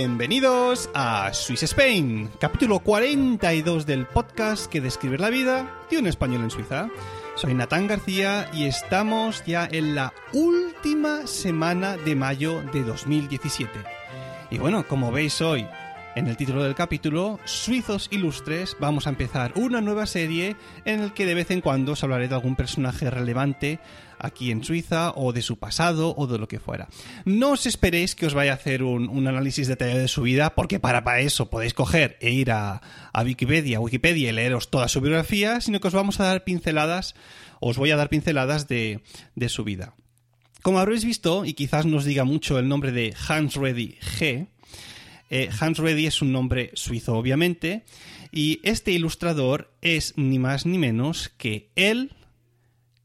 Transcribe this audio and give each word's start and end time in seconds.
bienvenidos 0.00 0.88
a 0.94 1.30
Swiss 1.34 1.62
Spain, 1.64 2.30
capítulo 2.38 2.78
42 2.78 3.84
del 3.84 4.06
podcast 4.06 4.64
que 4.72 4.80
describe 4.80 5.18
la 5.18 5.28
vida 5.28 5.70
de 5.90 5.98
un 5.98 6.06
español 6.06 6.40
en 6.40 6.50
Suiza. 6.50 6.88
Soy 7.34 7.52
Natán 7.52 7.86
García 7.86 8.48
y 8.54 8.64
estamos 8.64 9.44
ya 9.44 9.68
en 9.70 9.94
la 9.94 10.14
última 10.32 11.26
semana 11.26 11.98
de 11.98 12.14
mayo 12.14 12.62
de 12.72 12.82
2017. 12.82 13.70
Y 14.50 14.56
bueno, 14.56 14.88
como 14.88 15.12
veis 15.12 15.42
hoy 15.42 15.66
en 16.16 16.28
el 16.28 16.38
título 16.38 16.64
del 16.64 16.74
capítulo, 16.74 17.38
Suizos 17.44 18.08
Ilustres, 18.10 18.78
vamos 18.80 19.06
a 19.06 19.10
empezar 19.10 19.52
una 19.54 19.82
nueva 19.82 20.06
serie 20.06 20.56
en 20.86 21.00
el 21.00 21.12
que 21.12 21.26
de 21.26 21.34
vez 21.34 21.50
en 21.50 21.60
cuando 21.60 21.92
os 21.92 22.02
hablaré 22.02 22.26
de 22.26 22.36
algún 22.36 22.56
personaje 22.56 23.10
relevante 23.10 23.80
aquí 24.20 24.50
en 24.50 24.64
Suiza 24.64 25.12
o 25.16 25.32
de 25.32 25.42
su 25.42 25.58
pasado 25.58 26.14
o 26.16 26.26
de 26.26 26.38
lo 26.38 26.48
que 26.48 26.60
fuera. 26.60 26.88
No 27.24 27.52
os 27.52 27.66
esperéis 27.66 28.14
que 28.14 28.26
os 28.26 28.34
vaya 28.34 28.52
a 28.52 28.54
hacer 28.54 28.82
un, 28.82 29.26
análisis 29.26 29.68
detallado 29.68 30.00
de 30.00 30.08
su 30.08 30.22
vida 30.22 30.54
porque 30.54 30.78
para, 30.80 31.20
eso 31.20 31.50
podéis 31.50 31.74
coger 31.74 32.16
e 32.20 32.30
ir 32.30 32.50
a, 32.50 32.80
Wikipedia, 33.24 33.80
Wikipedia 33.80 34.30
y 34.30 34.32
leeros 34.32 34.70
toda 34.70 34.88
su 34.88 35.00
biografía, 35.00 35.60
sino 35.60 35.80
que 35.80 35.88
os 35.88 35.94
vamos 35.94 36.20
a 36.20 36.24
dar 36.24 36.44
pinceladas, 36.44 37.14
os 37.60 37.76
voy 37.76 37.90
a 37.90 37.96
dar 37.96 38.08
pinceladas 38.08 38.68
de, 38.68 39.00
de 39.34 39.48
su 39.48 39.64
vida. 39.64 39.94
Como 40.62 40.78
habréis 40.78 41.04
visto, 41.04 41.44
y 41.44 41.54
quizás 41.54 41.86
nos 41.86 42.04
diga 42.04 42.24
mucho 42.24 42.58
el 42.58 42.68
nombre 42.68 42.92
de 42.92 43.14
Hans 43.28 43.56
Reddy 43.56 43.96
G., 44.18 44.48
eh, 45.30 45.48
Hans 45.60 45.78
Reddy 45.78 46.06
es 46.06 46.22
un 46.22 46.32
nombre 46.32 46.72
suizo, 46.74 47.14
obviamente, 47.14 47.84
y 48.32 48.60
este 48.64 48.90
ilustrador 48.90 49.72
es 49.80 50.12
ni 50.16 50.40
más 50.40 50.66
ni 50.66 50.76
menos 50.76 51.30
que 51.38 51.70
el 51.76 52.12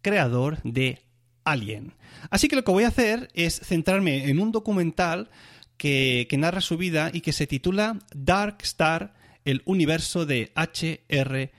creador 0.02 0.59
de 0.63 1.05
Alien. 1.45 1.93
Así 2.29 2.47
que 2.47 2.55
lo 2.55 2.63
que 2.63 2.71
voy 2.71 2.83
a 2.83 2.89
hacer 2.89 3.29
es 3.33 3.59
centrarme 3.59 4.29
en 4.29 4.39
un 4.39 4.51
documental 4.51 5.29
que, 5.77 6.27
narra 6.38 6.61
su 6.61 6.77
vida 6.77 7.11
y 7.13 7.21
que 7.21 7.33
se 7.33 7.47
titula 7.47 7.99
Dark 8.13 8.57
Star, 8.63 9.13
el 9.45 9.61
universo 9.66 10.25
de 10.25 10.51
H.R. 10.55 11.51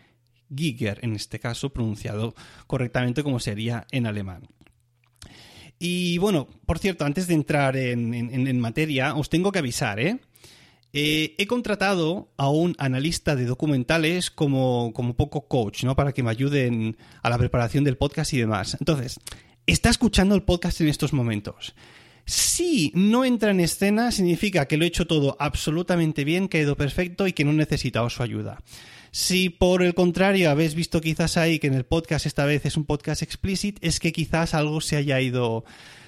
Giger, 0.55 0.99
en 1.03 1.15
este 1.15 1.39
caso 1.39 1.71
pronunciado 1.71 2.35
correctamente 2.67 3.23
como 3.23 3.41
sería 3.41 3.87
en 3.91 4.07
alemán. 4.07 4.43
Y 5.79 6.19
bueno, 6.19 6.49
por 6.65 6.79
cierto, 6.79 7.05
antes 7.05 7.27
de 7.27 7.35
entrar 7.35 7.77
en, 7.77 8.61
materia, 8.61 9.15
os 9.15 9.29
tengo 9.29 9.53
que 9.53 9.59
avisar, 9.59 10.01
¿eh? 10.01 10.19
Eh, 10.93 11.35
he 11.37 11.47
contratado 11.47 12.33
a 12.39 12.49
un 12.49 12.75
analista 12.79 13.37
de 13.37 13.45
documentales 13.45 14.31
como, 14.31 14.93
como 14.95 15.15
poco 15.15 15.47
coach, 15.47 15.85
¿no? 15.85 15.95
Para 15.95 16.13
que 16.13 16.23
me 16.23 16.31
ayuden 16.31 16.97
a 17.23 17.29
la 17.29 17.37
preparación 17.37 17.85
del 17.85 17.99
podcast 17.99 18.33
y 18.33 18.39
demás. 18.39 18.79
Entonces, 18.81 19.21
está 19.67 19.91
escuchando 19.91 20.35
el 20.35 20.43
podcast 20.43 20.81
en 20.81 20.89
estos 20.89 21.13
momentos. 21.13 21.75
Si 22.25 22.91
no 22.95 23.25
entra 23.25 23.53
en 23.53 23.61
escena, 23.61 24.11
significa 24.11 24.67
que 24.67 24.77
lo 24.77 24.85
he 24.85 24.89
hecho 24.89 25.07
todo 25.07 25.37
absolutamente 25.39 26.25
bien, 26.25 26.49
que 26.49 26.59
ha 26.59 26.63
ido 26.63 26.77
perfecto 26.77 27.27
y 27.27 27.33
que 27.33 27.45
no 27.45 27.53
he 27.53 27.55
necesitado 27.55 28.11
su 28.11 28.23
ayuda. 28.23 28.63
Si 29.13 29.49
por 29.49 29.83
el 29.83 29.95
contrario 29.95 30.51
habéis 30.51 30.75
visto 30.75 31.01
quizás 31.01 31.37
ahí 31.37 31.59
que 31.59 31.69
en 31.69 31.75
el 31.75 31.85
podcast 31.85 32.27
esta 32.27 32.45
vez 32.45 32.67
es 32.67 32.77
un 32.77 32.85
podcast 32.85 33.23
explícit, 33.23 33.79
es 33.81 34.01
que 34.01 34.13
quizás 34.13 34.55
algo 34.55 34.81
se 34.81 34.97
haya 34.97 35.21
ido 35.21 35.65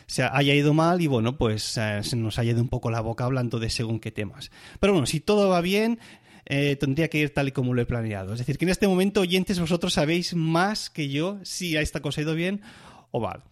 se 0.07 0.23
haya 0.23 0.55
ido 0.55 0.73
mal 0.73 1.01
y 1.03 1.07
bueno, 1.07 1.37
pues 1.37 1.77
eh, 1.77 2.01
se 2.03 2.17
nos 2.17 2.39
haya 2.39 2.53
ido 2.53 2.63
un 2.63 2.69
poco 2.69 2.91
la 2.91 3.01
boca 3.01 3.25
hablando 3.25 3.59
de 3.59 3.71
según 3.71 4.01
qué 4.01 4.11
temas. 4.11 4.51
Pero 4.81 4.95
bueno, 4.95 5.07
si 5.07 5.21
todo 5.21 5.51
va 5.51 5.61
bien, 5.61 6.01
eh, 6.47 6.77
tendría 6.77 7.09
que 7.09 7.19
ir 7.19 7.35
tal 7.35 7.49
y 7.49 7.53
como 7.53 7.75
lo 7.75 7.83
he 7.83 7.87
planeado. 7.87 8.33
Es 8.33 8.39
decir, 8.39 8.57
que 8.57 8.65
en 8.65 8.71
este 8.71 8.89
momento, 8.89 9.21
oyentes, 9.21 9.61
vosotros 9.61 9.93
sabéis 9.93 10.35
más 10.35 10.89
que 10.89 11.11
yo 11.11 11.39
si 11.43 11.77
esta 11.77 12.01
cosa 12.01 12.23
ha 12.23 12.25
ido 12.25 12.35
bien 12.35 12.63
o 13.11 13.21
mal. 13.21 13.43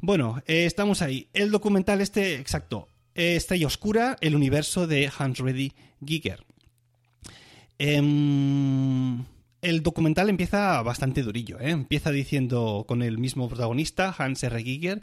Bueno, 0.00 0.42
eh, 0.46 0.64
estamos 0.64 1.02
ahí. 1.02 1.28
El 1.32 1.50
documental 1.50 2.00
este, 2.00 2.36
exacto, 2.36 2.88
Estrella 3.14 3.66
Oscura, 3.66 4.16
el 4.20 4.36
universo 4.36 4.86
de 4.86 5.10
Hans 5.18 5.38
Reddy 5.38 5.72
Giger. 6.04 6.44
Em, 7.78 9.24
el 9.60 9.82
documental 9.82 10.28
empieza 10.28 10.80
bastante 10.82 11.22
durillo, 11.22 11.58
¿eh? 11.60 11.70
Empieza 11.70 12.10
diciendo 12.10 12.84
con 12.86 13.02
el 13.02 13.18
mismo 13.18 13.48
protagonista, 13.48 14.14
Hans 14.16 14.42
R. 14.44 14.62
Giger, 14.62 15.02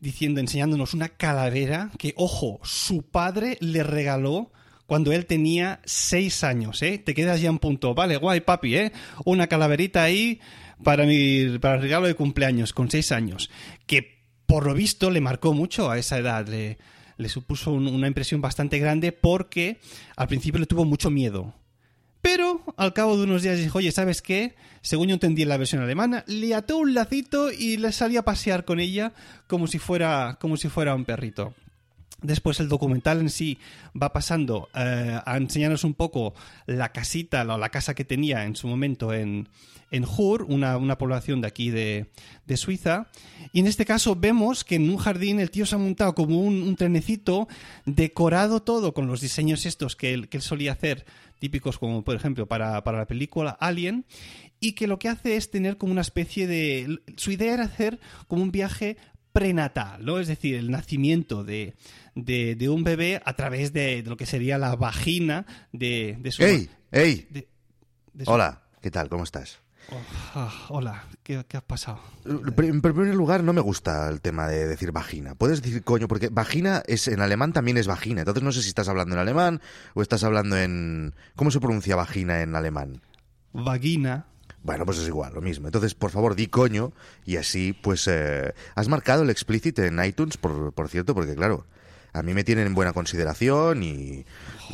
diciendo, 0.00 0.40
enseñándonos 0.40 0.94
una 0.94 1.08
calavera 1.08 1.90
que, 1.98 2.14
ojo, 2.16 2.60
su 2.62 3.02
padre 3.02 3.58
le 3.60 3.82
regaló 3.82 4.52
cuando 4.86 5.12
él 5.12 5.26
tenía 5.26 5.80
seis 5.84 6.44
años, 6.44 6.82
¿eh? 6.82 6.98
Te 6.98 7.14
quedas 7.14 7.40
ya 7.40 7.48
en 7.48 7.58
punto. 7.58 7.94
Vale, 7.94 8.16
guay, 8.16 8.40
papi, 8.40 8.76
¿eh? 8.76 8.92
Una 9.24 9.48
calaverita 9.48 10.04
ahí 10.04 10.40
para, 10.82 11.04
mi, 11.04 11.58
para 11.58 11.76
el 11.76 11.82
regalo 11.82 12.06
de 12.06 12.14
cumpleaños, 12.14 12.72
con 12.72 12.90
seis 12.90 13.12
años. 13.12 13.50
Que, 13.86 14.22
por 14.46 14.66
lo 14.66 14.74
visto, 14.74 15.10
le 15.10 15.20
marcó 15.20 15.52
mucho 15.54 15.90
a 15.90 15.98
esa 15.98 16.18
edad. 16.18 16.46
Le, 16.46 16.78
supuso 17.28 17.72
una 17.72 18.08
impresión 18.08 18.40
bastante 18.40 18.78
grande 18.78 19.12
porque 19.12 19.78
al 20.16 20.28
principio 20.28 20.60
le 20.60 20.66
tuvo 20.66 20.84
mucho 20.84 21.10
miedo 21.10 21.54
pero 22.26 22.60
al 22.76 22.92
cabo 22.92 23.16
de 23.16 23.22
unos 23.22 23.42
días 23.42 23.56
dijo, 23.56 23.78
oye, 23.78 23.92
¿sabes 23.92 24.20
qué? 24.20 24.56
Según 24.82 25.06
yo 25.06 25.14
entendí 25.14 25.42
en 25.42 25.48
la 25.48 25.58
versión 25.58 25.80
alemana, 25.80 26.24
le 26.26 26.56
ató 26.56 26.78
un 26.78 26.92
lacito 26.92 27.52
y 27.52 27.76
le 27.76 27.92
salía 27.92 28.18
a 28.18 28.24
pasear 28.24 28.64
con 28.64 28.80
ella 28.80 29.12
como 29.46 29.68
si 29.68 29.78
fuera, 29.78 30.36
como 30.40 30.56
si 30.56 30.68
fuera 30.68 30.96
un 30.96 31.04
perrito. 31.04 31.54
Después 32.22 32.58
el 32.58 32.68
documental 32.68 33.20
en 33.20 33.30
sí 33.30 33.58
va 33.94 34.12
pasando 34.12 34.68
eh, 34.74 35.20
a 35.24 35.36
enseñarnos 35.36 35.84
un 35.84 35.94
poco 35.94 36.34
la 36.66 36.90
casita, 36.90 37.44
la, 37.44 37.58
la 37.58 37.68
casa 37.68 37.94
que 37.94 38.04
tenía 38.04 38.42
en 38.42 38.56
su 38.56 38.66
momento 38.66 39.14
en, 39.14 39.48
en 39.90 40.04
Hur, 40.04 40.42
una, 40.44 40.98
población 40.98 41.40
de 41.40 41.46
aquí 41.46 41.70
de, 41.70 42.06
Suiza. 42.56 43.08
Y 43.52 43.60
en 43.60 43.66
este 43.66 43.84
caso 43.84 44.16
vemos 44.16 44.64
que 44.64 44.76
en 44.76 44.90
un 44.90 44.96
jardín 44.96 45.40
el 45.40 45.50
tío 45.50 45.66
se 45.66 45.74
ha 45.74 45.78
montado 45.78 46.14
como 46.14 46.40
un, 46.40 46.76
trenecito, 46.76 47.48
decorado 47.84 48.62
todo 48.62 48.94
con 48.94 49.06
los 49.06 49.20
diseños 49.20 49.66
estos 49.66 49.96
que 49.96 50.12
él, 50.14 50.28
que 50.28 50.38
él 50.38 50.42
solía 50.42 50.72
hacer, 50.72 51.04
típicos 51.38 51.78
como 51.78 52.02
por 52.02 52.16
ejemplo 52.16 52.46
para, 52.46 52.82
para 52.82 52.98
la 52.98 53.06
película 53.06 53.50
Alien, 53.60 54.06
y 54.60 54.72
que 54.72 54.86
lo 54.86 54.98
que 54.98 55.08
hace 55.08 55.36
es 55.36 55.50
tener 55.50 55.76
como 55.76 55.92
una 55.92 56.00
especie 56.00 56.46
de... 56.46 57.00
Su 57.16 57.30
idea 57.30 57.54
era 57.54 57.64
hacer 57.64 58.00
como 58.26 58.42
un 58.42 58.52
viaje 58.52 58.96
prenatal, 59.32 60.02
¿no? 60.04 60.18
Es 60.18 60.28
decir, 60.28 60.54
el 60.54 60.70
nacimiento 60.70 61.44
de, 61.44 61.74
de, 62.14 62.68
un 62.70 62.84
bebé 62.84 63.20
a 63.22 63.34
través 63.34 63.74
de, 63.74 64.02
lo 64.02 64.16
que 64.16 64.24
sería 64.24 64.56
la 64.56 64.74
vagina 64.76 65.44
de, 65.72 66.18
su... 66.30 66.42
¡Ey! 66.42 66.70
¡Ey! 66.90 67.28
Hola, 68.24 68.62
¿qué 68.80 68.90
tal? 68.90 69.10
¿Cómo 69.10 69.24
estás? 69.24 69.58
Oh, 69.92 70.00
ah, 70.34 70.52
hola, 70.68 71.04
¿Qué, 71.22 71.44
¿qué, 71.48 71.56
ha 71.56 71.60
pasado? 71.60 72.00
En 72.24 72.80
primer 72.80 73.14
lugar, 73.14 73.44
no 73.44 73.52
me 73.52 73.60
gusta 73.60 74.08
el 74.08 74.20
tema 74.20 74.48
de 74.48 74.66
decir 74.66 74.90
vagina. 74.90 75.36
Puedes 75.36 75.62
decir 75.62 75.84
coño, 75.84 76.08
porque 76.08 76.28
vagina 76.28 76.82
es 76.86 77.06
en 77.06 77.20
alemán 77.20 77.52
también 77.52 77.76
es 77.76 77.86
vagina. 77.86 78.22
Entonces 78.22 78.42
no 78.42 78.50
sé 78.50 78.62
si 78.62 78.68
estás 78.68 78.88
hablando 78.88 79.14
en 79.14 79.20
alemán 79.20 79.60
o 79.94 80.02
estás 80.02 80.24
hablando 80.24 80.56
en... 80.56 81.14
¿Cómo 81.36 81.52
se 81.52 81.60
pronuncia 81.60 81.94
vagina 81.94 82.42
en 82.42 82.56
alemán? 82.56 83.00
Vagina. 83.52 84.26
Bueno, 84.64 84.84
pues 84.84 84.98
es 84.98 85.06
igual, 85.06 85.34
lo 85.34 85.40
mismo. 85.40 85.68
Entonces, 85.68 85.94
por 85.94 86.10
favor, 86.10 86.34
di 86.34 86.48
coño 86.48 86.92
y 87.24 87.36
así, 87.36 87.72
pues, 87.72 88.08
eh, 88.08 88.52
has 88.74 88.88
marcado 88.88 89.22
el 89.22 89.30
explicit 89.30 89.78
en 89.78 90.04
iTunes, 90.04 90.36
por, 90.36 90.72
por, 90.72 90.88
cierto, 90.88 91.14
porque 91.14 91.36
claro, 91.36 91.64
a 92.12 92.22
mí 92.22 92.34
me 92.34 92.42
tienen 92.42 92.66
en 92.66 92.74
buena 92.74 92.92
consideración 92.92 93.84
y... 93.84 94.24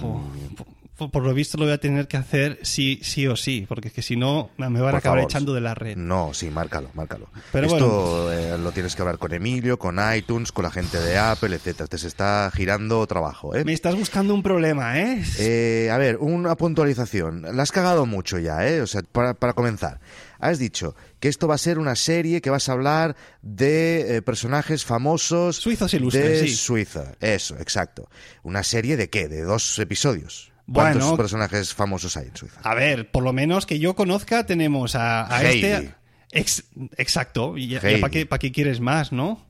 Por, 0.00 0.66
por 1.10 1.24
lo 1.24 1.34
visto 1.34 1.58
lo 1.58 1.64
voy 1.64 1.72
a 1.72 1.78
tener 1.78 2.08
que 2.08 2.16
hacer 2.16 2.58
sí, 2.62 3.00
sí 3.02 3.26
o 3.26 3.36
sí, 3.36 3.66
porque 3.68 3.88
es 3.88 3.94
que 3.94 4.02
si 4.02 4.16
no 4.16 4.50
me 4.56 4.68
van 4.68 4.94
a 4.94 4.98
acabar 4.98 5.18
favor. 5.18 5.30
echando 5.30 5.54
de 5.54 5.60
la 5.60 5.74
red. 5.74 5.96
No, 5.96 6.32
sí, 6.34 6.50
márcalo, 6.50 6.90
márcalo. 6.94 7.28
Pero 7.52 7.66
Esto 7.66 8.32
eh, 8.32 8.56
lo 8.58 8.72
tienes 8.72 8.94
que 8.94 9.02
hablar 9.02 9.18
con 9.18 9.32
Emilio, 9.32 9.78
con 9.78 9.98
iTunes, 10.14 10.52
con 10.52 10.64
la 10.64 10.70
gente 10.70 10.98
de 11.00 11.18
Apple, 11.18 11.54
etcétera. 11.56 11.86
Te 11.86 11.98
se 11.98 12.08
está 12.08 12.50
girando 12.54 13.06
trabajo, 13.06 13.54
¿eh? 13.54 13.64
Me 13.64 13.72
estás 13.72 13.94
buscando 13.96 14.34
un 14.34 14.42
problema, 14.42 14.98
¿eh? 15.00 15.22
Eh, 15.38 15.90
a 15.90 15.98
ver, 15.98 16.18
una 16.18 16.56
puntualización. 16.56 17.56
La 17.56 17.62
has 17.62 17.72
cagado 17.72 18.06
mucho 18.06 18.38
ya, 18.38 18.66
¿eh? 18.66 18.80
O 18.80 18.86
sea, 18.86 19.02
para, 19.02 19.34
para 19.34 19.52
comenzar. 19.52 20.00
Has 20.38 20.58
dicho 20.58 20.96
que 21.20 21.28
esto 21.28 21.46
va 21.46 21.54
a 21.54 21.58
ser 21.58 21.78
una 21.78 21.94
serie 21.94 22.40
que 22.40 22.50
vas 22.50 22.68
a 22.68 22.72
hablar 22.72 23.14
de 23.42 24.16
eh, 24.16 24.22
personajes 24.22 24.84
famosos 24.84 25.56
Suizos 25.56 25.94
ilustres, 25.94 26.40
de 26.40 26.48
sí. 26.48 26.56
Suiza. 26.56 27.12
Eso, 27.20 27.56
exacto. 27.58 28.08
¿Una 28.42 28.64
serie 28.64 28.96
de 28.96 29.08
qué? 29.08 29.28
¿De 29.28 29.42
dos 29.42 29.78
episodios? 29.78 30.51
¿Cuántos 30.70 31.02
Bueno. 31.02 31.16
personajes 31.16 31.74
famosos 31.74 32.16
hay 32.16 32.28
en 32.28 32.36
Suiza? 32.36 32.60
A 32.62 32.74
ver, 32.74 33.10
por 33.10 33.22
lo 33.24 33.32
menos 33.32 33.66
que 33.66 33.78
yo 33.78 33.94
conozca, 33.94 34.46
tenemos 34.46 34.94
a, 34.94 35.26
este. 35.42 35.94
Ex- 36.30 36.64
exacto. 36.96 37.58
¿Y 37.58 37.76
para 37.78 38.10
qué, 38.10 38.26
pa' 38.26 38.38
qué 38.38 38.52
quieres 38.52 38.80
más, 38.80 39.12
no? 39.12 39.44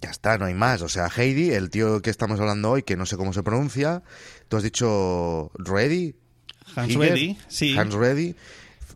Ya 0.00 0.10
está, 0.10 0.36
no 0.38 0.44
hay 0.44 0.54
más. 0.54 0.82
O 0.82 0.88
sea, 0.88 1.08
Heidi, 1.16 1.50
el 1.52 1.70
tío 1.70 2.02
que 2.02 2.10
estamos 2.10 2.38
hablando 2.38 2.70
hoy, 2.70 2.82
que 2.82 2.94
no 2.96 3.06
sé 3.06 3.16
cómo 3.16 3.32
se 3.32 3.42
pronuncia. 3.42 4.02
Tú 4.48 4.56
has 4.58 4.62
dicho 4.62 5.50
Reddy. 5.58 6.14
Hans 6.76 6.94
Reddy, 6.94 7.38
sí. 7.48 7.76
Hans 7.76 7.94
Reddy, 7.94 8.36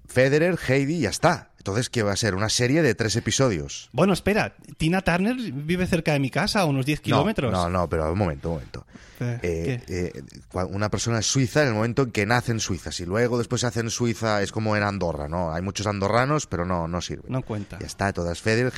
Federer, 0.07 0.59
Heidi, 0.69 1.01
ya 1.01 1.11
está. 1.11 1.48
Entonces, 1.59 1.91
¿qué 1.91 2.03
va 2.03 2.13
a 2.13 2.17
ser? 2.17 2.35
Una 2.35 2.49
serie 2.49 2.83
de 2.83 2.95
tres 2.95 3.15
episodios. 3.17 3.91
Bueno, 3.93 4.13
espera, 4.13 4.55
Tina 4.79 5.03
Turner 5.03 5.35
vive 5.37 5.87
cerca 5.87 6.13
de 6.13 6.19
mi 6.21 6.31
casa, 6.31 6.61
a 6.61 6.65
unos 6.65 6.87
10 6.87 7.01
kilómetros. 7.01 7.53
No, 7.53 7.65
no, 7.69 7.81
no, 7.81 7.89
pero 7.89 8.11
un 8.13 8.19
momento, 8.19 8.49
un 8.49 8.55
momento. 8.55 8.87
Eh, 9.21 9.39
Eh, 9.43 9.83
eh, 9.89 10.23
una 10.71 10.89
persona 10.91 11.19
es 11.19 11.27
suiza 11.27 11.63
en 11.63 11.69
el 11.69 11.75
momento 11.75 12.03
en 12.03 12.13
que 12.13 12.25
nace 12.25 12.53
en 12.53 12.61
Suiza. 12.61 12.93
Si 12.93 13.05
luego 13.05 13.37
después 13.37 13.61
se 13.61 13.67
hace 13.67 13.81
en 13.81 13.91
Suiza, 13.91 14.41
es 14.43 14.53
como 14.53 14.77
en 14.77 14.85
Andorra, 14.85 15.29
¿no? 15.29 15.53
Hay 15.53 15.61
muchos 15.61 15.87
andorranos, 15.89 16.47
pero 16.47 16.65
no, 16.65 16.87
no 16.87 17.01
sirve. 17.03 17.25
No 17.29 17.43
cuenta. 17.43 17.79
Ya 17.81 17.87
está, 17.87 18.13
todas. 18.13 18.41
Federer, 18.41 18.73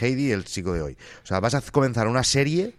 Heidi, 0.00 0.26
y 0.26 0.32
el 0.32 0.44
chico 0.44 0.72
de 0.72 0.82
hoy. 0.82 0.96
O 1.22 1.26
sea, 1.26 1.38
vas 1.40 1.54
a 1.54 1.60
comenzar 1.62 2.08
una 2.08 2.24
serie 2.24 2.74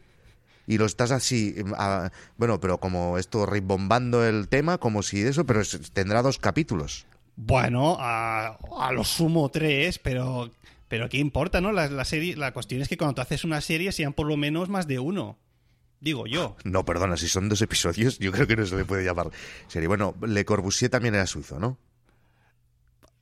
y 0.68 0.78
lo 0.78 0.86
estás 0.86 1.12
así, 1.12 1.56
mm, 1.63 1.74
a- 1.78 2.12
bueno, 2.38 2.60
pero 2.60 2.80
como 2.80 3.18
esto 3.18 3.46
rimbombando 3.46 4.25
el 4.25 4.50
tema, 4.50 4.78
como 4.78 5.01
si 5.01 5.22
eso, 5.22 5.46
pero 5.46 5.62
tendrá 5.94 6.22
dos 6.22 6.38
capítulos. 6.38 7.06
Bueno, 7.36 7.98
a, 8.00 8.58
a 8.80 8.92
lo 8.92 9.04
sumo 9.04 9.50
tres, 9.50 10.00
pero, 10.00 10.52
pero 10.88 11.10
¿qué 11.10 11.18
importa, 11.18 11.62
no? 11.62 11.72
La, 11.72 11.90
la 11.90 12.06
serie, 12.06 12.36
la 12.36 12.54
cuestión 12.54 12.82
es 12.82 12.88
que 12.88 12.98
cuando 12.98 13.16
tú 13.16 13.22
haces 13.22 13.44
una 13.44 13.62
serie 13.62 13.92
sean 13.92 14.14
por 14.14 14.28
lo 14.28 14.38
menos 14.38 14.70
más 14.70 14.88
de 14.88 15.00
uno. 15.00 15.38
Digo 16.00 16.28
yo. 16.28 16.56
No, 16.64 16.86
perdona, 16.86 17.18
si 17.18 17.28
son 17.28 17.50
dos 17.50 17.62
episodios, 17.62 18.20
yo 18.20 18.32
creo 18.32 18.46
que 18.48 18.56
no 18.56 18.66
se 18.66 18.76
le 18.76 18.86
puede 18.86 19.04
llamar 19.04 19.32
serie. 19.68 19.88
Bueno, 19.88 20.14
Le 20.26 20.46
Corbusier 20.46 20.92
también 20.92 21.16
era 21.16 21.26
suizo, 21.26 21.60
¿no? 21.60 21.78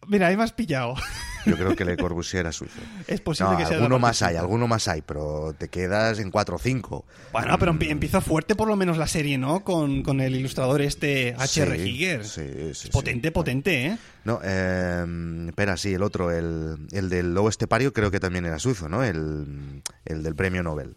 Mira, 0.07 0.27
ahí 0.27 0.38
me 0.38 0.44
has 0.44 0.51
pillado. 0.53 0.95
Yo 1.45 1.57
creo 1.57 1.75
que 1.75 1.83
Le 1.83 1.97
Corbusier 1.97 2.39
era 2.41 2.53
suizo. 2.53 2.79
es 3.05 3.19
posible 3.19 3.51
No, 3.51 3.57
que 3.57 3.65
sea 3.65 3.75
alguno 3.75 4.00
más 4.00 4.21
hay, 4.21 4.38
alguno 4.38 4.65
más 4.65 4.88
hay, 4.88 5.01
pero 5.01 5.53
te 5.57 5.67
quedas 5.67 6.19
en 6.19 6.31
cuatro 6.31 6.55
o 6.55 6.59
cinco. 6.59 7.03
Bueno, 7.33 7.59
pero 7.59 7.73
empie- 7.73 7.89
empieza 7.89 8.21
fuerte 8.21 8.55
por 8.55 8.69
lo 8.69 8.77
menos 8.77 8.97
la 8.97 9.07
serie, 9.07 9.38
¿no? 9.38 9.61
Con, 9.61 10.03
con 10.03 10.21
el 10.21 10.35
ilustrador 10.38 10.81
este 10.81 11.35
H.R. 11.38 11.77
Sí, 11.77 11.83
Giger. 11.91 12.23
sí, 12.25 12.41
sí, 12.53 12.73
sí. 12.73 12.88
potente, 12.89 13.31
potente, 13.33 13.88
¿eh? 13.88 13.97
No, 14.23 14.39
eh, 14.41 15.05
espera, 15.50 15.75
sí, 15.75 15.94
el 15.94 16.03
otro, 16.03 16.31
el, 16.31 16.77
el 16.94 17.09
del 17.09 17.33
lobo 17.33 17.50
estepario 17.50 17.91
creo 17.91 18.09
que 18.09 18.21
también 18.21 18.45
era 18.45 18.57
suizo, 18.57 18.88
¿no? 18.88 19.03
El, 19.03 19.81
el 20.05 20.23
del 20.23 20.35
premio 20.35 20.63
Nobel. 20.63 20.95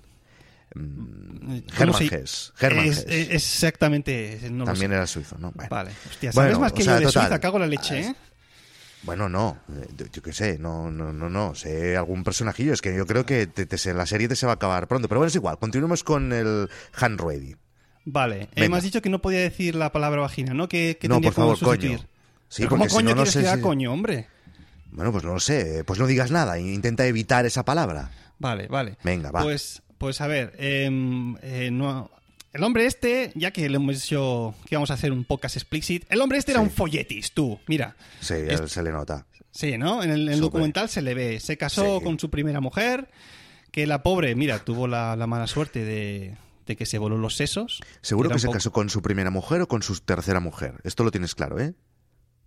Mm, 0.77 1.59
¿Cómo 1.77 1.97
Hermann 1.97 2.09
se- 2.09 2.15
Hesse. 2.23 2.53
Hermann 2.61 2.87
Es- 2.87 3.05
es- 3.09 3.31
exactamente. 3.31 4.41
no 4.53 4.65
también 4.65 4.93
era 4.93 5.07
suizo, 5.09 5.37
¿no? 5.39 5.51
Bueno. 5.53 5.71
Vale. 5.71 5.91
Hostia, 6.09 6.33
sabes 6.33 6.51
Bueno, 6.53 6.61
más 6.61 6.71
o 6.73 6.75
que 6.77 6.83
sea, 6.85 6.95
yo 6.95 6.99
de 7.01 7.07
total. 7.07 7.23
Suiza, 7.25 7.41
cago 7.41 7.59
la 7.59 7.67
leche, 7.67 8.01
¿eh? 8.01 8.15
Bueno, 9.03 9.29
no, 9.29 9.59
eh, 9.73 9.87
yo, 10.13 10.23
qué 10.23 10.33
sé, 10.33 10.59
no, 10.59 10.91
no, 10.91 11.13
no, 11.13 11.29
no, 11.31 11.55
sé 11.55 11.97
algún 11.97 12.25
personajillo, 12.25 12.73
es 12.73 12.83
que 12.83 12.97
yo 12.97 13.07
creo 13.07 13.25
que 13.25 13.47
te- 13.47 13.67
te 13.67 13.79
se- 13.79 13.95
la 13.95 14.05
serie 14.07 14.27
te 14.27 14.35
se 14.37 14.47
va 14.47 14.53
a 14.53 14.55
acabar 14.57 14.89
pronto, 14.89 15.07
pero 15.09 15.21
bueno, 15.21 15.29
es 15.29 15.35
igual, 15.37 15.59
continuemos 15.59 16.03
con 16.03 16.33
el 16.33 16.69
Han 17.01 17.19
Ready. 17.19 17.55
Vale. 18.05 18.49
Eh, 18.57 18.69
me 18.69 18.77
has 18.77 18.83
dicho 18.85 19.03
que 19.03 19.09
no 19.11 19.21
podía 19.23 19.41
decir 19.41 19.75
la 19.75 19.93
palabra 19.93 20.23
vagina, 20.23 20.55
¿no? 20.55 20.69
Que, 20.69 20.97
que 21.01 21.09
No, 21.09 21.21
por 21.21 21.33
favor, 21.35 21.57
sustituir. 21.57 21.99
coño. 21.99 22.09
Sí, 22.49 22.63
¿Pero 22.63 22.71
porque 22.71 22.89
¿Cómo 22.89 22.91
si 22.91 22.97
coño 23.05 23.15
no, 23.15 23.25
no 23.25 23.27
sé 23.27 23.41
que 23.41 23.47
haga 23.49 23.57
si- 23.57 23.63
coño, 23.63 23.93
hombre? 23.93 24.27
Bueno, 24.93 25.13
pues 25.13 25.25
no 25.25 25.35
lo 25.35 25.41
sé, 25.41 25.85
pues 25.85 25.99
no 25.99 26.07
digas 26.07 26.31
nada, 26.31 26.59
intenta 26.59 27.07
evitar 27.07 27.45
esa 27.47 27.65
palabra. 27.65 28.11
Vale, 28.39 28.67
vale. 28.69 28.97
Venga, 29.05 29.31
va. 29.31 29.43
Pues, 29.43 29.83
pues 29.99 30.21
a 30.21 30.27
ver, 30.27 30.55
em, 30.59 31.37
eh, 31.43 31.71
no, 31.73 32.11
el 32.57 32.65
hombre 32.65 32.87
este, 32.87 33.33
ya 33.35 33.51
que 33.53 33.69
le 33.69 33.77
hemos 33.77 33.95
dicho 34.01 34.55
que 34.67 34.75
íbamos 34.75 34.91
a 34.91 34.95
hacer 34.95 35.13
un 35.13 35.25
podcast 35.25 35.57
explicit, 35.57 36.05
el 36.09 36.21
hombre 36.21 36.39
este 36.39 36.53
era 36.53 36.61
un 36.61 36.71
folletis, 36.71 37.33
tú, 37.33 37.59
mira. 37.69 37.97
Sí, 38.21 38.35
Es- 38.35 38.71
se 38.73 38.83
le 38.83 38.91
nota. 38.91 39.27
Sí, 39.53 39.79
¿no? 39.79 40.03
En 40.03 40.11
el, 40.11 40.29
en 40.29 40.41
documental 40.41 40.89
se 40.91 41.01
le 41.01 41.15
ve. 41.15 41.41
Se 41.41 41.57
casó 41.57 41.99
Sí. 41.99 42.05
con 42.05 42.19
su 42.19 42.29
primera 42.29 42.61
mujer, 42.61 43.09
que 43.71 43.87
la 43.87 44.03
pobre, 44.03 44.35
mira, 44.35 44.59
tuvo 44.59 44.87
la, 44.87 45.17
la 45.17 45.27
mala 45.27 45.47
suerte 45.47 45.83
de, 45.85 46.37
de 46.67 46.77
que 46.77 46.85
se 46.85 46.99
voló 46.99 47.17
los 47.17 47.37
sesos. 47.37 47.81
Seguro 48.03 48.29
que 48.31 48.39
se 48.39 48.51
casó 48.51 48.71
con 48.73 48.91
su 48.91 49.01
primera 49.01 49.31
mujer 49.31 49.63
o 49.63 49.69
con 49.69 49.83
su 49.83 49.99
tercera 50.01 50.41
mujer. 50.41 50.75
Esto 50.85 51.05
lo 51.05 51.11
tienes 51.11 51.35
claro, 51.35 51.59
¿eh? 51.59 51.75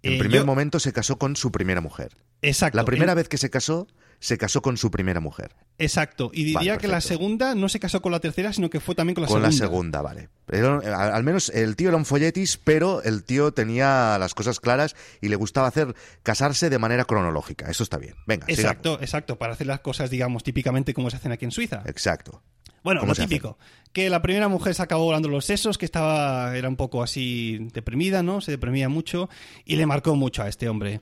En 0.04 0.14
Eh, 0.14 0.20
primer 0.20 0.42
yo- 0.42 0.46
momento 0.46 0.80
se 0.80 0.94
casó 0.94 1.18
con 1.18 1.36
su 1.36 1.52
primera 1.52 1.82
mujer. 1.82 2.16
Exacto. 2.42 2.78
La 2.78 2.86
primera 2.86 3.14
en- 3.14 3.18
vez 3.18 3.28
que 3.28 3.38
se 3.38 3.50
casó, 3.50 3.88
se 4.20 4.38
casó 4.38 4.62
con 4.62 4.78
su 4.78 4.92
primera 4.92 5.20
mujer. 5.20 5.56
Exacto. 5.78 6.30
Y 6.34 6.44
diría 6.44 6.72
Vale, 6.74 6.78
que 6.78 6.88
la 6.90 7.00
segunda 7.02 7.56
no 7.56 7.70
se 7.70 7.80
casó 7.80 8.02
con 8.02 8.12
la 8.12 8.20
tercera, 8.20 8.52
sino 8.52 8.70
que 8.70 8.80
fue 8.80 8.96
también 8.96 9.16
con 9.16 9.22
la 9.24 9.28
con 9.28 9.38
segunda. 9.42 9.50
la 9.50 9.58
segunda, 9.58 10.02
vale. 10.02 10.30
Pero, 10.46 10.84
eh, 10.84 10.88
al 10.88 11.14
al 11.14 11.24
menos 11.24 11.50
el 11.50 11.76
tío 11.76 11.88
era 11.90 11.98
un 11.98 12.06
folletis, 12.06 12.58
pero 12.58 13.02
el 13.04 13.24
tío 13.24 13.54
tenía 13.54 14.18
las 14.20 14.34
cosas 14.34 14.60
claras 14.60 14.96
y 15.22 15.30
le 15.30 15.36
gustaba 15.38 15.68
hacer 15.68 15.96
casarse 16.24 16.70
de 16.70 16.80
manera 16.80 17.06
cronológica. 17.06 17.70
Eso 17.70 17.84
está 17.84 17.98
bien. 17.98 18.16
Venga, 18.28 18.46
Exacto, 18.50 18.90
sigamos. 18.90 19.04
exacto, 19.04 19.38
para 19.38 19.54
hacer 19.54 19.68
las 19.68 19.80
cosas, 19.80 20.10
digamos, 20.10 20.44
típicamente 20.44 20.94
como 20.94 21.10
se 21.10 21.18
hacen 21.18 21.32
aquí 21.32 21.46
en 21.46 21.52
Suiza. 21.52 21.82
Exacto. 21.86 22.42
Bueno, 22.84 23.02
¿Cómo 23.02 23.10
lo 23.10 23.14
hace? 23.14 23.24
típico. 23.24 23.58
Que 23.94 24.10
la 24.10 24.22
primera 24.22 24.48
mujer 24.48 24.76
se 24.76 24.84
acabó 24.84 25.06
volando 25.06 25.30
los 25.30 25.46
sesos, 25.46 25.78
que 25.80 25.86
estaba, 25.86 26.56
era 26.56 26.70
un 26.70 26.76
poco 26.76 27.02
así 27.02 27.58
deprimida, 27.74 28.22
¿no? 28.22 28.40
Se 28.40 28.52
deprimía 28.52 28.88
mucho 28.88 29.30
y 29.66 29.76
le 29.78 29.86
marcó 29.88 30.16
mucho 30.16 30.44
a 30.44 30.48
este 30.48 30.70
hombre. 30.70 31.02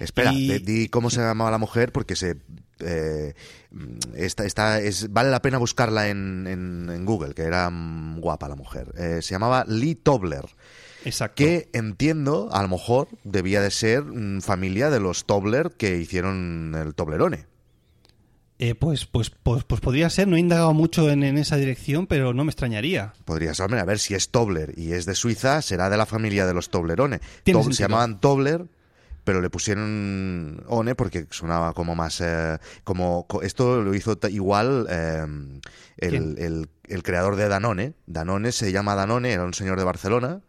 Espera, 0.00 0.32
Y- 0.32 0.58
di 0.58 0.88
cómo 0.88 1.10
se 1.10 1.20
llamaba 1.20 1.50
la 1.52 1.58
mujer 1.58 1.92
porque 1.92 2.16
se 2.16 2.36
eh, 2.80 3.34
esta, 4.16 4.44
esta 4.44 4.80
es, 4.80 5.12
vale 5.12 5.30
la 5.30 5.40
pena 5.40 5.58
buscarla 5.58 6.08
en, 6.08 6.46
en- 6.48 6.90
en 6.90 7.04
Google, 7.04 7.34
que 7.34 7.42
era 7.42 7.70
mm, 7.70 8.18
guapa 8.20 8.48
la 8.48 8.56
mujer. 8.56 8.92
Eh, 8.98 9.22
se 9.22 9.30
llamaba 9.34 9.64
Lee 9.68 9.94
Tobler, 9.94 10.44
Exacto. 11.04 11.36
que 11.36 11.68
entiendo, 11.72 12.48
a 12.52 12.62
lo 12.62 12.68
mejor, 12.68 13.06
debía 13.22 13.60
de 13.60 13.70
ser 13.70 14.02
mm, 14.02 14.40
familia 14.40 14.90
de 14.90 14.98
los 14.98 15.24
Tobler 15.24 15.70
que 15.78 15.96
hicieron 15.98 16.74
el 16.76 16.94
Toblerone. 16.96 17.46
Eh, 18.58 18.74
pues, 18.76 19.04
pues, 19.06 19.30
pues, 19.30 19.64
pues 19.64 19.80
podría 19.80 20.08
ser, 20.10 20.28
no 20.28 20.36
he 20.36 20.40
indagado 20.40 20.72
mucho 20.74 21.10
en, 21.10 21.24
en 21.24 21.38
esa 21.38 21.56
dirección, 21.56 22.06
pero 22.06 22.32
no 22.34 22.44
me 22.44 22.50
extrañaría. 22.50 23.12
Podría 23.24 23.52
ser, 23.52 23.64
hombre, 23.64 23.80
a 23.80 23.84
ver 23.84 23.98
si 23.98 24.14
es 24.14 24.30
Tobler 24.30 24.74
y 24.76 24.92
es 24.92 25.06
de 25.06 25.14
Suiza, 25.16 25.60
será 25.60 25.90
de 25.90 25.96
la 25.96 26.06
familia 26.06 26.46
de 26.46 26.54
los 26.54 26.70
Toblerone. 26.70 27.20
Tiene 27.42 27.60
Tob- 27.60 27.72
se 27.72 27.82
llamaban 27.82 28.20
Tobler, 28.20 28.66
pero 29.24 29.40
le 29.40 29.50
pusieron 29.50 30.62
One 30.68 30.94
porque 30.94 31.26
sonaba 31.30 31.72
como 31.72 31.94
más. 31.96 32.20
eh, 32.20 32.58
como 32.84 33.26
co- 33.26 33.42
Esto 33.42 33.82
lo 33.82 33.92
hizo 33.94 34.16
igual 34.30 34.86
eh, 34.88 35.26
el, 35.98 36.38
el- 36.38 36.68
el 36.86 37.02
creador 37.02 37.34
de 37.36 37.48
Danone. 37.48 37.94
Danone 38.06 38.52
se 38.52 38.70
llama 38.70 38.94
Danone, 38.94 39.32
era 39.32 39.44
un 39.44 39.54
señor 39.54 39.78
de 39.78 39.84
Barcelona. 39.84 40.40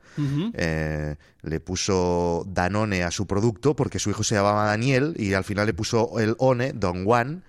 Eh, 0.54 1.16
le 1.42 1.60
puso 1.60 2.46
Danone 2.48 3.04
a 3.04 3.12
su 3.12 3.26
producto 3.28 3.76
porque 3.76 4.00
su 4.00 4.10
hijo 4.12 4.24
se 4.24 4.36
llamaba 4.36 4.66
Daniel 4.66 5.14
y 5.18 5.34
al 5.34 5.44
final 5.44 5.66
le 5.66 5.74
puso 5.74 6.20
el 6.20 6.36
One, 6.38 6.72
Don 6.74 7.04
Juan, 7.04 7.44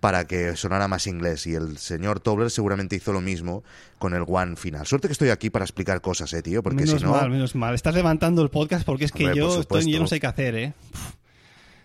para 0.00 0.26
que 0.26 0.54
sonara 0.56 0.88
más 0.88 1.06
inglés. 1.06 1.46
Y 1.46 1.54
el 1.54 1.78
señor 1.78 2.20
Tobler 2.20 2.50
seguramente 2.50 2.96
hizo 2.96 3.12
lo 3.12 3.20
mismo 3.20 3.64
con 3.98 4.14
el 4.14 4.24
One 4.26 4.56
final. 4.56 4.86
Suerte 4.86 5.08
que 5.08 5.12
estoy 5.12 5.30
aquí 5.30 5.50
para 5.50 5.64
explicar 5.64 6.00
cosas, 6.00 6.32
eh, 6.32 6.42
tío, 6.42 6.62
porque 6.62 6.84
menos 6.84 7.00
si 7.00 7.04
no. 7.06 7.12
mal, 7.12 7.30
menos 7.30 7.54
mal. 7.54 7.74
Estás 7.74 7.94
levantando 7.94 8.42
el 8.42 8.50
podcast 8.50 8.84
porque 8.84 9.04
es 9.06 9.12
que 9.12 9.34
yo, 9.34 9.60
estoy, 9.60 9.90
yo 9.90 9.98
no 10.00 10.06
sé 10.06 10.20
qué 10.20 10.26
hacer, 10.26 10.54
¿eh? 10.54 10.72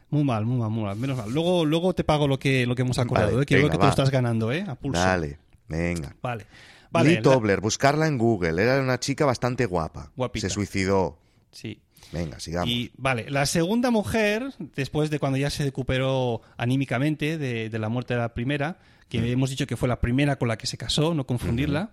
Muy 0.10 0.24
mal, 0.26 0.46
muy 0.46 0.58
mal, 0.58 0.70
muy 0.70 0.84
mal. 0.84 0.98
Menos 0.98 1.18
mal. 1.18 1.32
Luego, 1.32 1.64
luego 1.66 1.94
te 1.94 2.04
pago 2.04 2.28
lo 2.28 2.38
que, 2.38 2.66
lo 2.66 2.76
que 2.76 2.82
hemos 2.82 3.00
acordado, 3.00 3.32
Vale, 3.32 3.44
¿eh? 3.44 3.46
que 3.46 3.56
venga, 3.56 3.70
que 3.70 3.78
tú 3.78 3.84
va. 3.84 3.90
estás 3.90 4.10
ganando, 4.12 4.52
¿eh? 4.52 4.66
A 4.68 4.76
pulso. 4.76 5.00
Dale, 5.02 5.40
venga. 5.70 6.14
Vale. 6.22 6.46
Vale. 6.92 7.10
Lee 7.10 7.16
la- 7.16 7.22
Tobler, 7.22 7.62
buscarla 7.62 8.08
en 8.08 8.18
Google. 8.18 8.62
Era 8.62 8.82
una 8.82 9.00
chica 9.00 9.26
bastante 9.26 9.66
guapa. 9.66 10.12
Guapita. 10.18 10.50
Se 10.50 10.54
suicidó. 10.54 11.18
Sí. 11.52 11.80
Venga, 12.12 12.40
sigamos. 12.40 12.70
Y 12.70 12.92
vale, 12.98 13.30
la 13.30 13.46
segunda 13.46 13.92
mujer, 13.92 14.54
después 14.76 15.10
de 15.10 15.20
cuando 15.20 15.38
ya 15.38 15.50
se 15.50 15.64
recuperó 15.64 16.42
anímicamente 16.58 17.38
de, 17.38 17.70
de 17.70 17.80
la 17.80 17.90
muerte 17.90 18.14
de 18.14 18.20
la 18.20 18.34
primera, 18.34 18.78
que 19.12 19.32
hemos 19.32 19.50
dicho 19.50 19.68
que 19.68 19.76
fue 19.76 19.90
la 19.90 20.00
primera 20.00 20.38
con 20.38 20.48
la 20.48 20.58
que 20.58 20.68
se 20.68 20.78
casó, 20.78 21.14
no 21.14 21.26
confundirla, 21.26 21.92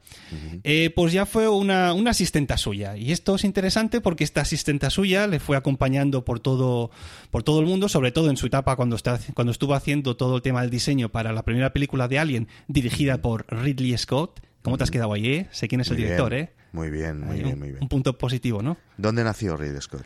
eh, 0.62 0.90
pues 0.94 1.12
ya 1.12 1.26
fue 1.26 1.48
una, 1.48 1.92
una 1.92 2.12
asistenta 2.12 2.56
suya. 2.56 2.96
Y 2.96 3.10
esto 3.10 3.34
es 3.34 3.42
interesante 3.42 4.00
porque 4.00 4.22
esta 4.22 4.42
asistenta 4.42 4.88
suya 4.88 5.26
le 5.26 5.40
fue 5.40 5.56
acompañando 5.56 6.24
por 6.24 6.38
todo, 6.38 6.92
por 7.30 7.42
todo 7.42 7.58
el 7.58 7.66
mundo, 7.66 7.88
sobre 7.88 8.12
todo 8.12 8.30
en 8.30 8.36
su 8.36 8.46
etapa 8.46 8.76
cuando, 8.76 8.94
está, 8.94 9.18
cuando 9.34 9.50
estuvo 9.50 9.74
haciendo 9.74 10.16
todo 10.16 10.36
el 10.36 10.42
tema 10.42 10.60
del 10.60 10.70
diseño 10.70 11.08
para 11.08 11.32
la 11.32 11.42
primera 11.42 11.72
película 11.72 12.06
de 12.06 12.20
Alien, 12.20 12.48
dirigida 12.68 13.20
por 13.20 13.46
Ridley 13.48 13.98
Scott. 13.98 14.40
¿Cómo 14.62 14.76
te 14.76 14.84
has 14.84 14.90
quedado 14.90 15.12
ahí, 15.12 15.26
eh? 15.28 15.48
Sé 15.52 15.68
quién 15.68 15.80
es 15.80 15.90
el 15.90 15.96
director, 15.96 16.30
bien, 16.32 16.44
¿eh? 16.46 16.52
Muy 16.72 16.90
bien, 16.90 17.20
muy 17.20 17.36
Ahí, 17.36 17.42
bien, 17.44 17.58
muy 17.58 17.68
bien. 17.70 17.82
un 17.82 17.88
punto 17.88 18.16
positivo, 18.18 18.60
¿no? 18.62 18.76
¿Dónde 18.96 19.24
nació 19.24 19.56
Ridley 19.56 19.80
Scott? 19.80 20.04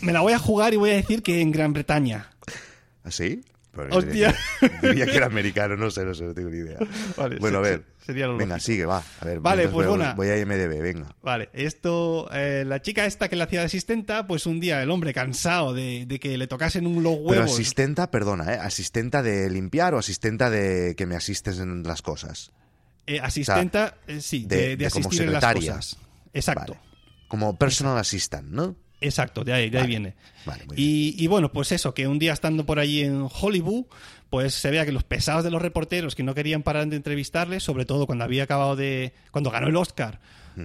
Me 0.00 0.12
la 0.12 0.20
voy 0.20 0.32
a 0.32 0.38
jugar 0.38 0.74
y 0.74 0.76
voy 0.76 0.90
a 0.90 0.94
decir 0.94 1.22
que 1.22 1.40
en 1.40 1.50
Gran 1.50 1.72
Bretaña. 1.72 2.30
¿Así? 3.02 3.44
Pues 3.74 3.88
Hostia. 3.92 4.34
Diría, 4.60 4.78
que- 4.80 4.86
diría 4.88 5.06
que 5.06 5.16
era 5.16 5.26
americano, 5.26 5.76
no 5.76 5.90
sé, 5.90 6.04
no 6.04 6.14
sé, 6.14 6.24
no 6.24 6.32
tengo 6.34 6.50
ni 6.50 6.58
idea. 6.58 6.78
Vale, 7.16 7.36
bueno, 7.40 7.58
a 7.60 7.64
se- 7.64 7.70
ver. 7.70 7.84
se- 7.98 8.06
sería 8.06 8.26
lo 8.26 8.36
venga, 8.36 8.54
lógico. 8.54 8.66
sigue, 8.66 8.86
va. 8.86 9.02
A 9.20 9.24
ver, 9.24 9.40
Vale, 9.40 9.68
pues 9.68 9.86
voy, 9.86 9.94
una- 9.96 10.14
voy 10.14 10.28
a 10.28 10.38
IMDB, 10.38 10.80
venga. 10.80 11.14
Vale, 11.22 11.48
esto, 11.52 12.28
eh, 12.32 12.64
la 12.66 12.80
chica 12.82 13.04
esta 13.06 13.28
que 13.28 13.36
le 13.36 13.42
hacía 13.42 13.60
de 13.60 13.66
asistenta, 13.66 14.26
pues 14.26 14.46
un 14.46 14.60
día 14.60 14.82
el 14.82 14.90
hombre 14.90 15.12
cansado 15.12 15.74
de, 15.74 16.04
de 16.06 16.20
que 16.20 16.38
le 16.38 16.46
tocasen 16.46 16.86
un 16.86 17.02
los 17.02 17.14
Pero 17.16 17.28
huevos. 17.42 17.52
asistenta, 17.52 18.10
perdona, 18.10 18.54
¿eh? 18.54 18.58
¿Asistenta 18.60 19.22
de 19.22 19.50
limpiar 19.50 19.94
o 19.94 19.98
asistenta 19.98 20.50
de 20.50 20.94
que 20.96 21.06
me 21.06 21.16
asistes 21.16 21.58
en 21.58 21.82
las 21.82 22.02
cosas? 22.02 22.52
eh, 23.06 23.20
asistenta, 23.20 23.96
eh, 24.06 24.20
sí, 24.22 24.46
de- 24.46 24.56
de, 24.56 24.76
de 24.76 24.90
como 24.90 25.08
asistir 25.08 25.26
en 25.26 25.32
las 25.34 25.42
secretaria. 25.42 25.72
cosas. 25.76 25.96
Exacto, 26.32 26.72
Vale. 26.74 26.84
Como 27.28 27.58
personal 27.58 27.98
assistant, 27.98 28.48
¿no? 28.48 28.76
Exacto, 29.06 29.44
de 29.44 29.52
ahí, 29.52 29.70
de 29.70 29.78
ahí 29.78 29.86
viene. 29.86 30.14
Vale, 30.46 30.64
Y, 30.76 31.14
y 31.22 31.26
bueno, 31.26 31.52
pues 31.52 31.72
eso, 31.72 31.94
que 31.94 32.06
un 32.08 32.18
día 32.18 32.32
estando 32.32 32.66
por 32.66 32.78
allí 32.78 33.02
en 33.02 33.26
Hollywood, 33.40 33.84
pues 34.30 34.54
se 34.54 34.70
vea 34.70 34.84
que 34.84 34.92
los 34.92 35.04
pesados 35.04 35.44
de 35.44 35.50
los 35.50 35.62
reporteros 35.62 36.14
que 36.14 36.22
no 36.22 36.34
querían 36.34 36.62
parar 36.62 36.86
de 36.88 36.96
entrevistarle, 36.96 37.60
sobre 37.60 37.84
todo 37.84 38.06
cuando 38.06 38.24
había 38.24 38.42
acabado 38.44 38.74
de. 38.76 39.12
cuando 39.30 39.50
ganó 39.50 39.68
el 39.68 39.76
Oscar 39.76 40.20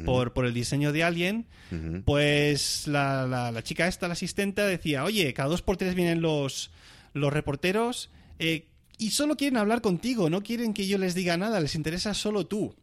por, 0.05 0.33
por 0.33 0.45
el 0.45 0.53
diseño 0.53 0.91
de 0.91 1.03
Alien, 1.03 1.45
Ujú. 1.71 2.03
pues 2.05 2.85
la, 2.87 3.25
la- 3.25 3.51
la 3.51 3.63
chica 3.63 3.87
esta, 3.87 4.07
la 4.07 4.13
asistenta, 4.13 4.65
decía, 4.67 5.03
oye, 5.03 5.33
cada 5.33 5.49
dos 5.49 5.61
por 5.63 5.77
tres 5.77 5.95
vienen 5.95 6.21
los, 6.21 6.69
los 7.13 7.33
reporteros 7.33 8.09
eh, 8.37 8.65
y 8.99 9.09
solo 9.11 9.35
quieren 9.35 9.57
hablar 9.57 9.81
contigo, 9.81 10.29
no 10.29 10.43
quieren 10.43 10.73
que 10.75 10.85
yo 10.85 10.97
les 10.99 11.15
diga 11.15 11.37
nada, 11.37 11.59
les 11.59 11.73
interesa 11.75 12.13
solo 12.13 12.45
tú. 12.45 12.75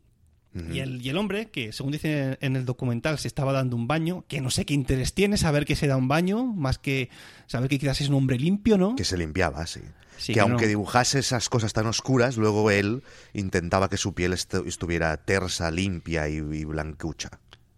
Y 0.73 0.79
el, 0.81 1.05
y 1.05 1.09
el 1.11 1.17
hombre, 1.19 1.47
que 1.51 1.73
según 1.73 1.93
dice 1.93 2.39
en 2.41 2.57
el 2.57 2.65
documental, 2.65 3.19
se 3.19 3.29
estaba 3.29 3.53
dando 3.53 3.77
un 3.77 3.87
baño, 3.87 4.25
que 4.29 4.41
no 4.41 4.51
sé 4.51 4.65
qué 4.65 4.75
interés 4.75 5.13
tiene 5.13 5.37
saber 5.37 5.65
que 5.67 5.77
se 5.77 5.87
da 5.87 5.97
un 5.97 6.09
baño, 6.09 6.45
más 6.45 6.79
que 6.79 7.11
saber 7.47 7.69
que 7.69 7.79
quizás 7.79 8.01
es 8.01 8.09
un 8.09 8.15
hombre 8.15 8.39
limpio, 8.39 8.79
¿no? 8.79 8.97
Que 8.97 9.05
se 9.05 9.17
limpiaba, 9.19 9.67
sí. 9.67 9.81
Sí, 10.19 10.29
que 10.29 10.35
que 10.35 10.41
aunque 10.41 10.65
no- 10.65 10.69
dibujase 10.69 11.19
esas 11.19 11.51
cosas 11.51 11.75
tan 11.75 11.87
oscuras, 11.87 12.39
luego 12.39 12.71
él 12.71 13.03
intentaba 13.35 13.91
que 13.91 13.99
su 13.99 14.15
piel 14.15 14.33
estu- 14.33 14.67
estuviera 14.67 15.15
tersa, 15.19 15.71
limpia 15.71 16.27
y, 16.31 16.37
y 16.37 16.65
blancucha. 16.65 17.29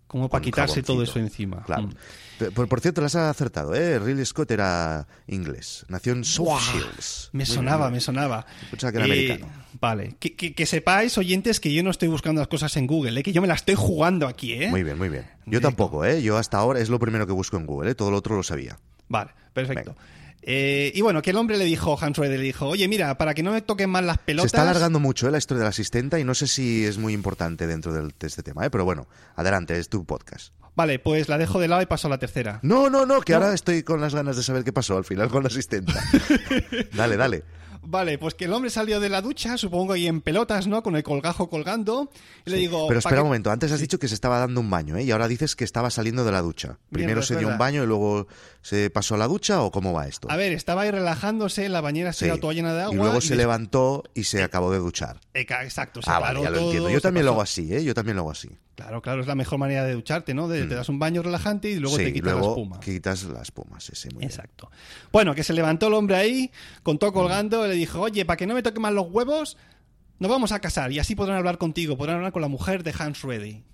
Como 0.09 0.29
para 0.29 0.43
quitarse 0.43 0.83
todo 0.83 1.03
eso 1.05 1.19
encima. 1.21 1.63
Claro. 1.65 1.83
Mm. 1.85 2.53
Por, 2.55 2.69
por 2.69 2.81
cierto, 2.81 3.01
las 3.01 3.15
has 3.15 3.31
acertado, 3.31 3.75
¿eh? 3.75 3.99
Ridley 3.99 4.25
Scott 4.25 4.51
era 4.51 5.07
inglés. 5.27 5.85
Nació 5.89 6.13
en 6.15 6.25
South 6.25 6.61
Shields. 6.61 7.29
Me 7.33 7.45
sonaba, 7.47 7.91
me 7.91 8.01
sonaba. 8.01 8.47
Pensaba 8.71 8.91
que 8.93 8.99
era 8.99 9.07
Eh, 9.07 9.11
americano. 9.33 9.53
Vale, 9.81 10.17
que, 10.19 10.35
que- 10.35 10.55
que 10.55 10.65
sepáis, 10.67 11.19
oyentes, 11.19 11.61
que 11.61 11.73
yo 11.75 11.83
no 11.83 11.91
estoy 11.91 12.09
buscando 12.09 12.41
las 12.41 12.49
cosas 12.49 12.77
en 12.77 12.87
Google, 12.87 13.21
¿eh? 13.21 13.23
que 13.23 13.33
yo 13.33 13.43
me 13.43 13.49
las 13.49 13.59
estoy 13.61 13.75
jugando 13.75 14.27
aquí, 14.27 14.55
¿eh? 14.55 14.69
Muy 14.71 14.83
bien, 14.83 14.97
muy 14.99 15.09
bien. 15.09 15.25
Yo 15.45 15.59
Directo. 15.61 15.69
tampoco, 15.69 16.05
¿eh? 16.05 16.23
Yo 16.23 16.37
hasta 16.39 16.57
ahora 16.59 16.81
es 16.81 16.89
lo 16.89 16.99
primero 16.99 17.27
que 17.27 17.33
busco 17.33 17.57
en 17.57 17.67
Google, 17.67 17.91
¿eh? 17.91 17.95
Todo 17.95 18.11
lo 18.11 18.17
otro 18.17 18.35
lo 18.37 18.43
sabía. 18.43 18.79
Vale, 19.09 19.33
perfecto. 19.53 19.95
Eh, 20.51 20.93
y 20.95 21.03
bueno, 21.03 21.21
que 21.21 21.29
el 21.29 21.37
hombre 21.37 21.59
le 21.59 21.67
dijo, 21.67 21.99
Hans 22.01 22.15
Schroeder 22.15 22.39
le 22.39 22.45
dijo, 22.47 22.67
oye, 22.67 22.89
mira, 22.89 23.19
para 23.19 23.35
que 23.35 23.43
no 23.43 23.53
me 23.53 23.61
toquen 23.61 23.91
mal 23.91 24.07
las 24.07 24.17
pelotas... 24.17 24.51
Se 24.51 24.57
está 24.57 24.63
alargando 24.63 24.99
mucho 24.99 25.29
¿eh? 25.29 25.31
la 25.31 25.37
historia 25.37 25.59
de 25.59 25.65
la 25.65 25.69
asistenta 25.69 26.19
y 26.19 26.25
no 26.25 26.35
sé 26.35 26.47
si 26.47 26.87
es 26.87 26.97
muy 26.97 27.13
importante 27.13 27.67
dentro 27.67 27.93
de 27.93 28.11
este 28.21 28.43
tema, 28.43 28.65
¿eh? 28.65 28.71
Pero 28.71 28.87
bueno, 28.87 29.07
adelante, 29.37 29.79
es 29.79 29.91
tu 29.91 30.07
podcast. 30.07 30.55
Vale, 30.79 31.01
pues 31.01 31.29
la 31.29 31.39
dejo 31.39 31.59
de 31.59 31.67
lado 31.67 31.83
y 31.83 31.87
paso 31.87 32.07
a 32.07 32.11
la 32.11 32.19
tercera. 32.19 32.61
No, 32.63 32.89
no, 32.89 33.05
no, 33.05 33.21
que 33.21 33.35
ahora 33.35 33.53
estoy 33.53 33.83
con 33.83 34.01
las 34.01 34.15
ganas 34.15 34.37
de 34.37 34.45
saber 34.45 34.63
qué 34.63 34.73
pasó 34.73 34.97
al 34.97 35.05
final 35.05 35.29
con 35.29 35.43
la 35.43 35.49
asistenta. 35.49 35.93
dale, 36.95 37.17
dale. 37.17 37.43
Vale, 37.83 38.17
pues 38.19 38.35
que 38.35 38.45
el 38.45 38.53
hombre 38.53 38.71
salió 38.71 39.01
de 39.01 39.09
la 39.09 39.21
ducha, 39.23 39.57
supongo, 39.57 39.97
y 39.97 40.07
en 40.07 40.21
pelotas, 40.21 40.67
¿no? 40.69 40.83
Con 40.85 40.95
el 40.95 41.03
colgajo 41.03 41.49
colgando. 41.49 42.11
Y 42.45 42.51
le 42.51 42.59
digo... 42.59 42.87
Pero 42.87 42.99
"¿Pa 43.01 43.09
espera 43.09 43.17
qué-?". 43.17 43.23
un 43.23 43.29
momento, 43.29 43.51
antes 43.51 43.73
has 43.73 43.81
dicho 43.81 43.99
que 43.99 44.07
se 44.09 44.15
estaba 44.15 44.39
dando 44.39 44.61
un 44.61 44.69
baño, 44.71 44.97
¿eh? 44.99 45.03
Y 45.05 45.11
ahora 45.11 45.27
dices 45.27 45.57
que 45.57 45.65
estaba 45.65 45.91
saliendo 45.91 46.23
de 46.25 46.31
la 46.31 46.43
ducha. 46.43 46.79
¿Primero 46.91 47.09
Mierda, 47.09 47.21
es 47.23 47.27
se 47.27 47.37
dio 47.37 47.49
un 47.49 47.57
baño 47.59 47.83
y 47.83 47.87
luego 47.87 48.29
se 48.63 48.91
pasó 48.91 49.15
a 49.15 49.19
la 49.19 49.27
ducha 49.27 49.63
o 49.63 49.71
cómo 49.73 49.93
va 49.95 50.07
esto? 50.07 50.31
A 50.31 50.37
ver, 50.37 50.53
estaba 50.53 50.83
ahí 50.83 50.91
relajándose, 50.93 51.69
la 51.71 51.81
bañera 51.81 52.13
se 52.13 52.31
Sí. 52.33 52.39
toda 52.41 52.53
llena 52.53 52.75
de 52.75 52.83
agua. 52.83 52.95
y 52.95 52.99
luego 52.99 53.21
se 53.21 53.31
des- 53.31 53.39
levantó 53.39 54.05
y 54.15 54.25
se 54.25 54.43
acabó 54.43 54.71
de 54.71 54.79
duchar. 54.79 55.19
Exacto, 55.35 56.03
se 56.03 56.11
Ah, 56.11 56.21
paró 56.21 56.41
vale, 56.41 56.43
ya 56.43 56.51
lo 56.51 56.57
todo, 56.59 56.67
entiendo. 56.67 56.91
Yo 56.91 57.01
también 57.01 57.25
lo 57.27 57.33
hago 57.33 57.43
así, 57.43 57.75
¿eh? 57.75 57.83
Yo 57.85 57.95
también 57.95 58.17
lo 58.17 58.23
hago 58.23 58.33
así. 58.33 58.51
Claro, 58.79 59.03
claro, 59.03 59.21
es 59.23 59.27
la 59.27 59.35
mejor 59.35 59.59
manera 59.59 59.85
de 59.85 59.93
ducharte, 59.95 60.35
¿no? 60.35 60.47
De- 60.47 60.65
Te 60.67 60.77
das 60.77 60.89
un 60.89 61.01
baño 61.01 61.21
relajante 61.21 61.69
y 61.69 61.81
luego 61.81 61.97
Mm. 61.97 61.99
sí, 61.99 62.05
te 62.05 62.13
quitas 62.13 62.33
luego 62.33 62.47
la 62.47 62.53
espuma. 62.53 62.79
quitas 62.81 63.25
la 63.25 63.43
espuma, 63.43 63.81
sí, 63.81 63.91
sí, 63.97 64.09
muy 64.11 64.21
bien. 64.21 64.31
Exacto. 64.31 64.71
Bueno, 65.13 65.35
que 65.35 65.43
se 65.43 65.53
levantó 65.53 65.89
el 65.89 65.95
hombre 65.95 66.15
ahí, 66.15 66.53
con 66.85 66.97
todo 66.97 67.13
colgando, 67.13 67.67
y 67.67 67.71
le 67.71 67.75
dijo, 67.75 68.01
oye, 68.01 68.25
para 68.25 68.37
que 68.37 68.47
no 68.47 68.55
me 68.55 68.63
toquen 68.63 68.81
más 68.83 68.93
los 68.93 69.09
huevos, 69.11 69.57
nos 70.21 70.31
vamos 70.31 70.53
a 70.53 70.61
casar 70.61 70.93
y 70.93 71.01
así 71.01 71.17
podrán 71.17 71.39
hablar 71.39 71.59
contigo, 71.59 71.97
podrán 71.97 72.17
hablar 72.19 72.31
con 72.31 72.41
la 72.41 72.47
mujer 72.47 72.85
de 72.85 72.95
Hans 72.97 73.23
Reddy. 73.23 73.65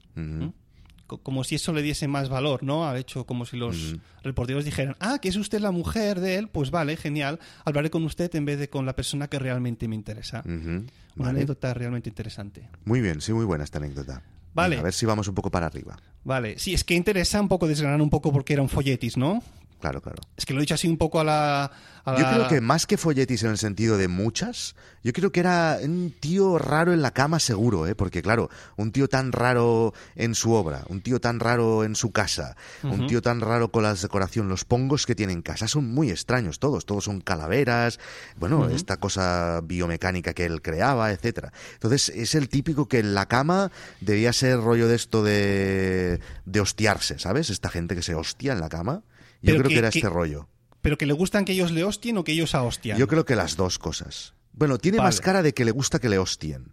Como 1.06 1.44
si 1.44 1.56
eso 1.56 1.74
le 1.74 1.82
diese 1.82 2.08
más 2.08 2.30
valor, 2.30 2.62
¿no? 2.62 2.88
Ha 2.88 2.98
hecho 2.98 3.26
como 3.26 3.44
si 3.44 3.58
los 3.58 3.96
reporteros 4.22 4.64
dijeran, 4.64 4.96
ah, 5.00 5.18
que 5.20 5.28
es 5.28 5.36
usted 5.36 5.60
la 5.60 5.70
mujer 5.70 6.18
de 6.18 6.36
él, 6.36 6.48
pues 6.48 6.70
vale, 6.70 6.96
genial, 6.96 7.38
hablaré 7.66 7.90
con 7.90 8.04
usted 8.04 8.34
en 8.34 8.46
vez 8.46 8.58
de 8.58 8.70
con 8.70 8.86
la 8.86 8.96
persona 8.96 9.28
que 9.28 9.38
realmente 9.38 9.86
me 9.86 9.96
interesa. 9.96 10.42
Una 10.46 10.54
Mm, 10.54 10.86
vale. 11.16 11.30
anécdota 11.30 11.74
realmente 11.74 12.08
interesante. 12.08 12.70
Muy 12.86 13.02
bien, 13.02 13.20
sí, 13.20 13.34
muy 13.34 13.44
buena 13.44 13.64
esta 13.64 13.76
anécdota. 13.78 14.22
Vale. 14.54 14.76
Venga, 14.76 14.80
a 14.80 14.84
ver 14.84 14.94
si 14.94 15.04
vamos 15.04 15.28
un 15.28 15.34
poco 15.34 15.50
para 15.50 15.66
arriba. 15.66 15.96
Vale, 16.24 16.58
sí, 16.58 16.72
es 16.72 16.84
que 16.84 16.94
interesa 16.94 17.40
un 17.40 17.48
poco 17.48 17.66
desgranar 17.66 18.00
un 18.00 18.10
poco 18.10 18.32
porque 18.32 18.54
era 18.54 18.62
un 18.62 18.68
folletis, 18.68 19.16
¿no? 19.16 19.42
Claro, 19.80 20.00
claro. 20.00 20.22
Es 20.36 20.46
que 20.46 20.54
lo 20.54 20.60
he 20.60 20.62
dicho 20.62 20.74
así 20.74 20.88
un 20.88 20.96
poco 20.96 21.20
a 21.20 21.24
la... 21.24 21.70
Yo 22.06 22.12
creo 22.16 22.48
que 22.48 22.60
más 22.60 22.86
que 22.86 22.98
folletis 22.98 23.42
en 23.44 23.50
el 23.50 23.56
sentido 23.58 23.96
de 23.96 24.08
muchas, 24.08 24.74
yo 25.02 25.12
creo 25.14 25.32
que 25.32 25.40
era 25.40 25.78
un 25.82 26.14
tío 26.20 26.58
raro 26.58 26.92
en 26.92 27.00
la 27.00 27.12
cama 27.12 27.38
seguro, 27.40 27.86
¿eh? 27.86 27.94
Porque 27.94 28.20
claro, 28.20 28.50
un 28.76 28.92
tío 28.92 29.08
tan 29.08 29.32
raro 29.32 29.94
en 30.14 30.34
su 30.34 30.52
obra, 30.52 30.84
un 30.88 31.00
tío 31.00 31.18
tan 31.20 31.40
raro 31.40 31.82
en 31.82 31.96
su 31.96 32.12
casa, 32.12 32.56
un 32.82 33.06
tío 33.06 33.22
tan 33.22 33.40
raro 33.40 33.70
con 33.70 33.84
la 33.84 33.94
decoración, 33.94 34.48
los 34.50 34.66
pongos 34.66 35.06
que 35.06 35.14
tiene 35.14 35.32
en 35.32 35.40
casa 35.40 35.66
son 35.66 35.86
muy 35.94 36.10
extraños 36.10 36.58
todos, 36.58 36.84
todos 36.84 37.04
son 37.04 37.22
calaveras, 37.22 37.98
bueno, 38.36 38.68
esta 38.68 38.98
cosa 38.98 39.60
biomecánica 39.64 40.34
que 40.34 40.44
él 40.44 40.60
creaba, 40.60 41.10
etcétera. 41.10 41.52
Entonces 41.72 42.10
es 42.10 42.34
el 42.34 42.50
típico 42.50 42.86
que 42.86 42.98
en 42.98 43.14
la 43.14 43.26
cama 43.26 43.70
debía 44.02 44.34
ser 44.34 44.60
rollo 44.60 44.88
de 44.88 44.96
esto 44.96 45.22
de, 45.22 46.20
de 46.44 46.60
hostiarse, 46.60 47.18
¿sabes? 47.18 47.48
Esta 47.48 47.70
gente 47.70 47.94
que 47.94 48.02
se 48.02 48.14
hostia 48.14 48.52
en 48.52 48.60
la 48.60 48.68
cama. 48.68 49.02
Yo 49.40 49.52
Pero 49.52 49.58
creo 49.58 49.68
que- 49.68 49.74
que 49.74 49.78
era 49.78 49.90
que- 49.90 49.98
este 50.00 50.08
rollo. 50.10 50.48
Pero 50.84 50.98
que 50.98 51.06
le 51.06 51.14
gustan 51.14 51.46
que 51.46 51.52
ellos 51.52 51.72
le 51.72 51.82
hostien 51.82 52.18
o 52.18 52.24
que 52.24 52.32
ellos 52.32 52.54
a 52.54 52.62
hostian. 52.62 52.98
Yo 52.98 53.08
creo 53.08 53.24
que 53.24 53.34
las 53.34 53.56
dos 53.56 53.78
cosas. 53.78 54.34
Bueno, 54.52 54.76
tiene 54.76 54.98
Vale. 54.98 55.08
más 55.08 55.20
cara 55.22 55.42
de 55.42 55.54
que 55.54 55.64
le 55.64 55.70
gusta 55.70 55.98
que 55.98 56.10
le 56.10 56.18
hostien. 56.18 56.72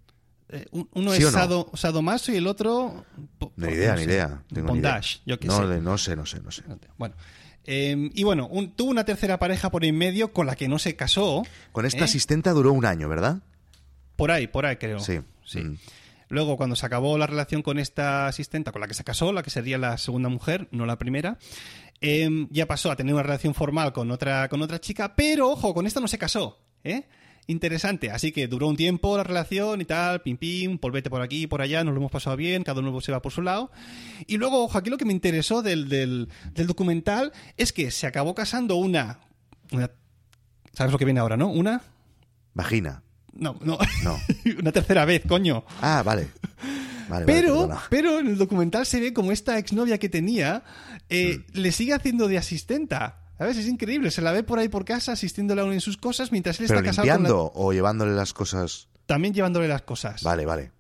Eh, 0.50 0.66
un- 0.72 0.90
uno 0.94 1.12
¿Sí 1.14 1.20
es 1.20 1.24
no? 1.24 1.32
sado, 1.32 1.72
sadomaso 1.76 2.32
y 2.34 2.36
el 2.36 2.46
otro... 2.46 3.06
po- 3.40 3.54
po- 3.54 3.70
idea, 3.70 3.94
no 3.94 4.00
ni 4.00 4.04
sé, 4.04 4.12
idea. 4.12 4.44
Tengo 4.54 4.74
ni 4.74 4.80
idea. 4.80 4.92
bondage, 4.92 5.20
yo 5.26 5.40
qué 5.40 5.48
no, 5.48 5.58
sé. 5.58 5.80
no 5.82 5.98
sé, 5.98 6.16
no 6.18 6.26
sé, 6.26 6.42
no 6.42 6.52
sé. 6.52 6.64
Bueno. 6.98 7.16
Eh, 7.64 8.10
y 8.14 8.24
bueno, 8.24 8.48
un- 8.48 8.76
tuvo 8.76 8.92
una 8.92 9.06
tercera 9.06 9.40
pareja 9.40 9.72
por 9.72 9.86
en 9.86 9.98
medio 9.98 10.34
con 10.34 10.46
la 10.46 10.58
que 10.58 10.68
no 10.68 10.78
se 10.78 10.96
casó. 10.98 11.44
Con 11.72 11.86
esta 11.86 12.00
¿eh? 12.00 12.04
asistenta 12.04 12.52
duró 12.52 12.74
un 12.74 12.84
año, 12.86 13.08
¿verdad? 13.08 13.38
Por 14.18 14.30
ahí, 14.32 14.48
por 14.48 14.66
ahí 14.66 14.76
creo. 14.76 15.00
Sí. 15.00 15.22
Sí. 15.46 15.60
Mm. 15.62 15.78
Luego, 16.28 16.58
cuando 16.58 16.76
se 16.76 16.86
acabó 16.86 17.18
la 17.18 17.28
relación 17.28 17.62
con 17.62 17.80
esta 17.80 18.28
asistenta, 18.28 18.72
con 18.72 18.82
la 18.82 18.88
que 18.88 18.94
se 18.94 19.04
casó, 19.04 19.32
la 19.34 19.44
que 19.44 19.50
sería 19.50 19.78
la 19.78 19.98
segunda 19.98 20.28
mujer, 20.30 20.68
no 20.72 20.86
la 20.86 20.98
primera, 20.98 21.38
em, 22.02 22.48
ya 22.52 22.66
pasó 22.68 22.92
a 22.92 22.96
tener 22.96 23.14
una 23.14 23.24
relación 23.24 23.54
formal 23.54 23.94
con 23.94 24.12
otra, 24.12 24.50
con 24.50 24.62
otra 24.62 24.80
chica, 24.82 25.16
pero 25.16 25.50
ojo, 25.52 25.74
con 25.74 25.88
esta 25.88 26.00
no 26.00 26.08
se 26.08 26.18
casó, 26.18 26.60
¿eh? 26.84 27.08
Interesante, 27.48 28.12
así 28.12 28.32
que 28.32 28.48
duró 28.48 28.68
un 28.68 28.76
tiempo 28.78 29.18
la 29.18 29.24
relación 29.24 29.82
y 29.82 29.86
tal, 29.86 30.22
pim 30.22 30.38
pim, 30.38 30.78
polvete 30.78 31.10
por 31.10 31.22
aquí 31.22 31.48
por 31.48 31.62
allá, 31.62 31.84
nos 31.84 31.94
lo 31.94 32.00
hemos 32.00 32.12
pasado 32.12 32.38
bien, 32.38 32.64
cada 32.64 32.80
uno 32.82 33.02
se 33.02 33.12
va 33.12 33.22
por 33.22 33.32
su 33.32 33.42
lado. 33.42 33.72
Y 34.28 34.38
luego, 34.38 34.64
ojo, 34.64 34.78
aquí 34.78 34.90
lo 34.90 34.98
que 34.98 35.06
me 35.06 35.12
interesó 35.14 35.62
del, 35.62 35.90
del, 35.90 36.30
del 36.54 36.68
documental 36.68 37.32
es 37.58 37.74
que 37.74 37.90
se 37.92 38.06
acabó 38.08 38.36
casando 38.36 38.76
una, 38.76 39.20
una- 39.72 39.90
¿Sabes 40.74 40.92
lo 40.94 41.00
que 41.00 41.06
viene 41.06 41.20
ahora, 41.20 41.36
no? 41.36 41.50
¿Una? 41.50 41.82
Vagina. 42.54 43.04
No, 43.34 43.58
no. 43.62 43.78
No. 44.04 44.18
una 44.60 44.72
tercera 44.72 45.04
vez, 45.06 45.24
coño. 45.28 45.66
Ah, 45.82 46.04
vale. 46.06 46.30
Vale, 47.12 47.26
Pero, 47.26 47.70
pero 47.90 48.20
en 48.20 48.28
el 48.28 48.38
documental 48.38 48.86
se 48.86 49.00
ve 49.00 49.14
como 49.14 49.32
esta 49.32 49.58
exnovia 49.58 49.98
que 49.98 50.10
tenía 50.10 50.64
eh, 51.10 51.40
Mm. 51.54 51.58
le 51.60 51.72
sigue 51.72 51.94
haciendo 51.94 52.28
de 52.28 52.38
asistenta. 52.38 53.18
¿Sabes? 53.38 53.58
Es 53.58 53.68
increíble. 53.68 54.12
Se 54.12 54.22
la 54.22 54.32
ve 54.32 54.44
por 54.44 54.60
ahí 54.60 54.70
por 54.70 54.86
casa 54.86 55.14
asistiéndole 55.14 55.62
a 55.62 55.64
uno 55.64 55.74
en 55.74 55.82
sus 55.82 55.98
cosas 55.98 56.32
mientras 56.32 56.60
él 56.60 56.68
Pero 56.68 56.80
está 56.80 56.90
casado 56.92 57.24
con 57.24 57.52
o 57.56 57.74
llevándole 57.74 58.14
las 58.14 58.34
cosas. 58.34 58.88
También 59.08 59.34
llevándole 59.34 59.68
las 59.68 59.82
cosas. 59.82 60.22
Vale, 60.22 60.46
vale. 60.46 60.72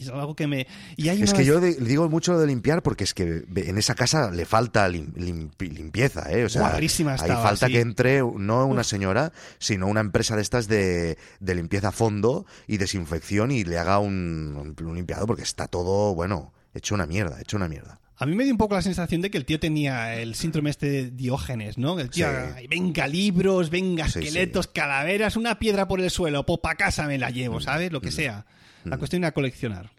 Es 0.00 0.08
algo 0.08 0.34
que 0.34 0.46
me... 0.46 0.66
Y 0.96 1.08
hay 1.08 1.22
Es 1.22 1.30
una 1.30 1.38
que 1.38 1.44
yo 1.44 1.60
de- 1.60 1.74
digo 1.74 2.08
mucho 2.08 2.32
lo 2.32 2.40
de 2.40 2.46
limpiar 2.46 2.82
porque 2.82 3.04
es 3.04 3.14
que 3.14 3.44
en 3.54 3.78
esa 3.78 3.94
casa 3.94 4.30
le 4.30 4.44
falta 4.46 4.88
lim- 4.88 5.12
limpi- 5.14 5.70
limpieza, 5.70 6.30
¿eh? 6.32 6.44
O 6.44 6.48
sea, 6.48 6.62
estaba, 6.78 7.42
falta 7.42 7.66
sí. 7.66 7.72
que 7.74 7.80
entre 7.80 8.20
no 8.20 8.66
una 8.66 8.82
señora, 8.84 9.32
sino 9.58 9.86
una 9.86 10.00
empresa 10.00 10.36
de 10.36 10.42
estas 10.42 10.68
de, 10.68 11.18
de 11.40 11.54
limpieza 11.54 11.88
a 11.88 11.92
fondo 11.92 12.46
y 12.66 12.78
desinfección 12.78 13.50
y 13.50 13.64
le 13.64 13.78
haga 13.78 13.98
un, 13.98 14.74
un 14.80 14.94
limpiado 14.94 15.26
porque 15.26 15.42
está 15.42 15.68
todo, 15.68 16.14
bueno, 16.14 16.52
hecho 16.74 16.94
una 16.94 17.06
mierda, 17.06 17.40
hecho 17.40 17.56
una 17.56 17.68
mierda. 17.68 18.00
A 18.16 18.26
mí 18.26 18.34
me 18.36 18.44
dio 18.44 18.52
un 18.52 18.58
poco 18.58 18.74
la 18.74 18.82
sensación 18.82 19.22
de 19.22 19.30
que 19.30 19.38
el 19.38 19.46
tío 19.46 19.58
tenía 19.58 20.14
el 20.16 20.34
síndrome 20.34 20.68
este 20.68 20.90
de 20.90 21.10
Diógenes, 21.10 21.78
¿no? 21.78 21.98
El 21.98 22.10
tío, 22.10 22.26
Sí. 22.28 22.34
"Ay, 22.54 22.66
venga 22.66 23.06
libros, 23.08 23.70
venga 23.70 24.06
Sí, 24.10 24.18
esqueletos, 24.18 24.66
calaveras, 24.66 25.36
una 25.36 25.58
piedra 25.58 25.88
por 25.88 26.00
el 26.02 26.10
suelo, 26.10 26.44
pues 26.44 26.58
para 26.62 26.74
casa 26.74 27.06
me 27.06 27.16
la 27.16 27.30
llevo, 27.30 27.62
¿sabes? 27.62 27.90
Lo 27.92 28.02
que 28.02 28.10
sea. 28.10 28.44
La 28.84 28.98
cuestión 28.98 29.22
era 29.24 29.32
coleccionar. 29.32 29.90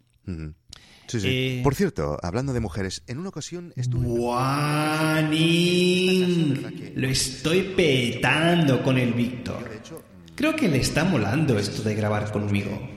Sí, 1.07 1.19
sí. 1.19 1.27
Eh, 1.27 1.61
Por 1.63 1.75
cierto, 1.75 2.17
hablando 2.21 2.53
de 2.53 2.59
mujeres, 2.59 3.03
en 3.07 3.17
una 3.17 3.29
ocasión 3.29 3.73
estuve... 3.75 4.07
Juanín, 5.51 6.93
lo 6.95 7.07
estoy 7.07 7.73
petando 7.75 8.81
con 8.81 8.97
el 8.97 9.13
Víctor. 9.13 9.69
Creo 10.35 10.55
que 10.55 10.69
le 10.69 10.77
está 10.77 11.03
molando 11.03 11.59
esto 11.59 11.83
de 11.83 11.95
grabar 11.95 12.31
conmigo. 12.31 12.89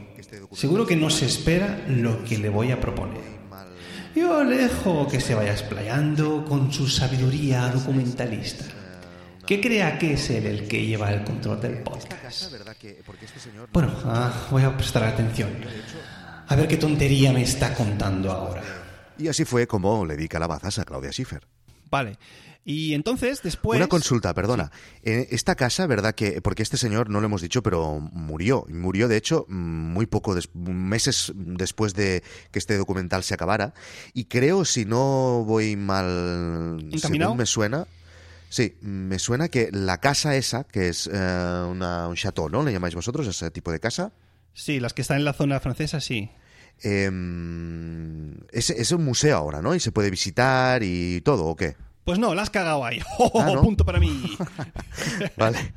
Seguro 0.53 0.87
que 0.87 0.97
no 0.97 1.11
se 1.11 1.27
espera 1.27 1.85
lo 1.89 2.25
que 2.25 2.39
le 2.39 2.49
voy 2.49 2.71
a 2.71 2.81
proponer. 2.81 3.35
Yo 4.15 4.45
le 4.45 4.59
dejo 4.59 5.09
que 5.09 5.21
se 5.21 5.35
vaya 5.35 5.51
explayando 5.51 6.45
con 6.45 6.73
su 6.73 6.87
sabiduría 6.89 7.69
documentalista. 7.69 8.65
Que 9.47 9.61
crea 9.61 9.99
que 9.99 10.15
es 10.15 10.31
él 10.31 10.47
el 10.47 10.69
que 10.69 10.85
lleva 10.87 11.13
el 11.13 11.23
control 11.25 11.61
del 11.61 11.83
podcast. 11.83 12.51
¿verdad 12.51 12.77
que 12.77 13.03
porque 13.05 13.27
este 13.27 13.39
señor 13.41 13.69
Bueno, 13.73 13.93
ah, 14.05 14.47
voy 14.51 14.63
a 14.63 14.75
prestar 14.77 15.05
atención. 15.05 15.51
A 16.49 16.57
ver 16.57 16.67
qué 16.69 16.77
tontería 16.77 17.33
me 17.33 17.43
está 17.43 17.75
contando 17.75 18.31
ahora. 18.33 18.63
Y 19.19 19.29
así 19.29 19.45
fue 19.45 19.67
como 19.67 20.05
le 20.07 20.17
di 20.17 20.29
calabazas 20.29 20.79
a 20.79 20.85
Claudia 20.85 21.11
Schiffer. 21.13 21.47
Vale. 21.91 22.19
Y 22.67 22.95
entonces, 22.95 23.43
después... 23.43 23.77
Una 23.77 23.89
consulta, 23.89 24.33
perdona. 24.33 24.73
Eh, 25.03 25.29
esta 25.31 25.55
casa, 25.55 25.87
¿verdad 25.87 26.15
que 26.15 26.41
porque 26.41 26.63
este 26.63 26.79
señor 26.79 27.11
no 27.11 27.21
lo 27.21 27.27
hemos 27.27 27.43
dicho, 27.43 27.63
pero 27.63 28.01
murió, 28.01 28.65
murió 28.71 29.07
de 29.07 29.19
hecho 29.19 29.45
muy 29.49 30.07
poco 30.07 30.35
des- 30.35 30.49
meses 30.55 31.31
después 31.37 31.93
de 31.95 32.23
que 32.51 32.59
este 32.59 32.79
documental 32.79 33.23
se 33.23 33.35
acabara 33.35 33.75
y 34.15 34.25
creo 34.25 34.65
si 34.65 34.87
no 34.87 35.45
voy 35.47 35.77
mal, 35.77 36.79
¿Encaminado? 36.91 37.33
según 37.33 37.37
me 37.37 37.47
suena, 37.47 37.87
sí, 38.49 38.77
me 38.81 39.19
suena 39.19 39.49
que 39.49 39.71
la 39.73 39.99
casa 40.01 40.37
esa, 40.37 40.65
que 40.65 40.89
es 40.89 41.09
eh, 41.13 41.65
una, 41.69 42.09
un 42.09 42.15
chateau, 42.17 42.49
¿no? 42.49 42.63
Le 42.63 42.73
llamáis 42.73 42.95
vosotros 42.95 43.27
ese 43.27 43.51
tipo 43.51 43.71
de 43.73 43.81
casa. 43.81 44.13
Sí, 44.53 44.81
las 44.81 44.93
que 44.95 45.03
están 45.03 45.19
en 45.19 45.25
la 45.25 45.33
zona 45.33 45.59
francesa, 45.61 46.01
sí. 46.01 46.31
Eh, 46.83 47.11
es, 48.53 48.71
es 48.71 48.93
un 48.93 49.05
museo 49.05 49.37
ahora, 49.37 49.63
¿no? 49.63 49.75
Y 49.75 49.81
se 49.81 49.93
puede 49.93 50.11
visitar 50.11 50.83
y 50.83 51.21
todo, 51.23 51.47
¿o 51.47 51.57
qué? 51.57 51.77
Pues 52.05 52.19
no, 52.19 52.35
la 52.35 52.43
has 52.43 52.51
cagado 52.51 52.85
ahí. 52.85 53.01
¡Oh, 53.19 53.41
Ah, 53.43 53.51
¿no? 53.55 53.63
punto 53.63 53.85
para 53.85 53.99
mí! 53.99 54.37
Vale. 55.37 55.73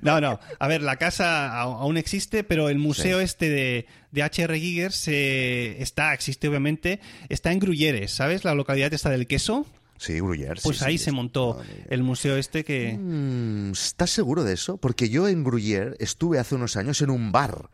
No, 0.00 0.20
no. 0.20 0.40
A 0.58 0.68
ver, 0.68 0.80
la 0.82 0.96
casa 0.96 1.54
aún 1.60 1.98
existe, 1.98 2.44
pero 2.44 2.68
el 2.70 2.78
museo 2.78 3.18
Sí. 3.18 3.24
este 3.24 3.50
de, 3.50 3.86
de 4.10 4.22
H.R. 4.22 4.58
Giger 4.58 4.92
se, 4.92 5.82
está, 5.82 6.14
existe 6.14 6.48
obviamente, 6.48 7.00
está 7.28 7.52
en 7.52 7.60
Gruyères, 7.60 8.08
¿sabes? 8.08 8.44
La 8.44 8.54
localidad 8.54 8.92
esta 8.94 9.10
del 9.10 9.26
queso. 9.26 9.66
Sí, 10.00 10.14
Gruyère. 10.18 10.58
Pues 10.62 10.78
sí, 10.78 10.84
ahí 10.86 10.96
sí, 10.96 11.04
se 11.04 11.12
montó 11.12 11.58
Ah, 11.60 11.64
el 11.90 12.02
museo 12.02 12.36
este 12.38 12.64
que... 12.64 12.96
Mm, 12.98 13.72
¿Estás 13.72 14.08
seguro 14.10 14.44
de 14.44 14.54
eso? 14.54 14.78
Porque 14.78 15.10
yo 15.10 15.28
en 15.28 15.44
Gruyère 15.44 15.94
estuve 15.98 16.38
hace 16.38 16.54
unos 16.54 16.76
años 16.76 17.02
en 17.02 17.10
un 17.10 17.32
bar 17.32 17.68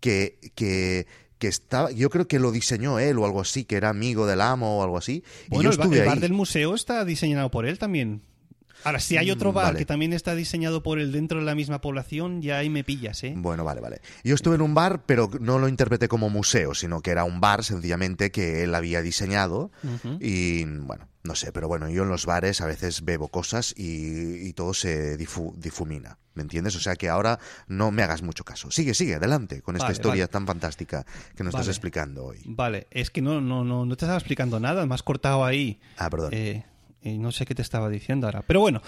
que, 0.00 0.40
que, 0.56 1.06
que 1.38 1.46
estaba, 1.46 1.92
yo 1.92 2.10
creo 2.10 2.26
que 2.26 2.40
lo 2.40 2.50
diseñó 2.50 2.98
él 2.98 3.16
o 3.18 3.24
algo 3.24 3.40
así, 3.40 3.64
que 3.64 3.76
era 3.76 3.90
amigo 3.90 4.26
del 4.26 4.40
amo 4.40 4.78
o 4.80 4.82
algo 4.82 4.98
así. 4.98 5.22
y 5.46 5.50
Bueno, 5.50 5.70
yo 5.70 5.82
el, 5.84 5.92
el 5.94 6.04
bar 6.04 6.14
ahí. 6.16 6.20
del 6.20 6.32
museo 6.32 6.74
está 6.74 7.04
diseñado 7.04 7.48
por 7.50 7.64
él 7.64 7.78
también. 7.78 8.22
Ahora, 8.84 9.00
si 9.00 9.16
hay 9.16 9.30
otro 9.32 9.50
Mm, 9.50 9.54
bar 9.54 9.64
vale. 9.66 9.78
que 9.78 9.86
también 9.86 10.12
está 10.12 10.36
diseñado 10.36 10.84
por 10.84 11.00
él 11.00 11.10
dentro 11.10 11.40
de 11.40 11.44
la 11.44 11.56
misma 11.56 11.80
población, 11.80 12.42
ya 12.42 12.58
ahí 12.58 12.70
me 12.70 12.84
pillas, 12.84 13.22
¿eh? 13.24 13.34
Bueno, 13.36 13.64
vale, 13.64 13.80
vale. 13.80 14.00
Yo 14.22 14.36
estuve 14.36 14.54
en 14.54 14.62
un 14.62 14.72
bar, 14.74 15.02
pero 15.04 15.28
no 15.40 15.58
lo 15.58 15.66
interpreté 15.68 16.06
como 16.08 16.28
museo, 16.30 16.74
sino 16.74 17.00
que 17.00 17.10
era 17.10 17.24
un 17.24 17.40
bar 17.40 17.64
sencillamente 17.64 18.30
que 18.30 18.62
él 18.62 18.74
había 18.76 19.02
diseñado. 19.02 19.72
Y 20.20 20.64
bueno, 20.64 21.08
no 21.28 21.36
sé, 21.36 21.52
pero 21.52 21.68
bueno, 21.68 21.88
yo 21.88 22.02
en 22.02 22.08
los 22.08 22.26
bares 22.26 22.60
a 22.60 22.66
veces 22.66 23.04
bebo 23.04 23.28
cosas 23.28 23.72
y, 23.76 24.48
y 24.48 24.52
todo 24.54 24.74
se 24.74 25.16
difu- 25.16 25.54
difumina. 25.54 26.18
¿Me 26.34 26.42
entiendes? 26.42 26.74
O 26.76 26.80
sea 26.80 26.96
que 26.96 27.08
ahora 27.08 27.38
no 27.66 27.90
me 27.90 28.02
hagas 28.02 28.22
mucho 28.22 28.44
caso. 28.44 28.70
Sigue, 28.70 28.94
sigue, 28.94 29.14
adelante 29.16 29.60
con 29.60 29.74
esta 29.76 29.86
Vale, 29.86 29.92
historia 29.92 30.22
vale. 30.24 30.32
tan 30.32 30.46
fantástica 30.46 31.04
que 31.36 31.44
nos 31.44 31.52
estás 31.54 31.68
explicando 31.68 32.24
hoy. 32.26 32.38
Vale, 32.46 32.86
es 32.90 33.10
que 33.10 33.20
no, 33.22 33.40
no, 33.40 33.62
no, 33.64 33.84
no 33.84 33.96
te 33.96 34.04
estaba 34.04 34.18
explicando 34.18 34.58
nada, 34.58 34.86
me 34.86 34.94
has 34.94 35.02
cortado 35.02 35.44
ahí. 35.44 35.80
Ah, 35.96 36.08
perdón. 36.10 36.30
Eh, 36.32 36.64
y 37.02 37.18
no 37.18 37.30
sé 37.32 37.44
qué 37.44 37.54
te 37.54 37.62
estaba 37.62 37.88
diciendo 37.88 38.26
ahora. 38.26 38.42
Pero 38.46 38.60
bueno, 38.60 38.80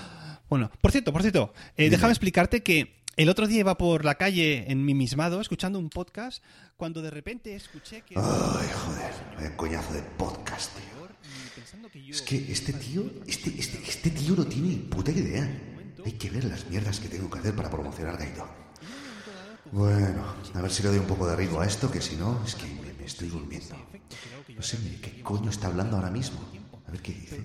bueno, 0.48 0.70
por 0.80 0.92
cierto, 0.92 1.12
por 1.12 1.22
cierto, 1.22 1.52
eh, 1.76 1.90
déjame 1.90 2.12
explicarte 2.12 2.62
que 2.62 3.02
el 3.16 3.28
otro 3.28 3.46
día 3.48 3.60
iba 3.60 3.76
por 3.76 4.04
la 4.04 4.14
calle 4.14 4.70
en 4.70 4.84
mi 4.84 4.94
mismado 4.94 5.40
escuchando 5.40 5.78
un 5.78 5.90
podcast 5.90 6.42
cuando 6.76 7.02
de 7.02 7.10
repente 7.10 7.54
escuché 7.56 8.02
que... 8.02 8.14
Ay, 8.16 8.68
joder, 8.72 9.12
vaya 9.36 9.56
coñazo 9.56 9.92
de 9.92 10.02
podcast, 10.02 10.72
tío. 10.76 10.99
Es 12.10 12.22
que 12.22 12.50
este 12.52 12.72
tío, 12.72 13.04
este, 13.26 13.50
este, 13.58 13.78
este 13.82 14.10
tío 14.10 14.34
no 14.36 14.46
tiene 14.46 14.68
ni 14.68 14.76
puta 14.76 15.10
idea. 15.10 15.48
Hay 16.04 16.12
que 16.12 16.30
ver 16.30 16.44
las 16.44 16.66
mierdas 16.68 16.98
que 17.00 17.08
tengo 17.08 17.28
que 17.30 17.38
hacer 17.38 17.54
para 17.54 17.68
promocionar 17.70 18.16
Gaito. 18.16 18.46
Bueno, 19.72 20.24
a 20.54 20.60
ver 20.62 20.70
si 20.70 20.82
le 20.82 20.88
doy 20.88 20.98
un 20.98 21.06
poco 21.06 21.26
de 21.28 21.36
ritmo 21.36 21.60
a 21.60 21.66
esto, 21.66 21.90
que 21.90 22.00
si 22.00 22.16
no, 22.16 22.42
es 22.44 22.54
que 22.54 22.66
me, 22.66 22.92
me 22.94 23.04
estoy 23.04 23.28
durmiendo. 23.28 23.76
No 24.56 24.62
sé 24.62 24.78
ni 24.82 24.90
de 24.90 25.00
qué 25.00 25.22
coño 25.22 25.50
está 25.50 25.68
hablando 25.68 25.96
ahora 25.96 26.10
mismo. 26.10 26.40
A 26.86 26.90
ver 26.90 27.00
qué 27.02 27.12
dice. 27.12 27.44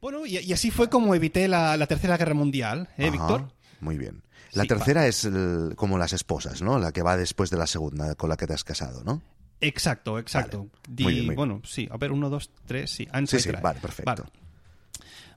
Bueno, 0.00 0.26
y, 0.26 0.38
y 0.38 0.52
así 0.52 0.70
fue 0.70 0.88
como 0.90 1.14
evité 1.14 1.46
la, 1.46 1.76
la 1.76 1.86
Tercera 1.86 2.16
Guerra 2.16 2.34
Mundial, 2.34 2.88
¿eh, 2.98 3.02
Ajá, 3.04 3.10
Víctor? 3.12 3.52
Muy 3.80 3.96
bien. 3.98 4.22
La 4.52 4.62
Sí, 4.64 4.68
tercera 4.68 5.06
es 5.06 5.24
el- 5.24 5.74
como 5.76 5.98
las 5.98 6.12
esposas, 6.12 6.60
¿no? 6.62 6.78
La 6.78 6.92
que 6.92 7.02
va 7.02 7.16
después 7.16 7.50
de 7.50 7.56
la 7.58 7.66
segunda 7.66 8.14
con 8.16 8.28
la 8.28 8.36
que 8.36 8.46
te 8.46 8.54
has 8.54 8.64
casado, 8.64 9.04
¿no? 9.04 9.22
Exacto, 9.62 10.18
exacto. 10.18 10.58
Vale. 10.58 10.70
Di- 10.88 11.02
Muy 11.04 11.12
bien, 11.14 11.24
muy 11.26 11.30
bien. 11.30 11.36
bueno, 11.36 11.62
sí, 11.64 11.88
a 11.90 11.96
ver, 11.96 12.12
uno, 12.12 12.28
dos, 12.28 12.50
tres, 12.66 12.90
sí. 12.90 13.08
Sí, 13.26 13.38
sí, 13.40 13.50
vale, 13.62 13.80
perfecto. 13.80 14.10
Vale. 14.14 14.22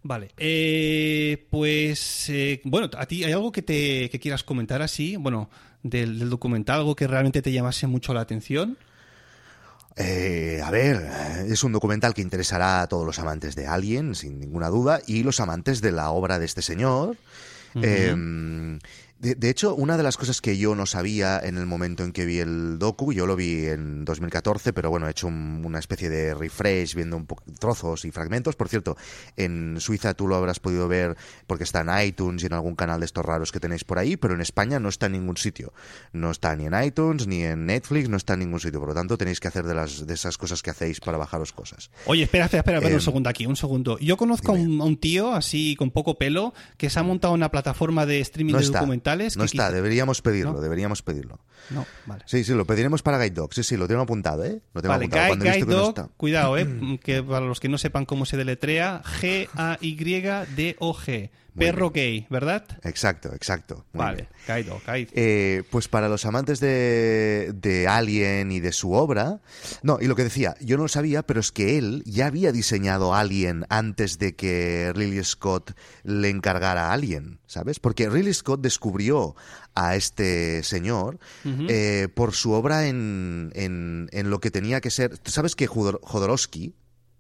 Vale, 0.08 0.32
eh, 0.38 1.48
pues 1.50 2.30
eh, 2.30 2.62
bueno, 2.64 2.90
a 2.96 3.06
ti 3.08 3.24
hay 3.24 3.32
algo 3.32 3.52
que 3.52 3.62
te 3.64 4.08
que 4.12 4.20
quieras 4.20 4.44
comentar 4.44 4.82
así, 4.84 5.16
bueno, 5.16 5.50
del, 5.82 6.20
del 6.20 6.30
documental, 6.30 6.80
algo 6.80 6.96
que 6.96 7.08
realmente 7.08 7.42
te 7.42 7.52
llamase 7.52 7.88
mucho 7.88 8.14
la 8.14 8.22
atención. 8.22 8.78
Eh, 9.98 10.60
a 10.64 10.70
ver, 10.72 10.98
eh, 11.10 11.46
es 11.50 11.64
un 11.64 11.72
documental 11.72 12.14
que 12.14 12.22
interesará 12.22 12.82
a 12.82 12.88
todos 12.88 13.06
los 13.06 13.18
amantes 13.18 13.56
de 13.56 13.66
Alien, 13.66 14.14
sin 14.14 14.40
ninguna 14.40 14.70
duda, 14.70 15.00
y 15.08 15.24
los 15.24 15.40
amantes 15.40 15.82
de 15.82 15.92
la 15.92 16.12
obra 16.12 16.38
de 16.38 16.46
este 16.46 16.62
señor. 16.62 17.18
Eh, 17.82 18.80
de, 19.20 19.36
de 19.36 19.50
hecho, 19.50 19.74
una 19.76 19.98
de 19.98 20.04
las 20.04 20.18
cosas 20.18 20.42
que 20.42 20.58
yo 20.58 20.76
no 20.76 20.86
sabía 20.86 21.40
en 21.40 21.58
el 21.58 21.66
momento 21.66 22.04
en 22.04 22.12
que 22.12 22.26
vi 22.26 22.40
el 22.40 22.78
docu, 22.80 23.14
yo 23.14 23.26
lo 23.26 23.36
vi 23.36 23.66
en 23.68 24.04
2014, 24.06 24.74
pero 24.74 24.90
bueno, 24.90 25.08
he 25.08 25.12
hecho 25.12 25.28
un- 25.28 25.62
una 25.66 25.80
especie 25.80 26.10
de 26.10 26.34
refresh 26.34 26.96
viendo 26.96 27.16
un 27.18 27.26
trozos 27.60 28.06
y 28.06 28.12
fragmentos. 28.12 28.56
Por 28.56 28.68
cierto, 28.70 28.98
en 29.38 29.78
Suiza 29.80 30.14
tú 30.14 30.28
lo 30.28 30.36
habrás 30.36 30.60
podido 30.60 30.88
ver 30.88 31.16
porque 31.48 31.64
está 31.64 31.82
en 31.82 32.08
iTunes 32.08 32.44
y 32.44 32.48
en 32.48 32.54
algún 32.54 32.76
canal 32.76 33.00
de 33.00 33.06
estos 33.06 33.26
raros 33.26 33.52
que 33.52 33.60
tenéis 33.60 33.84
por 33.84 34.00
ahí, 34.00 34.18
pero 34.18 34.34
en 34.34 34.42
España 34.42 34.80
no 34.80 34.90
está 34.90 35.06
en 35.08 35.14
ningún 35.14 35.38
sitio. 35.38 35.74
No 36.14 36.32
está 36.32 36.56
ni 36.56 36.66
en 36.66 36.74
iTunes, 36.84 37.28
ni 37.28 37.44
en 37.44 37.66
Netflix, 37.66 38.10
no 38.10 38.18
está 38.18 38.34
en 38.34 38.40
ningún 38.42 38.60
sitio. 38.60 38.80
Por 38.80 38.90
lo 38.90 38.96
tanto, 38.96 39.18
tenéis 39.18 39.40
que 39.40 39.48
hacer 39.48 39.66
de, 39.66 39.76
las, 39.76 40.06
de 40.06 40.14
esas 40.14 40.38
cosas 40.38 40.62
que 40.62 40.72
hacéis 40.72 41.00
para 41.00 41.18
bajaros 41.18 41.54
cosas. 41.54 41.90
Oye, 42.06 42.24
espera, 42.24 42.46
espera, 42.46 42.62
espera, 42.62 42.90
Eh, 42.90 42.96
un 42.96 43.02
segundo 43.02 43.30
aquí, 43.30 43.46
un 43.46 43.56
segundo. 43.56 43.98
Yo 44.00 44.18
conozco 44.18 44.52
a 44.52 44.56
un, 44.56 44.98
tío 44.98 45.34
así 45.34 45.76
con 45.78 45.92
poco 45.92 46.18
pelo 46.18 46.54
que 46.78 46.90
se 46.90 47.00
ha 47.00 47.04
montado 47.04 47.34
una 47.34 47.50
plataforma 47.50 48.06
de 48.06 48.20
streaming 48.20 48.54
No 48.54 48.60
de 48.60 48.66
está. 48.66 48.80
No 49.06 49.44
que 49.44 49.46
está, 49.46 49.68
quizá- 49.68 49.72
deberíamos 49.72 50.22
pedirlo, 50.22 50.54
¿No? 50.54 50.62
deberíamos 50.62 51.02
pedirlo. 51.02 51.40
No, 51.70 51.86
vale. 52.06 52.24
Sí, 52.28 52.44
sí, 52.44 52.54
lo 52.54 52.66
pediremos 52.66 53.02
para 53.04 53.18
Guide 53.18 53.32
Dog. 53.36 53.54
Sí, 53.54 53.64
sí, 53.64 53.78
lo 53.78 53.88
tengo 53.88 54.02
apuntado, 54.02 54.44
¿eh? 54.46 54.62
Lo 54.74 54.82
tengo 54.82 54.94
Vale, 54.94 55.06
apuntado. 55.06 55.36
Guide, 55.36 55.52
Guide 55.54 55.66
no 55.66 55.76
Dog, 55.78 55.90
está. 55.90 56.10
cuidado, 56.18 56.58
eh, 56.58 57.00
que 57.04 57.22
para 57.24 57.46
los 57.46 57.60
que 57.60 57.70
no 57.70 57.78
sepan 57.78 58.06
cómo 58.06 58.26
se 58.26 58.38
deletrea, 58.38 59.02
G-A-Y-D-O-G, 59.22 61.08
Muy 61.08 61.30
perro 61.58 61.92
gay, 61.92 62.28
¿verdad? 62.30 62.66
Exacto, 62.84 63.34
exacto. 63.34 63.86
Muy 63.94 64.04
vale, 64.06 64.28
bien. 64.48 64.66
Dog, 64.68 64.82
Guide. 64.86 65.08
Eh, 65.14 65.64
pues 65.72 65.88
para 65.88 66.10
los 66.10 66.26
amantes 66.26 66.60
de, 66.60 67.52
de 67.56 67.88
Alien 67.88 68.52
y 68.52 68.60
de 68.60 68.72
su 68.72 68.92
obra. 68.94 69.40
No, 69.82 69.98
y 70.02 70.08
lo 70.08 70.16
que 70.16 70.24
decía, 70.24 70.56
yo 70.62 70.78
no 70.78 70.84
lo 70.84 70.90
sabía, 70.90 71.24
pero 71.24 71.40
es 71.40 71.52
que 71.52 71.78
él 71.78 72.04
ya 72.06 72.28
había 72.28 72.52
diseñado 72.52 73.14
Alien 73.16 73.66
antes 73.70 74.20
de 74.20 74.36
que 74.36 74.92
Ridley 74.96 75.24
Scott 75.24 75.72
le 76.04 76.30
encargara 76.30 76.92
Alien, 76.92 77.40
¿sabes? 77.48 77.80
Porque 77.80 78.10
Ridley 78.10 78.34
Scott 78.34 78.62
descubrió 78.62 79.36
a 79.74 79.96
este 79.96 80.64
señor 80.64 81.20
eh, 81.46 82.08
por 82.14 82.34
su 82.34 82.52
obra 82.52 82.88
en, 82.88 83.52
en, 83.56 84.10
en 84.12 84.30
lo 84.30 84.40
que 84.40 84.52
tenía 84.52 84.82
que 84.82 84.92
ser. 84.92 85.18
¿Tú 85.18 85.32
sabes 85.32 85.56
que 85.56 85.68
Jodor- 85.68 86.00
Jodorowsky, 86.02 86.74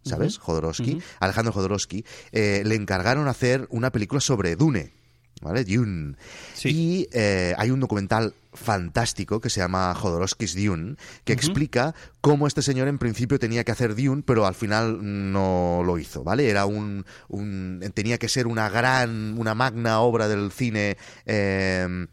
¿sabes? 0.05 0.37
Jodorowsky, 0.37 1.01
Alejandro 1.19 1.51
Jodorowsky, 1.51 2.05
eh, 2.31 2.61
le 2.65 2.75
encargaron 2.75 3.27
hacer 3.27 3.67
una 3.69 3.91
película 3.91 4.21
sobre 4.21 4.55
Dune. 4.55 4.93
¿Vale? 5.41 5.65
Dune. 5.65 6.15
Sí. 6.53 6.69
Y 6.69 7.09
eh, 7.11 7.53
hay 7.57 7.69
un 7.69 7.81
documental 7.81 8.33
fantástico 8.53 9.41
que 9.41 9.49
se 9.49 9.59
llama 9.59 9.93
Jodorowsky's 9.93 10.55
Dune, 10.55 10.95
que 11.25 11.33
explica 11.33 11.93
cómo 12.21 12.47
este 12.47 12.61
señor 12.61 12.87
en 12.87 12.97
principio 12.97 13.37
tenía 13.37 13.65
que 13.65 13.73
hacer 13.73 13.95
Dune, 13.95 14.23
pero 14.25 14.45
al 14.45 14.55
final 14.55 14.99
no 15.01 15.81
lo 15.85 15.97
hizo, 15.97 16.23
¿vale? 16.23 16.49
Era 16.49 16.65
un, 16.65 17.05
un 17.27 17.83
tenía 17.93 18.17
que 18.17 18.29
ser 18.29 18.47
una 18.47 18.69
gran, 18.69 19.37
una 19.37 19.53
magna 19.55 19.99
obra 19.99 20.29
del 20.29 20.53
cine 20.53 20.97
eh, 21.25 22.07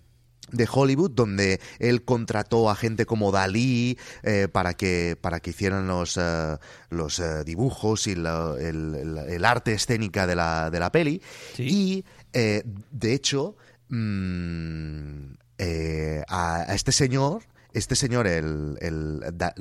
de 0.52 0.68
Hollywood 0.70 1.10
donde 1.10 1.60
él 1.78 2.04
contrató 2.04 2.70
a 2.70 2.76
gente 2.76 3.06
como 3.06 3.32
Dalí 3.32 3.98
eh, 4.22 4.48
para 4.52 4.74
que 4.74 5.16
para 5.20 5.40
que 5.40 5.50
hicieran 5.50 5.86
los 5.88 6.16
eh, 6.20 6.56
los 6.90 7.18
eh, 7.18 7.42
dibujos 7.44 8.06
y 8.06 8.14
la- 8.14 8.54
el, 8.60 8.94
el- 8.94 9.18
el 9.18 9.44
arte 9.44 9.72
escénica 9.72 10.26
de 10.26 10.36
la, 10.36 10.70
de 10.70 10.78
la 10.80 10.92
peli 10.92 11.20
Sí. 11.56 11.62
y 11.64 12.04
eh, 12.32 12.62
de 12.90 13.14
hecho 13.14 13.56
mm, 13.88 15.32
eh, 15.58 16.22
a, 16.28 16.56
a 16.70 16.74
este 16.74 16.92
señor 16.92 17.42
este 17.74 17.96
señor, 17.96 18.26
el, 18.26 18.76
el, 18.82 19.20
da- 19.32 19.54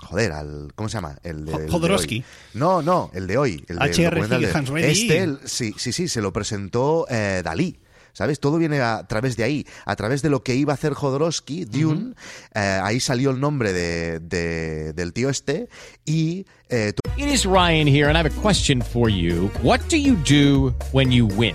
joder, 0.00 0.30
al, 0.30 0.70
¿cómo 0.76 0.88
se 0.88 0.92
llama? 0.98 1.18
El 1.24 1.44
de, 1.44 1.54
el 1.54 1.66
de 1.66 1.68
Jodorowsky. 1.72 2.22
No, 2.54 2.82
no, 2.82 3.10
el 3.14 3.26
de 3.26 3.36
hoy. 3.36 3.64
El 3.66 3.78
del 3.78 3.88
H.R. 3.90 4.28
de- 4.28 4.50
Hans 4.54 4.68
Reddy. 4.68 4.92
Este, 4.92 5.48
sí, 5.48 5.74
sí, 5.76 5.90
sí, 5.90 6.06
se 6.06 6.22
lo 6.22 6.32
presentó 6.32 7.04
eh, 7.10 7.42
Dalí. 7.44 7.80
¿Sabes? 8.12 8.40
Todo 8.40 8.58
viene 8.58 8.80
a 8.80 9.06
través 9.06 9.36
de 9.36 9.44
ahí, 9.44 9.66
a 9.84 9.94
través 9.96 10.22
de 10.22 10.30
lo 10.30 10.42
que 10.42 10.54
iba 10.54 10.72
a 10.72 10.74
hacer 10.74 10.92
Jodorowsky, 10.94 11.64
Dune. 11.66 12.14
eh, 12.54 12.80
ahí 12.82 12.98
salió 13.00 13.30
el 13.30 13.40
nombre 13.40 13.72
de, 13.72 14.18
de- 14.20 14.92
del 14.92 15.12
tío 15.12 15.28
este 15.30 15.68
y 16.04 16.46
eh, 16.68 16.92
It 17.16 17.26
is 17.28 17.44
Ryan 17.44 17.86
here, 17.88 18.06
and 18.08 18.16
I 18.16 18.20
have 18.20 18.26
a 18.26 18.42
question 18.42 18.80
for 18.82 19.08
you. 19.10 19.50
What 19.62 19.80
do 19.90 19.96
you 19.96 20.16
do 20.24 20.74
when 20.92 21.10
you 21.10 21.26
win? 21.26 21.54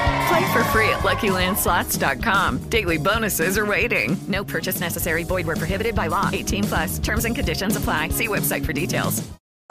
Play 0.31 0.53
for 0.53 0.63
free 0.65 0.89
at 0.89 0.99
LuckyLandSlots.com. 0.99 2.69
Daily 2.69 2.97
bonuses 2.97 3.57
are 3.57 3.65
waiting. 3.65 4.15
No 4.29 4.45
purchase 4.45 4.79
necessary. 4.79 5.25
Void 5.25 5.45
were 5.45 5.57
prohibited 5.57 5.93
by 5.93 6.07
law. 6.07 6.29
18 6.31 6.63
plus. 6.63 6.99
Terms 6.99 7.25
and 7.25 7.35
conditions 7.35 7.75
apply. 7.75 8.09
See 8.09 8.27
website 8.27 8.65
for 8.65 8.71
details. 8.73 9.21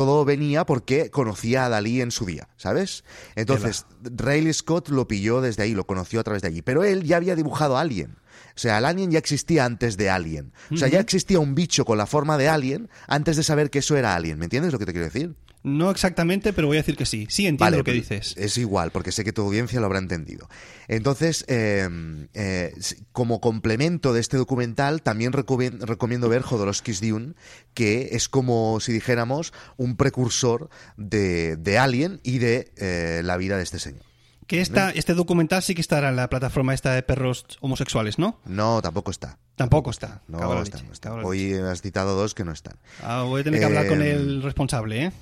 todo 0.00 0.24
venía 0.24 0.64
porque 0.64 1.10
conocía 1.10 1.66
a 1.66 1.68
Dalí 1.68 2.00
en 2.00 2.10
su 2.10 2.24
día, 2.24 2.48
¿sabes? 2.56 3.04
Entonces, 3.34 3.84
Riley 4.02 4.54
Scott 4.54 4.88
lo 4.88 5.06
pilló 5.06 5.42
desde 5.42 5.64
ahí, 5.64 5.74
lo 5.74 5.84
conoció 5.84 6.20
a 6.20 6.24
través 6.24 6.40
de 6.40 6.48
allí. 6.48 6.62
Pero 6.62 6.84
él 6.84 7.02
ya 7.02 7.18
había 7.18 7.36
dibujado 7.36 7.76
a 7.76 7.82
Alien. 7.82 8.16
O 8.56 8.58
sea, 8.58 8.78
el 8.78 8.84
Alien 8.84 9.10
ya 9.10 9.18
existía 9.18 9.64
antes 9.64 9.96
de 9.96 10.10
Alien. 10.10 10.52
O 10.70 10.76
sea, 10.76 10.88
ya 10.88 11.00
existía 11.00 11.38
un 11.40 11.54
bicho 11.54 11.84
con 11.84 11.98
la 11.98 12.06
forma 12.06 12.36
de 12.38 12.48
Alien 12.48 12.88
antes 13.06 13.36
de 13.36 13.42
saber 13.42 13.70
que 13.70 13.78
eso 13.80 13.96
era 13.96 14.14
Alien. 14.14 14.38
¿Me 14.38 14.46
entiendes 14.46 14.72
lo 14.72 14.78
que 14.78 14.86
te 14.86 14.92
quiero 14.92 15.06
decir? 15.06 15.34
No 15.62 15.90
exactamente, 15.90 16.54
pero 16.54 16.68
voy 16.68 16.78
a 16.78 16.80
decir 16.80 16.96
que 16.96 17.04
sí. 17.04 17.26
Sí, 17.28 17.42
entiendo 17.42 17.64
Vale, 17.66 17.76
lo 17.76 17.84
que 17.84 17.92
dices. 17.92 18.34
Es 18.38 18.56
igual, 18.56 18.92
porque 18.92 19.12
sé 19.12 19.24
que 19.24 19.32
tu 19.34 19.42
audiencia 19.42 19.78
lo 19.78 19.84
habrá 19.84 19.98
entendido. 19.98 20.48
Entonces, 20.88 21.44
eh, 21.48 21.86
eh, 22.32 22.72
s- 22.78 22.96
como 23.12 23.42
complemento 23.42 24.14
de 24.14 24.20
este 24.20 24.38
documental, 24.38 25.02
también 25.02 25.32
recomiendo 25.34 26.28
ver 26.30 26.40
Jodorowsky's 26.40 27.02
Dune, 27.02 27.34
que 27.74 28.08
es 28.12 28.30
como 28.30 28.80
si 28.80 28.90
dijéramos 28.92 29.52
un 29.76 29.96
precursor 29.96 30.70
de, 30.96 31.56
de 31.56 31.76
Alien 31.76 32.20
y 32.22 32.38
de 32.38 32.72
eh, 32.78 33.20
la 33.22 33.36
vida 33.36 33.58
de 33.58 33.62
este 33.64 33.78
señor. 33.78 34.02
Que 34.50 34.60
esta, 34.60 34.90
este 34.90 35.14
documental 35.14 35.62
sí 35.62 35.76
que 35.76 35.80
estará 35.80 36.08
en 36.08 36.16
la 36.16 36.28
plataforma 36.28 36.74
esta 36.74 36.92
de 36.92 37.04
perros 37.04 37.46
homosexuales, 37.60 38.18
¿no? 38.18 38.40
No, 38.44 38.82
tampoco 38.82 39.12
está. 39.12 39.38
Tampoco 39.54 39.90
está. 39.90 40.22
No, 40.26 40.38
está, 40.60 40.78
leche, 40.82 40.98
no 41.08 41.14
Hoy 41.24 41.54
has 41.54 41.82
citado 41.82 42.16
dos 42.16 42.34
que 42.34 42.42
no 42.44 42.50
están. 42.50 42.74
Ah, 43.00 43.22
voy 43.22 43.42
a 43.42 43.44
tener 43.44 43.60
que 43.60 43.66
hablar 43.66 43.86
con 43.86 44.02
el 44.02 44.42
responsable, 44.42 45.04
¿eh? 45.04 45.12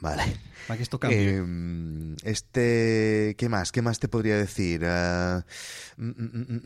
Vale. 0.00 0.22
Para 0.68 0.76
que 0.76 0.84
esto 0.84 1.00
cambie. 1.00 1.38
Eh, 1.38 2.16
este, 2.22 3.34
¿qué 3.36 3.48
más? 3.48 3.72
¿Qué 3.72 3.82
más 3.82 3.98
te 3.98 4.06
podría 4.06 4.36
decir? 4.36 4.82
Ah, 4.84 5.44
mm, 5.96 6.08
mm, 6.10 6.60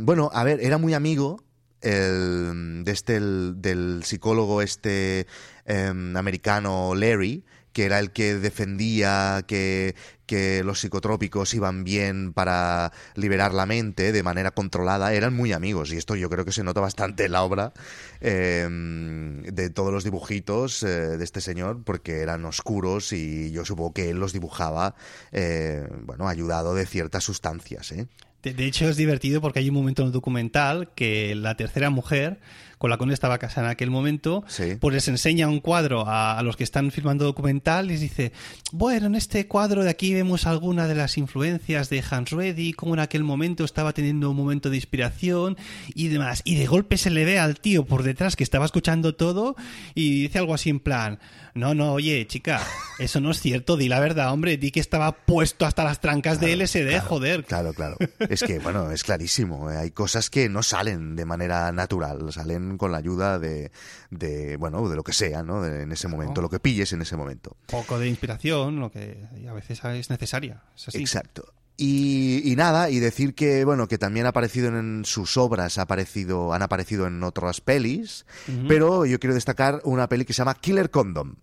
mm, 0.00 0.04
bueno, 0.04 0.28
a 0.34 0.44
ver, 0.44 0.60
era 0.60 0.76
muy 0.76 0.92
amigo 0.92 1.42
el, 1.80 2.82
de 2.84 2.92
este, 2.92 3.16
el- 3.16 3.54
del 3.62 4.02
psicólogo 4.04 4.60
este 4.60 5.26
em, 5.64 6.14
americano 6.18 6.94
Larry, 6.94 7.44
que 7.76 7.84
era 7.84 7.98
el 7.98 8.10
que 8.10 8.36
defendía 8.36 9.44
que, 9.46 9.96
que 10.24 10.64
los 10.64 10.80
psicotrópicos 10.80 11.52
iban 11.52 11.84
bien 11.84 12.32
para 12.32 12.90
liberar 13.16 13.52
la 13.52 13.66
mente 13.66 14.12
de 14.12 14.22
manera 14.22 14.52
controlada, 14.52 15.12
eran 15.12 15.34
muy 15.34 15.52
amigos. 15.52 15.92
Y 15.92 15.98
esto 15.98 16.16
yo 16.16 16.30
creo 16.30 16.46
que 16.46 16.52
se 16.52 16.64
nota 16.64 16.80
bastante 16.80 17.26
en 17.26 17.32
la 17.32 17.42
obra 17.42 17.74
em, 18.22 19.42
de 19.42 19.68
todos 19.68 19.92
los 19.92 20.04
dibujitos 20.04 20.82
eh, 20.84 21.18
de 21.18 21.22
este 21.22 21.42
señor, 21.42 21.84
porque 21.84 22.20
eran 22.20 22.46
oscuros 22.46 23.12
y 23.12 23.50
yo 23.50 23.66
supongo 23.66 23.92
que 23.92 24.08
él 24.08 24.16
los 24.20 24.32
dibujaba, 24.32 24.94
eh, 25.32 25.86
bueno, 26.00 26.28
ayudado 26.28 26.74
de 26.74 26.86
ciertas 26.86 27.24
sustancias. 27.24 27.92
¿eh? 27.92 28.06
De, 28.42 28.54
de 28.54 28.64
hecho, 28.64 28.88
es 28.88 28.96
divertido 28.96 29.42
porque 29.42 29.58
hay 29.58 29.68
un 29.68 29.74
momento 29.74 30.00
en 30.00 30.06
el 30.06 30.12
documental 30.12 30.94
que 30.94 31.34
la 31.34 31.58
tercera 31.58 31.90
mujer, 31.90 32.40
con 32.78 32.90
la 32.90 32.98
él 33.08 33.14
estaba 33.14 33.38
casada 33.38 33.68
en 33.68 33.72
aquel 33.72 33.90
momento, 33.90 34.44
Sí. 34.48 34.76
pues 34.80 34.94
les 34.94 35.08
enseña 35.08 35.48
un 35.48 35.60
cuadro 35.60 36.06
a, 36.06 36.38
a 36.38 36.42
los 36.42 36.56
que 36.56 36.64
están 36.64 36.90
filmando 36.90 37.24
documental 37.24 37.86
y 37.86 37.88
les 37.90 38.00
dice, 38.00 38.32
bueno, 38.72 39.06
en 39.06 39.14
este 39.14 39.46
cuadro 39.46 39.82
de 39.84 39.90
aquí 39.90 40.12
vemos 40.12 40.46
alguna 40.46 40.86
de 40.88 40.94
las 40.94 41.16
influencias 41.18 41.88
de 41.88 42.02
Hans 42.10 42.30
Reddy, 42.30 42.72
como 42.72 42.94
en 42.94 43.00
aquel 43.00 43.24
momento 43.24 43.64
estaba 43.64 43.92
teniendo 43.92 44.30
un 44.30 44.36
momento 44.36 44.70
de 44.70 44.76
inspiración 44.76 45.56
y 45.94 46.08
demás. 46.08 46.42
Y 46.44 46.56
de 46.56 46.66
golpe 46.66 46.96
se 46.96 47.10
le 47.10 47.24
ve 47.24 47.38
al 47.38 47.58
tío 47.60 47.84
por 47.86 48.02
detrás 48.02 48.36
que 48.36 48.44
estaba 48.44 48.64
escuchando 48.66 49.14
todo 49.14 49.56
y 49.94 50.22
dice 50.22 50.38
algo 50.38 50.54
así 50.54 50.68
en 50.70 50.80
plan, 50.80 51.18
no, 51.56 51.74
no, 51.74 51.94
oye, 51.94 52.26
chica, 52.26 52.60
eso 52.98 53.20
no 53.20 53.30
es 53.30 53.40
cierto, 53.40 53.76
di 53.76 53.88
la 53.88 53.98
verdad, 54.00 54.32
hombre, 54.32 54.56
di 54.56 54.70
que 54.70 54.80
estaba 54.80 55.12
puesto 55.12 55.66
hasta 55.66 55.82
las 55.84 56.00
trancas 56.00 56.38
de 56.40 56.54
LSD, 56.56 57.00
joder. 57.00 57.44
Claro, 57.44 57.72
claro. 57.74 57.96
Es 58.28 58.42
que, 58.42 58.58
bueno, 58.58 58.90
es 58.90 59.02
clarísimo. 59.02 59.70
eh, 59.70 59.76
Hay 59.76 59.90
cosas 59.90 60.30
que 60.30 60.48
no 60.48 60.62
salen 60.62 61.16
de 61.16 61.24
manera 61.24 61.72
natural, 61.72 62.32
salen 62.32 62.76
con 62.78 62.92
la 62.92 62.98
ayuda 62.98 63.38
de, 63.38 63.70
de 64.10 64.56
bueno, 64.56 64.88
de 64.88 64.96
lo 64.96 65.02
que 65.02 65.12
sea, 65.12 65.42
¿no? 65.42 65.62
De- 65.62 65.82
en 65.82 65.92
ese 65.92 66.08
momento, 66.08 66.40
lo 66.42 66.48
que 66.50 66.60
pilles 66.60 66.92
en 66.92 67.02
ese 67.02 67.16
momento. 67.16 67.56
poco 67.66 67.98
de 67.98 68.08
inspiración, 68.08 68.78
lo 68.80 68.90
que 68.90 69.16
a 69.48 69.52
veces 69.52 69.80
es 69.84 70.10
necesaria. 70.10 70.62
Es 70.76 70.88
así. 70.88 70.98
Exacto. 70.98 71.52
Y, 71.78 72.40
y 72.50 72.56
nada, 72.56 72.88
y 72.88 73.00
decir 73.00 73.34
que, 73.34 73.64
bueno, 73.66 73.86
que 73.86 73.98
también 73.98 74.24
ha 74.24 74.30
aparecido 74.30 74.68
en 74.68 75.04
sus 75.04 75.36
obras, 75.36 75.76
ha 75.76 75.82
aparecido, 75.82 76.54
han 76.54 76.62
aparecido 76.62 77.06
en 77.06 77.22
otras 77.22 77.60
pelis, 77.60 78.24
pero 78.66 79.04
yo 79.04 79.20
quiero 79.20 79.34
destacar 79.34 79.82
una 79.84 80.08
peli 80.08 80.24
que 80.24 80.32
se 80.32 80.38
llama 80.38 80.54
Killer 80.54 80.90
Condom, 80.90 81.34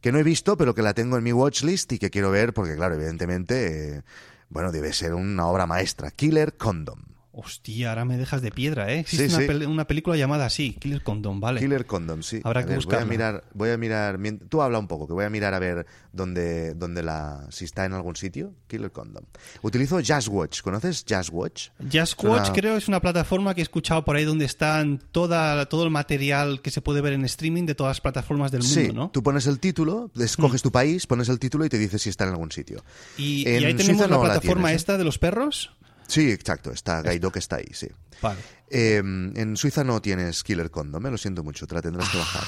que 0.00 0.10
no 0.10 0.18
he 0.18 0.24
visto, 0.24 0.56
pero 0.56 0.74
que 0.74 0.82
la 0.82 0.92
tengo 0.92 1.16
en 1.16 1.22
mi 1.22 1.32
watchlist 1.32 1.92
y 1.92 1.98
que 1.98 2.10
quiero 2.10 2.32
ver 2.32 2.52
porque, 2.52 2.74
claro, 2.74 2.96
evidentemente, 2.96 3.98
eh, 3.98 4.02
bueno, 4.48 4.72
debe 4.72 4.92
ser 4.92 5.14
una 5.14 5.46
obra 5.46 5.66
maestra. 5.66 6.10
Killer 6.10 6.56
Condom. 6.56 7.09
Hostia, 7.32 7.90
ahora 7.90 8.04
me 8.04 8.16
dejas 8.16 8.42
de 8.42 8.50
piedra, 8.50 8.92
¿eh? 8.92 8.98
Existe 9.00 9.28
Sí, 9.28 9.34
una, 9.36 9.44
sí. 9.44 9.48
pel- 9.50 9.66
una 9.68 9.86
película 9.86 10.16
llamada 10.16 10.46
así, 10.46 10.72
Killer 10.72 11.02
Condom, 11.04 11.38
vale. 11.38 11.60
Killer 11.60 11.86
Condom, 11.86 12.22
sí. 12.22 12.40
Habrá 12.42 12.60
A 12.60 12.62
que 12.64 12.68
ver, 12.70 12.76
buscarla. 12.78 13.04
Voy 13.04 13.14
a 13.14 13.16
mirar, 13.16 13.44
voy 13.54 13.70
a 13.70 13.76
mirar. 13.76 14.18
Tú 14.48 14.62
habla 14.62 14.78
un 14.80 14.88
poco, 14.88 15.06
que 15.06 15.12
voy 15.12 15.24
a 15.24 15.30
mirar 15.30 15.54
a 15.54 15.60
ver 15.60 15.86
dónde, 16.12 16.74
dónde 16.74 17.04
la. 17.04 17.46
si 17.50 17.64
está 17.64 17.84
en 17.84 17.92
algún 17.92 18.16
sitio. 18.16 18.52
Killer 18.66 18.90
Condom. 18.90 19.24
Utilizo 19.62 20.00
Jazz 20.00 20.26
Watch. 20.26 20.60
¿Conoces 20.62 21.04
Jazz 21.04 21.30
Watch? 21.30 21.68
Just 21.80 21.94
Es 21.94 22.16
una- 22.18 22.30
Watch 22.32 22.50
creo 22.52 22.76
es 22.76 22.88
una 22.88 23.00
plataforma 23.00 23.54
que 23.54 23.60
he 23.60 23.62
escuchado 23.62 24.04
por 24.04 24.16
ahí 24.16 24.24
donde 24.24 24.44
están 24.44 25.00
toda, 25.12 25.66
todo 25.66 25.84
el 25.84 25.90
material 25.90 26.60
que 26.62 26.70
se 26.72 26.80
puede 26.82 27.00
ver 27.00 27.12
en 27.12 27.24
streaming 27.24 27.64
de 27.64 27.76
todas 27.76 27.90
las 27.90 28.00
plataformas 28.00 28.50
del 28.50 28.62
mundo, 28.62 28.74
Sí, 28.80 28.92
¿no? 28.92 29.06
Mm. 29.06 29.12
tú 29.12 29.22
pones 29.22 29.46
el 29.46 29.60
título, 29.60 30.10
escoges 30.18 30.62
tu 30.62 30.72
país, 30.72 31.06
pones 31.06 31.28
el 31.28 31.38
título 31.38 31.64
y 31.64 31.68
te 31.68 31.78
dice 31.78 31.98
si 32.00 32.08
está 32.08 32.24
en 32.24 32.30
algún 32.30 32.50
sitio. 32.50 32.82
Y, 33.16 33.42
y 33.48 33.54
En 33.54 33.64
ahí 33.66 33.74
tenemos 33.74 33.86
Suiza 33.86 34.08
la 34.08 34.16
no 34.16 34.22
la 34.24 34.30
plataforma 34.32 34.62
tienes, 34.68 34.72
¿eh? 34.72 34.76
esta 34.76 34.98
de 34.98 35.04
los 35.04 35.18
perros. 35.18 35.76
Sí, 36.10 36.30
exacto, 36.30 36.72
está 36.72 37.02
Gaido 37.02 37.30
que 37.30 37.38
está 37.38 37.56
ahí, 37.56 37.68
sí. 37.72 37.88
Vale. 38.20 38.40
Eh, 38.68 38.98
en 38.98 39.56
Suiza 39.56 39.84
no 39.84 40.00
tienes 40.02 40.42
Killer 40.42 40.70
Condom, 40.70 41.02
me 41.02 41.10
lo 41.10 41.18
siento 41.18 41.42
mucho, 41.42 41.66
te 41.66 41.74
la 41.74 41.82
tendrás 41.82 42.08
que 42.10 42.18
bajar. 42.18 42.42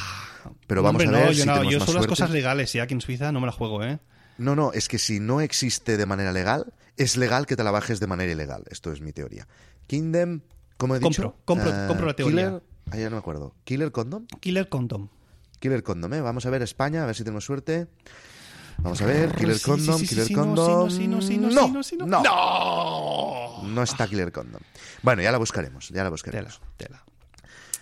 Pero 0.66 0.80
No, 0.82 0.86
vamos 0.88 1.02
hombre, 1.02 1.16
a 1.16 1.20
ver 1.20 1.28
no, 1.28 1.32
si 1.32 1.38
yo 1.38 1.46
no, 1.46 1.52
tenemos 1.54 1.72
yo 1.72 1.78
más 1.80 1.86
solo 1.86 1.98
las 2.00 2.06
cosas 2.08 2.30
legales, 2.30 2.74
y 2.74 2.80
aquí 2.80 2.94
en 2.94 3.00
Suiza 3.00 3.32
no 3.32 3.40
me 3.40 3.46
la 3.46 3.52
juego, 3.52 3.82
¿eh? 3.84 3.98
No, 4.38 4.56
no, 4.56 4.72
es 4.72 4.88
que 4.88 4.98
si 4.98 5.20
no 5.20 5.40
existe 5.40 5.96
de 5.96 6.06
manera 6.06 6.32
legal, 6.32 6.72
es 6.96 7.16
legal 7.16 7.46
que 7.46 7.54
te 7.56 7.62
la 7.64 7.70
bajes 7.70 8.00
de 8.00 8.06
manera 8.06 8.32
ilegal. 8.32 8.64
Esto 8.70 8.90
es 8.92 9.00
mi 9.00 9.12
teoría. 9.12 9.46
Kingdom, 9.86 10.40
¿cómo 10.76 10.96
he 10.96 11.00
Compro, 11.00 11.28
dicho? 11.28 11.36
compro- 11.44 11.70
Ah, 11.72 11.84
compro 11.86 12.06
la 12.06 12.16
teoría. 12.16 12.46
Killer, 12.48 12.62
ah, 12.90 12.96
ya 12.96 13.04
no 13.10 13.16
me 13.16 13.18
acuerdo. 13.18 13.54
¿Killer 13.64 13.92
Condom? 13.92 14.26
Killer 14.40 14.68
Condom. 14.68 15.08
Killer 15.60 15.82
Condom, 15.82 16.12
¿eh? 16.14 16.20
Vamos 16.20 16.44
a 16.46 16.50
ver 16.50 16.62
España, 16.62 17.02
a 17.04 17.06
ver 17.06 17.14
si 17.14 17.22
tenemos 17.24 17.44
suerte. 17.44 17.86
Vamos 18.82 19.00
a 19.00 19.06
ver, 19.06 19.34
Killer 19.34 19.58
Sí, 19.58 19.64
Condom, 19.64 19.98
sí, 19.98 20.06
sí, 20.06 20.14
Killer 20.14 20.32
Condom. 20.32 20.88
no, 20.88 20.88
no, 20.88 21.20
no, 21.20 22.06
no, 22.06 22.22
no. 22.22 23.62
no, 23.62 23.82
está 23.82 24.08
Killer 24.08 24.32
Condom. 24.32 24.60
Bueno, 25.02 25.22
ya 25.22 25.30
la 25.30 25.38
buscaremos, 25.38 25.88
ya 25.88 25.96
la 25.96 26.02
Tela, 26.02 26.10
buscaremos. 26.10 26.60
tela. 26.76 27.04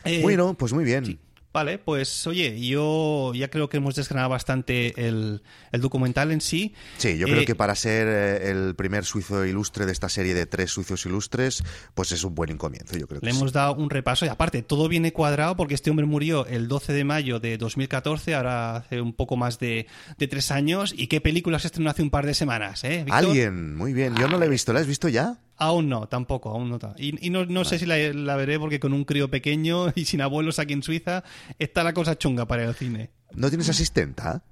Eh, 0.04 0.22
Bueno, 0.22 0.54
pues 0.54 0.72
muy 0.72 0.84
bien. 0.84 1.18
Vale, 1.52 1.78
pues 1.78 2.26
oye, 2.28 2.60
yo 2.64 3.32
ya 3.34 3.48
creo 3.50 3.68
que 3.68 3.78
hemos 3.78 3.96
desgranado 3.96 4.30
bastante 4.30 5.08
el, 5.08 5.42
el 5.72 5.80
documental 5.80 6.30
en 6.30 6.40
sí. 6.40 6.74
Sí, 6.98 7.18
yo 7.18 7.26
Eh, 7.26 7.30
creo 7.30 7.44
que 7.44 7.56
para 7.56 7.74
ser 7.74 8.06
eh, 8.08 8.50
el 8.52 8.76
primer 8.76 9.04
suizo 9.04 9.44
ilustre 9.44 9.84
de 9.84 9.90
esta 9.90 10.08
serie 10.08 10.32
de 10.34 10.46
tres 10.46 10.70
suizos 10.70 11.04
ilustres, 11.06 11.64
pues 11.94 12.12
es 12.12 12.22
un 12.22 12.36
buen 12.36 12.56
comienzo, 12.56 12.96
yo 12.96 13.08
creo 13.08 13.18
que 13.20 13.26
Le 13.26 13.32
sí. 13.32 13.38
hemos 13.38 13.52
dado 13.52 13.74
un 13.74 13.90
repaso 13.90 14.24
y 14.26 14.28
aparte 14.28 14.62
todo 14.62 14.88
viene 14.88 15.12
cuadrado 15.12 15.56
porque 15.56 15.74
este 15.74 15.90
hombre 15.90 16.06
murió 16.06 16.46
el 16.46 16.68
12 16.68 16.92
de 16.92 17.02
mayo 17.04 17.40
de 17.40 17.58
2014, 17.58 18.34
ahora 18.36 18.76
hace 18.76 19.00
un 19.00 19.12
poco 19.12 19.36
más 19.36 19.58
de, 19.58 19.88
de 20.18 20.28
tres 20.28 20.52
años. 20.52 20.94
¿Y 20.96 21.08
qué 21.08 21.20
película 21.20 21.58
se 21.58 21.66
estrenó 21.66 21.90
hace 21.90 22.02
un 22.02 22.10
par 22.10 22.26
de 22.26 22.34
semanas? 22.34 22.84
¿eh, 22.84 22.98
Víctor? 23.04 23.14
Alien, 23.30 23.74
muy 23.76 23.92
bien. 23.92 24.14
Yo 24.16 24.28
no 24.28 24.38
la 24.38 24.46
he 24.46 24.48
visto, 24.48 24.72
¿la 24.72 24.80
has 24.80 24.86
visto 24.86 25.08
ya? 25.08 25.38
Aún 25.60 25.90
no, 25.90 26.08
tampoco, 26.08 26.48
aún 26.48 26.70
no. 26.70 26.78
Y, 26.96 27.26
y 27.26 27.28
no, 27.28 27.44
no 27.44 27.66
sé 27.66 27.78
si 27.78 27.84
la, 27.84 27.98
la 28.14 28.34
veré 28.36 28.58
porque 28.58 28.80
con 28.80 28.94
un 28.94 29.04
crío 29.04 29.30
pequeño 29.30 29.92
y 29.94 30.06
sin 30.06 30.22
abuelos 30.22 30.58
aquí 30.58 30.72
en 30.72 30.82
Suiza 30.82 31.22
está 31.58 31.84
la 31.84 31.92
cosa 31.92 32.16
chunga 32.16 32.46
para 32.46 32.64
el 32.64 32.74
cine. 32.74 33.10
¿No 33.34 33.48
tienes 33.48 33.68
asistenta? 33.68 34.42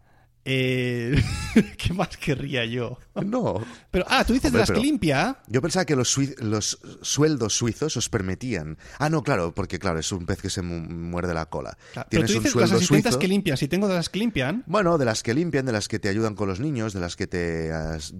Eh, 0.51 1.23
¿Qué 1.77 1.93
más 1.93 2.17
querría 2.17 2.65
yo? 2.65 2.99
No. 3.15 3.63
Pero, 3.91 4.07
ah, 4.09 4.25
tú 4.25 4.33
dices 4.33 4.47
Hombre, 4.49 4.59
de 4.59 4.63
las 4.63 4.69
pero- 4.71 4.81
que 4.81 4.87
limpia. 4.87 5.37
Yo 5.47 5.61
pensaba 5.61 5.85
que 5.85 5.95
los, 5.95 6.17
los 6.39 6.79
sueldos 7.03 7.53
suizos 7.55 7.97
os 7.99 8.09
permitían. 8.09 8.79
Ah, 8.99 9.11
no, 9.11 9.23
claro, 9.23 9.53
porque 9.55 9.79
claro, 9.79 9.99
es 9.99 10.11
un 10.11 10.25
pez 10.25 10.41
que 10.41 10.49
se 10.51 10.63
mu- 10.63 10.81
muerde 10.81 11.35
la 11.35 11.47
cola. 11.47 11.77
Claro, 11.93 12.09
Pero 12.11 12.25
Tienes 12.27 12.31
tú 12.33 12.39
un 12.39 12.43
dices 12.45 12.55
las 12.57 12.69
sueldo 12.71 12.77
asistentas 12.79 13.13
suizo. 13.13 13.19
que 13.19 13.29
limpian. 13.29 13.57
Si 13.59 13.69
tengo 13.69 13.89
de 13.89 13.95
las 13.95 14.09
que 14.09 14.19
limpian. 14.21 14.65
Bueno, 14.67 14.97
de 14.97 15.05
las 15.05 15.23
que 15.23 15.35
limpian, 15.35 15.67
de 15.67 15.73
las 15.73 15.87
que 15.89 15.99
te 15.99 16.09
ayudan 16.09 16.35
con 16.35 16.49
los 16.49 16.61
niños, 16.61 16.95
de 16.95 17.01
las 17.01 17.15
que 17.17 17.27
te, 17.27 17.71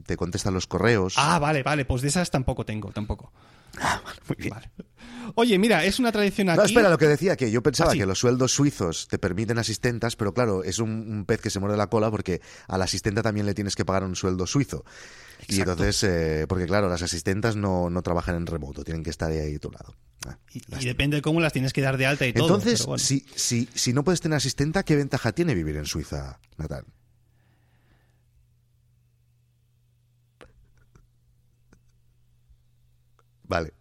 te 0.05 0.17
contestan 0.19 0.53
los 0.53 0.67
correos. 0.67 1.15
Ah, 1.17 1.39
vale, 1.39 1.63
vale, 1.63 1.85
pues 1.87 2.03
de 2.03 2.09
esas 2.09 2.31
tampoco 2.31 2.67
tengo, 2.67 2.91
tampoco. 2.93 3.33
muy 4.29 4.37
bien. 4.37 4.51
Vale. 4.51 4.71
Oye, 5.35 5.59
mira, 5.59 5.85
es 5.85 5.99
una 5.99 6.11
tradición 6.11 6.49
aquí. 6.49 6.59
No, 6.59 6.65
espera, 6.65 6.89
lo 6.91 6.99
que 6.99 7.07
decía, 7.07 7.37
que 7.37 7.51
yo 7.51 7.63
pensaba 7.63 7.91
Ah, 7.91 7.93
sí. 7.93 7.99
que 7.99 8.07
los 8.07 8.19
sueldos 8.19 8.53
suizos 8.53 9.09
te 9.09 9.19
permiten 9.19 9.59
asistentas, 9.59 10.17
pero 10.17 10.33
claro, 10.33 10.65
es 10.65 10.79
un, 10.79 10.91
un 10.91 11.25
pez 11.27 11.41
que 11.41 11.51
se 11.51 11.61
muerde 11.61 11.77
la 11.77 11.89
cola 11.89 12.11
porque 12.11 12.41
a 12.67 12.79
la 12.79 12.85
asistenta 12.85 13.23
también 13.23 13.47
le 13.47 13.55
tienes 13.55 13.77
que 13.77 13.85
pagar 13.85 14.05
un 14.05 14.17
sueldo 14.17 14.47
suizo. 14.47 14.85
Y 15.47 15.61
entonces, 15.61 16.03
eh, 16.03 16.47
porque 16.49 16.67
claro, 16.67 16.89
las 16.89 17.03
asistentas 17.03 17.55
no, 17.57 17.91
no 17.91 18.03
trabajan 18.03 18.35
en 18.37 18.47
remoto, 18.47 18.83
tienen 18.85 19.05
que 19.05 19.11
estar 19.11 19.31
ahí 19.31 19.55
a 19.55 19.59
tu 19.59 19.71
lado. 19.71 19.95
Ah, 20.27 20.37
Y, 20.53 20.85
depende 20.85 21.17
de 21.19 21.23
cómo 21.23 21.41
las 21.41 21.53
tienes 21.53 21.73
que 21.73 21.81
dar 21.81 21.97
de 21.97 22.07
alta 22.07 22.27
y 22.27 22.33
todo. 22.33 22.47
Entonces, 22.47 22.85
bueno. 22.87 22.99
si, 22.99 23.25
si, 23.37 23.69
si 23.75 23.93
no 23.93 24.03
puedes 24.03 24.21
tener 24.21 24.37
asistenta, 24.37 24.83
¿qué 24.83 24.97
ventaja 24.97 25.33
tiene 25.33 25.55
vivir 25.55 25.77
en 25.77 25.87
Suiza, 25.87 26.41
Natán? 26.57 26.85
Vale, 33.49 33.73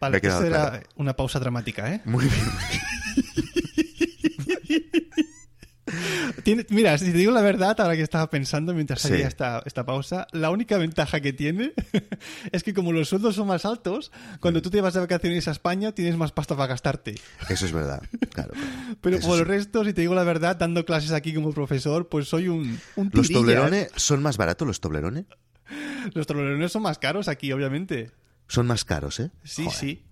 Vale, 0.00 0.16
esto 0.16 0.42
era 0.44 0.70
claro. 0.70 0.86
una 0.96 1.14
pausa 1.14 1.38
dramática, 1.38 1.92
¿eh? 1.92 2.00
muy 2.04 2.24
bien. 2.24 2.44
Tiene- 6.42 6.66
mira, 6.70 6.96
si 6.98 7.12
te 7.12 7.18
digo 7.18 7.30
la 7.30 7.40
verdad, 7.42 7.78
ahora 7.80 7.94
que 7.94 8.02
estaba 8.02 8.28
pensando 8.28 8.74
mientras 8.74 9.00
Sí. 9.02 9.12
hacía 9.12 9.28
esta, 9.28 9.62
esta 9.66 9.84
pausa, 9.86 10.26
la 10.32 10.50
única 10.50 10.76
ventaja 10.78 11.20
que 11.20 11.32
tiene 11.32 11.72
es 12.52 12.62
que 12.62 12.74
como 12.74 12.92
los 12.92 13.08
sueldos 13.08 13.36
son 13.36 13.46
más 13.48 13.64
altos, 13.64 14.10
cuando 14.40 14.60
tú 14.60 14.70
te 14.70 14.80
vas 14.80 14.94
de 14.94 15.00
vacaciones 15.00 15.46
a 15.48 15.52
España 15.52 15.92
tienes 15.92 16.16
más 16.16 16.32
pasta 16.32 16.56
para 16.56 16.68
gastarte. 16.68 17.14
Eso 17.48 17.66
es 17.66 17.72
verdad, 17.72 18.02
claro. 18.32 18.52
Pero 19.00 19.16
Eso 19.18 19.28
por 19.28 19.36
sí. 19.36 19.42
el 19.42 19.46
resto, 19.48 19.84
si 19.84 19.92
te 19.92 20.00
digo 20.00 20.14
la 20.14 20.24
verdad, 20.24 20.56
dando 20.56 20.84
clases 20.84 21.12
aquí 21.12 21.32
como 21.34 21.52
profesor, 21.52 22.08
pues 22.08 22.28
soy 22.28 22.48
un, 22.48 22.78
un 22.96 23.10
¿Los 23.12 23.30
toblerones 23.30 23.88
son 23.96 24.22
más 24.22 24.36
baratos, 24.36 24.66
los 24.66 24.80
toblerones? 24.80 25.26
Los 26.14 26.26
toblerones 26.26 26.72
son 26.72 26.82
más 26.82 26.98
caros 26.98 27.28
aquí, 27.28 27.52
obviamente. 27.52 28.10
Son 28.48 28.66
más 28.66 28.84
caros, 28.84 29.20
¿eh? 29.20 29.30
Sí, 29.42 29.64
Joder. 29.64 29.78
sí. 29.78 30.04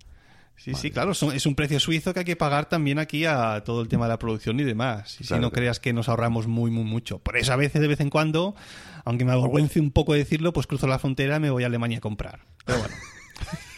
Sí, 0.55 0.75
sí, 0.75 0.91
claro, 0.91 1.13
son- 1.13 1.35
es 1.35 1.45
un 1.45 1.55
precio 1.55 1.79
suizo 1.79 2.13
que 2.13 2.19
hay 2.19 2.25
que 2.25 2.35
pagar 2.37 2.69
también 2.69 2.97
aquí 2.99 3.25
a 3.25 3.63
todo 3.65 3.81
el 3.81 3.87
tema 3.89 4.05
de 4.05 4.09
la 4.09 4.19
producción 4.19 4.59
y 4.59 4.63
demás. 4.63 5.17
Y 5.19 5.23
si 5.25 5.33
no 5.33 5.51
creas 5.51 5.79
que 5.79 5.91
nos 5.93 6.07
ahorramos 6.07 6.47
muy, 6.47 6.71
muy 6.71 6.83
mucho. 6.85 7.19
Por 7.19 7.35
eso 7.37 7.51
a 7.51 7.55
veces, 7.57 7.81
de 7.81 7.87
vez 7.87 7.99
en 7.99 8.09
cuando, 8.09 8.55
aunque 9.03 9.25
me 9.25 9.33
avergüence 9.33 9.79
un 9.81 9.91
poco 9.91 10.13
decirlo, 10.13 10.53
pues 10.53 10.67
cruzo 10.67 10.87
la 10.87 10.99
frontera 10.99 11.37
y 11.37 11.39
me 11.41 11.49
voy 11.49 11.63
a 11.63 11.65
Alemania 11.65 11.97
a 11.97 12.01
comprar. 12.01 12.45
Pero 12.65 12.77
bueno. 12.79 12.95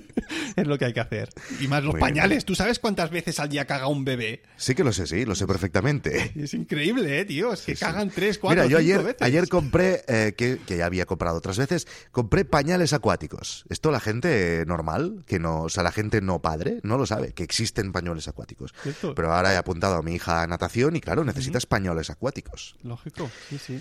es 0.60 0.66
lo 0.68 0.78
que 0.78 0.84
hay 0.86 0.92
que 0.92 1.00
hacer. 1.00 1.30
Y 1.60 1.68
más 1.68 1.82
los 1.84 1.96
pañales. 1.96 2.44
¿Tú 2.44 2.54
sabes 2.54 2.78
cuántas 2.78 3.10
veces 3.10 3.38
al 3.40 3.48
día 3.48 3.64
caga 3.66 3.86
un 3.88 4.04
bebé? 4.04 4.42
Sí 4.56 4.74
que 4.74 4.84
lo 4.84 4.92
sé, 4.92 5.06
sí, 5.06 5.24
lo 5.24 5.34
sé 5.34 5.46
perfectamente. 5.46 6.32
Es 6.36 6.54
increíble, 6.54 7.20
¿eh, 7.20 7.24
tío? 7.24 7.52
Es 7.52 7.60
que 7.62 7.72
Sí, 7.72 7.76
sí. 7.76 7.84
cagan 7.84 8.10
tres, 8.10 8.38
cuatro, 8.38 8.62
Mira, 8.62 8.70
yo 8.70 8.78
cinco 8.78 8.92
ayer, 8.92 9.02
veces. 9.04 9.22
ayer 9.22 9.48
compré, 9.48 10.02
eh, 10.08 10.34
que, 10.36 10.58
que 10.66 10.76
ya 10.76 10.86
había 10.86 11.06
comprado 11.06 11.38
otras 11.38 11.58
veces, 11.58 11.86
compré 12.12 12.44
pañales 12.44 12.92
acuáticos. 12.92 13.64
Esto 13.68 13.90
la 13.90 14.00
gente 14.00 14.64
normal, 14.66 15.24
que 15.26 15.38
no, 15.38 15.62
o 15.62 15.68
sea, 15.68 15.82
la 15.82 15.92
gente 15.92 16.20
no 16.20 16.40
padre, 16.40 16.80
no 16.82 16.96
lo 16.98 17.06
sabe, 17.06 17.32
que 17.32 17.42
existen 17.42 17.92
pañales 17.92 18.28
acuáticos. 18.28 18.72
Cierto. 18.82 19.14
Pero 19.14 19.32
ahora 19.32 19.52
he 19.52 19.56
apuntado 19.56 19.96
a 19.96 20.02
mi 20.02 20.14
hija 20.14 20.42
a 20.42 20.46
natación 20.46 20.96
y 20.96 21.00
claro, 21.00 21.24
necesitas 21.24 21.66
pañales 21.66 22.10
acuáticos. 22.10 22.76
Lógico, 22.82 23.30
sí, 23.48 23.58
sí. 23.58 23.80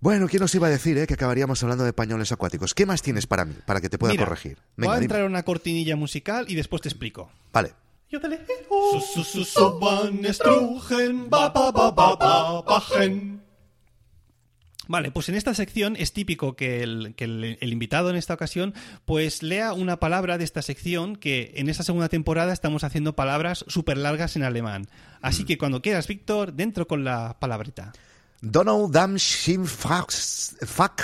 Bueno, 0.00 0.28
¿quién 0.28 0.40
nos 0.40 0.54
iba 0.54 0.68
a 0.68 0.70
decir 0.70 0.96
eh, 0.98 1.06
que 1.06 1.14
acabaríamos 1.14 1.60
hablando 1.62 1.84
de 1.84 1.92
pañales 1.92 2.30
acuáticos? 2.30 2.72
¿Qué 2.74 2.86
más 2.86 3.02
tienes 3.02 3.26
para 3.26 3.44
mí, 3.44 3.54
para 3.66 3.80
que 3.80 3.88
te 3.88 3.98
pueda 3.98 4.12
Mira, 4.12 4.24
corregir? 4.26 4.56
voy 4.76 4.86
a 4.86 4.90
Venga, 4.92 5.02
entrar 5.02 5.20
dime. 5.22 5.30
una 5.30 5.42
cortinilla 5.42 5.96
musical 5.96 6.46
y 6.48 6.54
después 6.54 6.82
te 6.82 6.88
explico. 6.88 7.30
Vale. 7.52 7.72
Yo 8.10 8.20
te 8.20 8.28
le- 8.28 8.38
Su, 8.92 9.00
su, 9.00 9.24
su, 9.24 9.44
so, 9.44 9.78
van 9.80 10.24
estrugen, 10.24 11.28
ba, 11.28 11.48
ba, 11.50 11.72
ba, 11.72 11.90
ba, 11.90 12.14
ba, 12.16 12.62
bajen. 12.62 13.42
Vale, 14.86 15.10
pues 15.10 15.28
en 15.28 15.34
esta 15.34 15.52
sección 15.52 15.96
es 15.96 16.14
típico 16.14 16.56
que, 16.56 16.82
el, 16.82 17.14
que 17.16 17.24
el- 17.24 17.58
el 17.60 17.72
invitado 17.72 18.08
en 18.08 18.16
esta 18.16 18.32
ocasión 18.32 18.72
pues 19.04 19.42
lea 19.42 19.74
una 19.74 19.98
palabra 19.98 20.38
de 20.38 20.44
esta 20.44 20.62
sección 20.62 21.16
que 21.16 21.52
en 21.56 21.68
esta 21.68 21.82
segunda 21.82 22.08
temporada 22.08 22.52
estamos 22.54 22.84
haciendo 22.84 23.14
palabras 23.14 23.64
súper 23.68 23.98
largas 23.98 24.36
en 24.36 24.44
alemán. 24.44 24.86
Así 25.20 25.44
que 25.44 25.58
cuando 25.58 25.82
quieras, 25.82 26.06
Víctor, 26.06 26.54
dentro 26.54 26.86
con 26.86 27.04
la 27.04 27.36
palabrita. 27.40 27.92
Donald 28.40 28.92
Dam 28.92 29.16
Shim 29.16 29.64
Fax- 29.66 30.56
Fuck. 30.66 31.02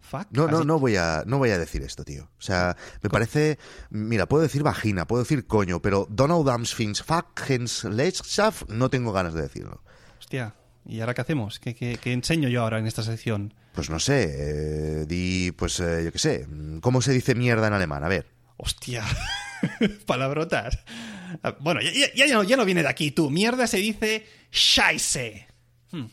Fuck, 0.00 0.26
No, 0.30 0.46
no, 0.46 0.62
no 0.64 0.78
voy 0.78 0.96
a, 0.96 1.22
no 1.26 1.38
voy 1.38 1.50
a 1.50 1.58
decir 1.58 1.82
esto, 1.82 2.04
tío. 2.04 2.24
O 2.38 2.42
sea, 2.42 2.76
me 3.02 3.08
parece, 3.08 3.58
mira, 3.88 4.26
puedo 4.26 4.42
decir 4.42 4.62
vagina, 4.62 5.06
puedo 5.06 5.22
decir 5.22 5.46
coño, 5.46 5.80
pero 5.80 6.06
Donald 6.10 6.44
Dams 6.46 6.74
Fins 6.74 7.02
Fuckens 7.02 7.84
Leitschaft 7.84 8.68
no 8.68 8.90
tengo 8.90 9.12
ganas 9.12 9.32
de 9.32 9.40
decirlo. 9.40 9.82
Hostia, 10.18 10.54
¿y 10.84 11.00
ahora 11.00 11.14
qué 11.14 11.22
hacemos? 11.22 11.58
¿Qué, 11.58 11.74
qué- 11.74 11.98
qué 11.98 12.12
enseño 12.12 12.50
yo 12.50 12.60
ahora 12.62 12.78
en 12.78 12.86
esta 12.86 13.02
sección? 13.02 13.54
Pues 13.74 13.88
no 13.88 13.98
sé, 13.98 14.24
eh, 15.02 15.06
di, 15.06 15.50
pues 15.52 15.80
eh, 15.80 16.02
yo 16.04 16.12
qué 16.12 16.18
sé, 16.18 16.46
¿cómo 16.82 17.00
se 17.00 17.12
dice 17.12 17.34
mierda 17.34 17.68
en 17.68 17.72
alemán? 17.72 18.04
A 18.04 18.08
ver. 18.08 18.26
Hostia, 18.58 19.02
palabrotas. 20.06 20.78
Ah, 21.42 21.56
Bueno, 21.60 21.80
ya, 21.80 21.90
ya- 22.14 22.26
ya 22.26 22.34
no, 22.34 22.42
ya 22.42 22.56
no 22.58 22.64
viene 22.66 22.82
de 22.82 22.88
aquí, 22.88 23.12
tú. 23.12 23.30
Mierda 23.30 23.66
se 23.66 23.78
dice 23.78 24.26
Scheiße. 24.52 25.46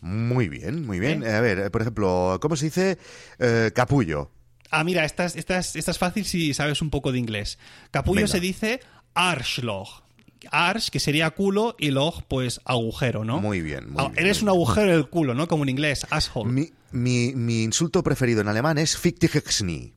Muy 0.02 0.50
bien, 0.50 0.86
muy 0.86 1.00
bien. 1.00 1.24
¿Eh? 1.24 1.34
A 1.34 1.42
ver, 1.42 1.60
eh, 1.60 1.70
por 1.70 1.82
ejemplo, 1.82 2.38
¿cómo 2.42 2.56
se 2.56 2.66
dice 2.66 2.98
eh, 3.40 3.72
capullo? 3.74 4.32
Ah, 4.72 4.84
mira, 4.84 5.04
esta 5.06 5.26
es, 5.26 5.36
esta 5.36 5.58
es- 5.60 5.76
esta 5.76 5.92
es 5.92 5.98
fácil 5.98 6.26
si 6.26 6.54
sabes 6.54 6.82
un 6.82 6.90
poco 6.90 7.12
de 7.12 7.20
inglés. 7.20 7.58
Capullo 7.92 8.18
Venga. 8.18 8.28
se 8.28 8.40
dice 8.40 8.80
Arschloch. 9.14 10.04
Arsch, 10.52 10.90
que 10.90 11.00
sería 11.02 11.32
culo, 11.32 11.76
y 11.80 11.92
log, 11.92 12.24
pues 12.28 12.62
agujero, 12.64 13.26
¿no? 13.26 13.40
Muy 13.42 13.62
bien, 13.62 13.90
muy 13.92 14.02
Ah, 14.04 14.08
bien, 14.10 14.20
Eres 14.26 14.38
muy 14.38 14.44
un 14.44 14.50
agujero 14.50 14.92
del 14.92 15.10
culo, 15.10 15.34
¿no? 15.34 15.48
Como 15.50 15.64
en 15.64 15.70
inglés, 15.70 16.08
asshole. 16.12 16.50
Mi, 16.52 16.72
mi, 16.92 17.34
mi 17.36 17.64
insulto 17.64 18.04
preferido 18.04 18.40
en 18.42 18.48
alemán 18.48 18.78
es 18.78 18.96
Fick 18.98 19.20
dich 19.20 19.36
Ixni. 19.36 19.94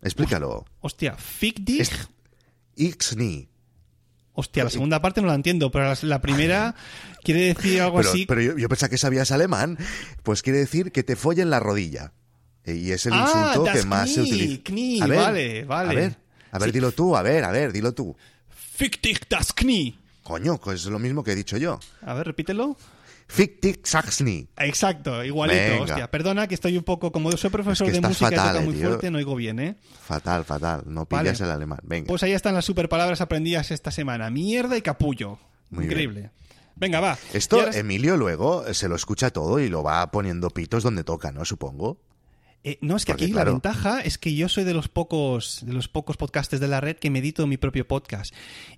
Explícalo. 0.00 0.64
Hostia, 0.80 1.14
fick 1.16 1.58
dich. 1.60 1.80
Es- 1.80 2.08
Ixni. 2.76 3.48
Hostia, 4.34 4.64
la 4.64 4.70
segunda 4.70 5.02
parte 5.02 5.20
no 5.20 5.28
la 5.28 5.34
entiendo, 5.34 5.70
pero 5.70 5.92
la, 6.02 6.20
primera 6.22 6.74
quiere 7.22 7.52
decir 7.54 7.82
algo 7.82 7.98
Pero, 7.98 8.10
así. 8.10 8.24
pero 8.26 8.40
yo, 8.40 8.56
yo 8.56 8.68
pensaba 8.68 8.88
que 8.88 8.96
sabías 8.98 9.30
alemán. 9.30 9.76
Pues 10.22 10.42
quiere 10.42 10.58
decir 10.58 10.90
que 10.92 11.02
te 11.02 11.16
follen 11.16 11.50
la 11.50 11.60
rodilla. 11.60 12.12
Eh, 12.64 12.74
Y 12.76 12.92
es 12.92 13.04
el 13.06 13.12
Ah, 13.14 13.52
insulto 13.52 13.72
que 13.72 13.82
más 13.84 14.10
se 14.12 14.22
utiliza. 14.22 14.62
Knie, 14.64 15.02
a 15.02 15.06
ver, 15.06 15.18
vale, 15.18 15.64
vale. 15.64 15.90
A 15.90 15.94
ver, 15.94 16.16
a 16.52 16.58
ver, 16.58 16.68
Sí. 16.68 16.72
dilo 16.72 16.92
tú, 16.92 17.16
a 17.16 17.22
ver, 17.22 17.44
a 17.44 17.50
ver, 17.50 17.72
dilo 17.72 17.92
tú. 17.92 18.16
Fick 18.74 19.02
dich 19.02 19.20
das 19.28 19.52
Knie. 19.52 19.98
Coño, 20.22 20.58
pues 20.58 20.80
es 20.80 20.86
lo 20.86 20.98
mismo 20.98 21.22
que 21.24 21.32
he 21.32 21.34
dicho 21.36 21.56
yo. 21.58 21.78
A 22.00 22.14
ver, 22.14 22.26
repítelo. 22.26 22.76
Fick 23.32 23.62
dich 23.62 23.80
Saxni. 23.84 24.46
Exacto, 24.58 25.24
igualito. 25.24 25.58
Venga. 25.60 25.82
Hostia, 25.84 26.10
perdona 26.10 26.46
que 26.46 26.54
estoy 26.54 26.76
un 26.76 26.84
poco, 26.84 27.10
como 27.12 27.32
soy 27.32 27.48
profesor 27.50 27.86
Es 27.88 27.94
que 27.94 28.00
de 28.00 28.06
música 28.08 28.26
y 28.32 28.36
fatal, 28.36 28.48
toca 28.52 28.62
eh, 28.62 28.66
muy 28.66 28.74
tío. 28.74 28.88
fuerte, 28.88 29.10
no 29.10 29.18
oigo 29.18 29.34
bien, 29.36 29.58
¿eh? 29.58 29.76
Fatal, 30.06 30.44
fatal. 30.44 30.82
No 30.86 31.06
Vale. 31.08 31.30
pillas 31.30 31.40
el 31.40 31.50
alemán. 31.50 31.78
Venga. 31.82 32.08
Pues 32.08 32.22
ahí 32.22 32.32
están 32.32 32.54
las 32.54 32.64
super 32.66 32.88
palabras 32.90 33.20
aprendidas 33.22 33.70
esta 33.70 33.90
semana. 33.90 34.28
Mierda 34.30 34.76
y 34.76 34.82
capullo. 34.82 35.38
Muy 35.70 35.86
Increíble. 35.86 36.30
Venga, 36.76 37.00
va. 37.00 37.16
Esto 37.32 37.60
ahora- 37.60 37.76
Emilio 37.76 38.16
luego 38.16 38.64
se 38.74 38.88
lo 38.88 38.96
escucha 38.96 39.30
todo 39.30 39.60
y 39.60 39.68
lo 39.68 39.82
va 39.82 40.10
poniendo 40.10 40.50
pitos 40.50 40.82
donde 40.82 41.04
toca, 41.04 41.32
¿no? 41.32 41.44
Supongo. 41.44 41.98
Eh, 42.64 42.78
no, 42.80 42.96
es 42.96 43.04
que 43.04 43.12
Porque, 43.12 43.24
aquí 43.24 43.32
claro. 43.32 43.50
la 43.50 43.52
ventaja 43.54 44.00
es 44.02 44.18
que 44.18 44.34
yo 44.34 44.48
soy 44.48 44.64
de 44.64 44.72
los 44.74 44.88
pocos 44.88 45.60
de 45.66 45.72
los 45.72 45.88
pocos 45.88 46.16
podcasters 46.16 46.60
de 46.60 46.68
la 46.68 46.80
red 46.80 46.96
que 46.96 47.10
medito 47.10 47.46
mi 47.46 47.56
propio 47.56 47.88
podcast. 47.88 48.32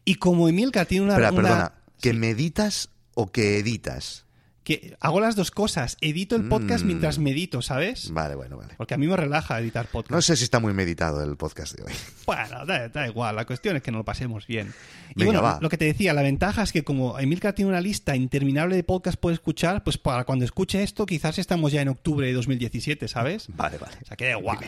Y 0.04 0.14
como 0.14 0.48
Emilka 0.48 0.84
tiene 0.86 1.04
una... 1.06 1.16
Una- 1.16 1.30
perdona. 1.32 1.72
¿Que 2.00 2.10
Sí, 2.12 2.16
meditas 2.16 2.88
o 3.14 3.30
que 3.30 3.58
editas? 3.58 4.23
Que 4.64 4.96
hago 4.98 5.20
las 5.20 5.36
dos 5.36 5.50
cosas. 5.50 5.96
Edito 6.00 6.34
el 6.36 6.48
podcast 6.48 6.82
Mm. 6.82 6.86
mientras 6.86 7.18
medito, 7.18 7.62
¿sabes? 7.62 8.10
Vale, 8.10 8.34
bueno, 8.34 8.56
vale. 8.56 8.74
Porque 8.76 8.94
a 8.94 8.96
mí 8.96 9.06
me 9.06 9.16
relaja 9.16 9.60
editar 9.60 9.86
podcast. 9.86 10.10
No 10.10 10.22
sé 10.22 10.36
si 10.36 10.44
está 10.44 10.58
muy 10.58 10.72
meditado 10.72 11.22
el 11.22 11.36
podcast 11.36 11.74
de 11.76 11.84
hoy. 11.84 11.92
Bueno, 12.26 12.64
da, 12.64 12.88
da 12.88 13.06
igual, 13.06 13.36
la 13.36 13.44
cuestión 13.44 13.76
es 13.76 13.82
que 13.82 13.90
nos 13.92 13.98
lo 13.98 14.04
pasemos 14.04 14.46
bien. 14.46 14.72
Y 15.10 15.20
Venga, 15.20 15.26
bueno, 15.26 15.42
va. 15.42 15.58
lo 15.60 15.68
que 15.68 15.76
te 15.76 15.84
decía, 15.84 16.14
la 16.14 16.22
ventaja 16.22 16.62
es 16.62 16.72
que 16.72 16.82
como 16.82 17.18
Emilcar 17.18 17.52
tiene 17.52 17.68
una 17.68 17.82
lista 17.82 18.16
interminable 18.16 18.74
de 18.76 18.82
podcasts 18.82 19.18
puede 19.18 19.34
escuchar, 19.34 19.84
pues 19.84 19.98
para 19.98 20.24
cuando 20.24 20.46
escuche 20.46 20.82
esto 20.82 21.04
quizás 21.04 21.38
estamos 21.38 21.70
ya 21.70 21.82
en 21.82 21.88
octubre 21.88 22.26
de 22.26 22.32
2017, 22.32 23.06
¿sabes? 23.06 23.48
Vale, 23.48 23.76
vale. 23.76 23.96
O 24.02 24.06
sea, 24.06 24.16
que 24.16 24.24
da 24.24 24.38
igual. 24.38 24.58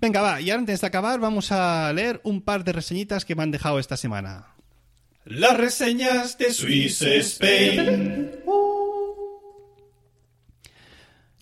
Venga, 0.00 0.20
va, 0.22 0.40
y 0.40 0.50
ahora 0.50 0.60
antes 0.60 0.80
de 0.80 0.86
acabar 0.86 1.18
vamos 1.18 1.50
a 1.50 1.92
leer 1.92 2.20
un 2.22 2.40
par 2.42 2.62
de 2.62 2.72
reseñitas 2.72 3.24
que 3.24 3.34
me 3.34 3.42
han 3.42 3.50
dejado 3.50 3.80
esta 3.80 3.96
semana. 3.96 4.46
Las 5.24 5.56
reseñas 5.56 6.38
de 6.38 6.52
Swiss 6.52 7.02
Spain. 7.02 8.30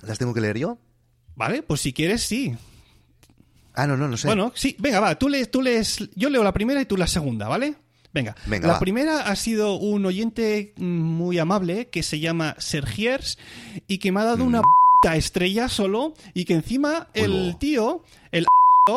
¿Las 0.02 0.18
tengo 0.18 0.34
que 0.34 0.40
leer 0.40 0.58
yo? 0.58 0.78
Vale, 1.36 1.62
pues 1.62 1.80
si 1.80 1.92
quieres, 1.92 2.22
sí. 2.22 2.54
Ah, 3.74 3.86
no, 3.86 3.96
no, 3.96 4.08
no 4.08 4.16
sé. 4.16 4.26
Bueno, 4.26 4.52
sí, 4.54 4.76
venga, 4.78 5.00
va, 5.00 5.18
tú 5.18 5.28
lees, 5.28 5.50
tú 5.50 5.62
lees, 5.62 6.08
yo 6.14 6.28
leo 6.28 6.42
la 6.42 6.52
primera 6.52 6.80
y 6.80 6.86
tú 6.86 6.96
la 6.96 7.06
segunda, 7.06 7.48
¿vale? 7.48 7.74
Venga, 8.12 8.34
Venga, 8.46 8.66
la 8.66 8.72
va. 8.74 8.80
primera 8.80 9.20
ha 9.20 9.36
sido 9.36 9.74
un 9.76 10.04
oyente 10.04 10.74
mm, 10.76 10.82
muy 10.84 11.38
amable 11.38 11.88
que 11.90 12.02
se 12.02 12.18
llama 12.18 12.56
Sergiers 12.58 13.38
y 13.86 13.98
que 13.98 14.10
me 14.10 14.20
ha 14.20 14.24
dado 14.24 14.44
una 14.44 14.62
puta 14.62 15.14
estrella 15.16 15.68
solo 15.68 16.14
y 16.34 16.44
que 16.44 16.54
encima 16.54 17.08
el 17.14 17.30
Uy, 17.30 17.56
tío, 17.60 18.02
el 18.32 18.44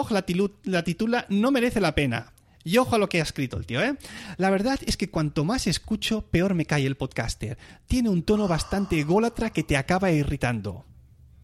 la, 0.10 0.26
la 0.64 0.84
titula 0.84 1.28
No 1.30 1.52
merece 1.52 1.80
la 1.80 1.94
pena. 1.94 2.34
Y 2.64 2.78
ojo 2.78 2.96
a 2.96 2.98
lo 2.98 3.10
que 3.10 3.20
ha 3.20 3.24
escrito 3.24 3.58
el 3.58 3.66
tío, 3.66 3.82
¿eh? 3.84 3.96
La 4.38 4.50
verdad 4.50 4.80
es 4.86 4.98
que 4.98 5.10
cuanto 5.10 5.44
más 5.44 5.68
escucho, 5.68 6.26
peor 6.32 6.56
me 6.56 6.66
cae 6.66 6.86
el 6.86 6.96
podcaster. 6.96 7.58
Tiene 7.88 8.10
un 8.10 8.24
tono 8.24 8.48
bastante 8.48 9.00
ególatra 9.00 9.52
que 9.52 9.64
te 9.64 9.76
acaba 9.78 10.12
irritando. 10.12 10.86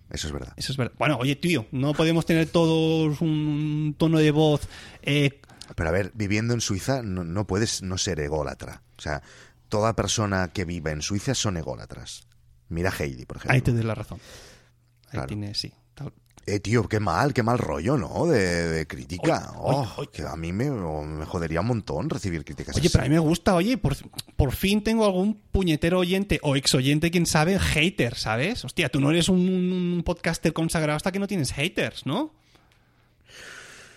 Eso 0.10 0.28
es 0.28 0.34
verdad. 0.34 0.54
Eso 0.58 0.72
es 0.72 0.78
verdad. 0.78 0.94
Bueno, 0.98 1.18
oye, 1.18 1.36
tío, 1.36 1.68
no 1.72 1.94
podemos 1.94 2.26
tener 2.26 2.48
todos 2.50 3.22
un 3.22 3.96
tono 3.98 4.18
de 4.20 4.32
voz. 4.32 4.62
eh, 5.04 5.40
Pero 5.76 5.90
a 5.90 5.92
ver, 5.92 6.12
viviendo 6.16 6.54
en 6.54 6.62
Suiza 6.62 7.02
no, 7.04 7.24
no 7.24 7.46
puedes 7.46 7.82
no 7.84 7.98
ser 7.98 8.20
ególatra. 8.20 8.82
O 8.98 9.02
sea, 9.02 9.22
toda 9.70 9.96
persona 9.96 10.48
que 10.54 10.66
vive 10.66 10.92
en 10.92 11.02
Suiza 11.02 11.36
son 11.36 11.58
ególatras. 11.58 12.28
Mira 12.70 12.92
Heidi, 12.98 13.26
por 13.26 13.38
ejemplo. 13.38 13.54
ahí 13.56 13.62
te 13.62 13.72
doy 13.72 13.84
la 13.84 13.96
razón. 13.96 14.20
Ahí 15.06 15.12
Claro. 15.12 15.28
tienes, 15.28 15.58
sí. 15.60 15.74
Tal- 15.96 16.14
Eh, 16.46 16.60
tío, 16.60 16.88
qué 16.88 17.00
mal, 17.00 17.34
qué 17.34 17.44
mal 17.44 17.60
rollo, 17.60 17.96
¿no? 17.96 18.26
De, 18.26 18.68
de 18.70 18.88
crítica. 18.88 19.52
Oye, 19.58 19.60
Oh, 19.60 19.82
oye, 19.82 19.90
oye. 19.98 20.10
Que 20.12 20.24
a 20.24 20.36
mí 20.36 20.52
me, 20.52 20.72
me 20.72 21.26
jodería 21.26 21.62
un 21.62 21.68
montón 21.68 22.10
recibir 22.10 22.44
críticas 22.44 22.76
Oye, 22.76 22.88
así. 22.88 22.90
pero 22.92 23.04
a 23.04 23.08
mí 23.08 23.14
me 23.14 23.20
gusta, 23.20 23.54
oye, 23.54 23.78
por, 23.78 23.96
por 24.36 24.52
fin 24.52 24.84
tengo 24.84 25.06
algún 25.06 25.36
puñetero 25.52 26.00
oyente 26.00 26.40
o 26.42 26.56
ex 26.56 26.74
oyente, 26.74 27.12
quién 27.12 27.28
sabe, 27.28 27.60
hater, 27.60 28.16
¿sabes? 28.16 28.66
Hostia, 28.66 28.90
tú 28.90 29.00
no 29.00 29.12
eres 29.12 29.30
un, 29.30 29.38
un 29.40 30.02
podcaster 30.04 30.52
consagrado 30.54 30.98
hasta 30.98 31.12
que 31.12 31.20
no 31.20 31.28
tienes 31.28 31.52
haters, 31.54 32.06
¿no? 32.08 32.34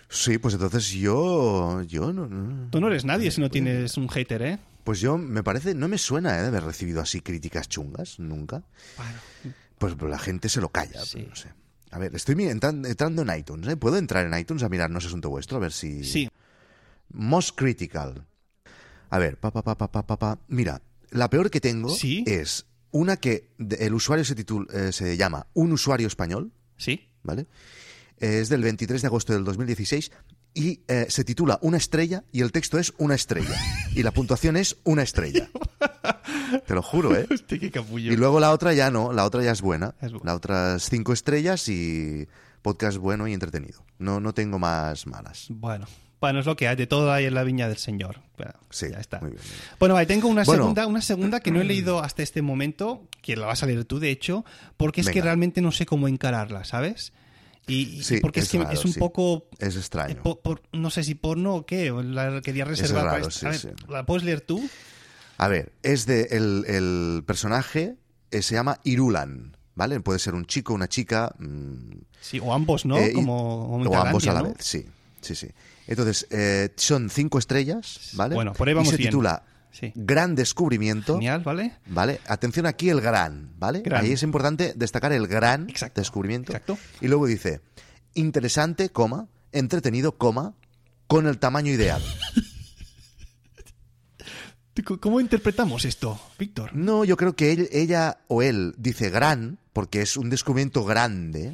Sí, 0.09 0.37
pues 0.37 0.55
entonces 0.55 0.91
yo... 0.91 1.83
yo 1.85 2.13
no, 2.13 2.27
no- 2.27 2.69
Tú 2.71 2.81
no 2.81 2.89
eres 2.89 3.05
nadie 3.07 3.31
si 3.31 3.41
no 3.41 3.49
tienes 3.51 3.97
un 3.97 4.09
hater, 4.11 4.43
¿eh? 4.43 4.59
Pues 4.85 5.01
yo, 5.01 5.17
me 5.17 5.43
parece, 5.43 5.75
no 5.75 5.89
me 5.89 5.97
suena 5.97 6.39
¿eh? 6.39 6.43
de 6.43 6.49
haber 6.49 6.65
recibido 6.65 7.01
así 7.01 7.21
críticas 7.23 7.69
chungas, 7.69 8.19
nunca. 8.19 8.63
Bueno, 8.99 9.53
Pues 9.79 9.95
la 10.03 10.19
gente 10.19 10.49
se 10.51 10.61
lo 10.61 10.69
calla, 10.69 11.01
Sí. 11.05 11.13
pero 11.19 11.29
no 11.31 11.37
sé. 11.37 11.49
A 11.93 11.99
ver, 11.99 12.15
estoy 12.17 12.35
mi- 12.35 12.45
entran- 12.47 12.85
entrando 12.87 13.23
en 13.23 13.39
iTunes, 13.39 13.69
¿eh? 13.69 13.77
¿Puedo 13.77 13.97
entrar 13.99 14.27
en 14.27 14.37
iTunes 14.39 14.63
a 14.65 14.69
mirar 14.69 14.91
No 14.91 14.99
es 14.99 15.07
asunto 15.07 15.29
vuestro? 15.31 15.59
A 15.59 15.61
ver 15.61 15.73
si... 15.73 16.03
sí. 16.05 16.29
Most 17.11 17.57
Critical. 17.57 18.27
A 19.11 19.19
ver, 19.19 19.37
pa, 19.39 19.51
pa, 19.53 19.63
pa, 19.63 19.77
pa, 19.77 19.89
pa, 19.89 20.19
pa. 20.19 20.39
Mira, 20.49 20.81
la 21.11 21.29
peor 21.31 21.51
que 21.51 21.61
tengo 21.61 21.91
Sí. 21.91 22.25
es 22.27 22.67
una 22.91 23.19
que 23.19 23.51
el 23.79 23.93
usuario 23.95 24.25
se, 24.25 24.35
titul- 24.35 24.71
eh, 24.73 24.93
se 24.93 25.17
llama 25.17 25.47
Un 25.53 25.73
usuario 25.73 26.07
español, 26.07 26.53
Sí. 26.79 27.09
¿vale? 27.23 27.47
Eh, 28.19 28.41
Es 28.41 28.49
del 28.49 28.63
23 28.63 29.03
de 29.03 29.07
agosto 29.09 29.33
del 29.35 29.45
2016 29.45 30.11
y 30.55 30.81
eh, 30.89 31.07
se 31.11 31.25
titula 31.25 31.59
Una 31.61 31.77
estrella 31.77 32.25
y 32.33 32.41
el 32.41 32.53
texto 32.53 32.79
es 32.79 32.95
Una 32.97 33.15
estrella. 33.15 33.55
Y 33.95 34.03
la 34.03 34.13
puntuación 34.13 34.57
es 34.57 34.79
Una 34.85 35.03
estrella. 35.03 35.51
Te 36.61 36.75
lo 36.75 36.83
juro, 36.83 37.15
¿eh? 37.17 37.27
Hostia, 37.33 37.59
qué 37.59 37.71
capullo. 37.71 38.13
Y 38.13 38.17
luego 38.17 38.41
la 38.41 38.53
otra 38.53 38.73
ya 38.75 38.91
no, 38.91 39.13
la 39.13 39.25
otra 39.25 39.43
ya 39.43 39.53
es 39.53 39.61
buena. 39.63 39.95
Es 40.01 40.13
buena. 40.13 40.27
La 40.27 40.35
otra 40.35 40.77
es 40.77 40.89
cinco 40.89 41.13
estrellas 41.13 41.69
y 41.69 42.27
podcast 42.63 42.99
bueno 42.99 43.27
y 43.29 43.33
entretenido. 43.33 43.85
No, 43.99 44.21
no 44.21 44.33
tengo 44.35 44.59
más 44.59 45.07
malas. 45.07 45.47
Bueno. 45.51 45.87
Bueno, 46.21 46.39
es 46.39 46.47
lo 46.47 46.55
que 46.55 46.69
hay, 46.69 46.77
de 46.77 46.87
todo 46.87 47.13
hay 47.13 47.25
en 47.25 47.35
la 47.35 47.43
viña 47.43 47.67
del 47.67 47.79
Señor. 47.79 48.21
Bueno, 48.37 48.53
Sí, 48.71 48.87
ya 48.93 48.99
está. 49.01 49.19
muy 49.19 49.31
bien, 49.31 49.43
muy 49.43 49.51
bien. 49.51 49.63
Bueno, 49.81 49.95
vale, 49.95 50.07
tengo 50.07 50.29
una 50.29 50.45
Bueno. 50.45 50.63
segunda, 50.63 50.87
una 50.87 51.01
segunda 51.03 51.41
que 51.41 51.51
no 51.51 51.61
he 51.61 51.65
leído 51.65 51.99
hasta 52.01 52.23
este 52.23 52.43
momento, 52.43 53.09
que 53.23 53.35
la 53.37 53.47
vas 53.47 53.65
a 53.65 53.67
leer 53.67 53.85
tú, 53.87 53.99
de 53.99 54.11
hecho, 54.13 54.45
porque 54.77 55.01
es 55.01 55.09
que 55.09 55.15
Venga. 55.15 55.25
realmente 55.25 55.61
no 55.61 55.73
sé 55.73 55.85
cómo 55.85 56.07
encararla, 56.07 56.63
¿sabes? 56.63 57.13
Y, 57.67 57.75
y 57.99 58.03
Sí, 58.05 58.19
porque 58.21 58.39
es, 58.39 58.47
es 58.47 58.53
que 58.53 58.59
raro, 58.59 58.71
es 58.71 58.85
un 58.85 58.93
sí. 58.93 59.01
poco... 59.01 59.49
Es 59.59 59.75
eh, 59.75 59.79
extraño. 59.81 60.23
po- 60.23 60.41
por- 60.41 60.63
no 60.73 60.91
sé 60.91 61.03
si 61.03 61.17
porno 61.17 61.57
o 61.57 61.67
qué, 61.67 61.91
la 61.91 62.41
quería 62.41 62.67
reservar 62.67 63.03
para 63.03 63.13
raro, 63.17 63.27
esto. 63.29 63.49
A 63.49 63.53
sí, 63.55 63.67
ver, 63.67 63.77
sí. 63.77 63.85
¿la 63.89 64.07
puedes 64.07 64.23
leer 64.23 64.43
tú? 64.43 64.63
A 65.45 65.49
ver, 65.49 65.73
es 65.83 66.07
de 66.07 66.29
el, 66.31 66.65
el 66.69 67.23
personaje 67.27 67.97
eh, 68.31 68.43
se 68.43 68.55
llama 68.55 68.79
Irulan, 68.85 69.57
¿vale? 69.75 69.99
Puede 70.01 70.19
ser 70.19 70.35
un 70.35 70.45
chico, 70.47 70.73
una 70.73 70.89
chica, 70.89 71.35
mm, 71.39 71.97
Sí, 72.21 72.39
o 72.41 72.53
ambos, 72.55 72.85
¿no? 72.87 72.97
Eh, 72.99 73.11
y- 73.11 73.15
como, 73.15 73.67
o 73.77 73.97
ambos 73.97 74.27
a 74.29 74.33
la 74.35 74.43
¿no? 74.43 74.49
vez, 74.51 74.57
sí, 74.61 74.87
sí, 75.21 75.35
sí. 75.35 75.49
Entonces, 75.89 76.27
eh, 76.31 76.71
son 76.77 77.11
cinco 77.11 77.39
estrellas, 77.39 78.11
¿vale? 78.15 78.37
Bueno, 78.37 78.53
por 78.53 78.69
ahí 78.69 78.73
y 78.73 78.77
vamos 78.77 78.91
se 78.91 78.97
bien. 78.97 79.11
titula 79.11 79.43
Sí. 79.73 79.91
Gran 79.97 80.35
Descubrimiento, 80.35 81.15
Genial, 81.15 81.41
¿vale? 81.43 81.73
¿vale? 81.87 82.21
Atención 82.29 82.67
aquí 82.67 82.91
el 82.91 83.01
gran, 83.01 83.55
¿vale? 83.59 83.81
Gran. 83.81 84.05
Ahí 84.05 84.13
es 84.13 84.23
importante 84.23 84.75
destacar 84.77 85.13
el 85.13 85.27
gran 85.27 85.69
Exacto, 85.69 86.01
descubrimiento. 86.03 86.53
exacto. 86.53 86.79
Y 87.01 87.09
luego 87.09 87.27
dice, 87.27 87.63
interesante, 88.15 88.91
coma, 88.91 89.27
entretenido, 89.51 90.19
coma, 90.19 90.55
con 91.07 91.27
el 91.27 91.39
tamaño 91.39 91.73
ideal. 91.73 92.03
¿Cómo 95.01 95.21
interpretamos 95.21 95.85
esto, 95.85 96.19
Víctor? 96.39 96.71
No, 96.75 97.05
yo 97.05 97.17
creo 97.17 97.35
que 97.37 97.53
él- 97.53 97.69
ella 97.73 98.19
o 98.29 98.43
él 98.43 98.75
dice 98.79 99.11
gran, 99.11 99.59
porque 99.75 100.01
es 100.01 100.17
un 100.17 100.31
descubrimiento 100.31 100.85
grande, 100.85 101.53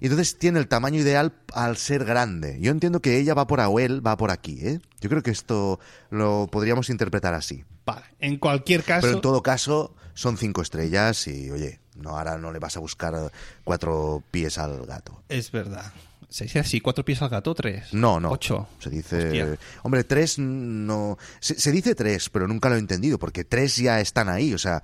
y 0.00 0.04
entonces 0.06 0.36
tiene 0.38 0.58
el 0.58 0.66
tamaño 0.68 1.00
ideal 1.00 1.32
al 1.54 1.76
ser 1.76 2.04
grande. 2.04 2.58
Yo 2.60 2.70
entiendo 2.72 3.00
que 3.00 3.18
ella 3.18 3.34
va 3.34 3.46
por 3.46 3.60
ahí 3.60 3.68
o 3.70 3.78
él 3.78 4.04
va 4.06 4.16
por 4.16 4.30
aquí, 4.32 4.58
¿eh? 4.66 4.80
Yo 5.00 5.08
creo 5.08 5.22
que 5.22 5.30
esto 5.30 5.78
lo 6.10 6.48
podríamos 6.50 6.90
interpretar 6.90 7.34
así. 7.34 7.64
Vale, 7.84 8.04
en 8.18 8.38
cualquier 8.38 8.82
caso... 8.82 9.02
Pero 9.02 9.14
en 9.14 9.20
todo 9.20 9.42
caso, 9.42 9.94
son 10.14 10.36
cinco 10.36 10.60
estrellas 10.62 11.28
y, 11.28 11.50
oye, 11.50 11.78
no 11.94 12.10
ahora 12.18 12.36
no 12.36 12.50
le 12.52 12.58
vas 12.58 12.76
a 12.76 12.80
buscar 12.80 13.30
cuatro 13.62 14.24
pies 14.32 14.58
al 14.58 14.84
gato. 14.86 15.22
Es 15.28 15.52
verdad. 15.52 15.92
¿Se 16.36 16.44
dice 16.44 16.58
así? 16.58 16.82
¿Cuatro 16.82 17.02
pies 17.02 17.22
al 17.22 17.30
gato? 17.30 17.54
¿Tres? 17.54 17.94
No, 17.94 18.20
no. 18.20 18.30
¿Ocho? 18.30 18.68
Se 18.78 18.90
dice. 18.90 19.24
Hostia. 19.24 19.58
Hombre, 19.84 20.04
tres 20.04 20.38
no. 20.38 21.16
Se, 21.40 21.58
se 21.58 21.72
dice 21.72 21.94
tres, 21.94 22.28
pero 22.28 22.46
nunca 22.46 22.68
lo 22.68 22.74
he 22.74 22.78
entendido, 22.78 23.18
porque 23.18 23.44
tres 23.44 23.76
ya 23.76 24.00
están 24.02 24.28
ahí. 24.28 24.52
O 24.52 24.58
sea, 24.58 24.82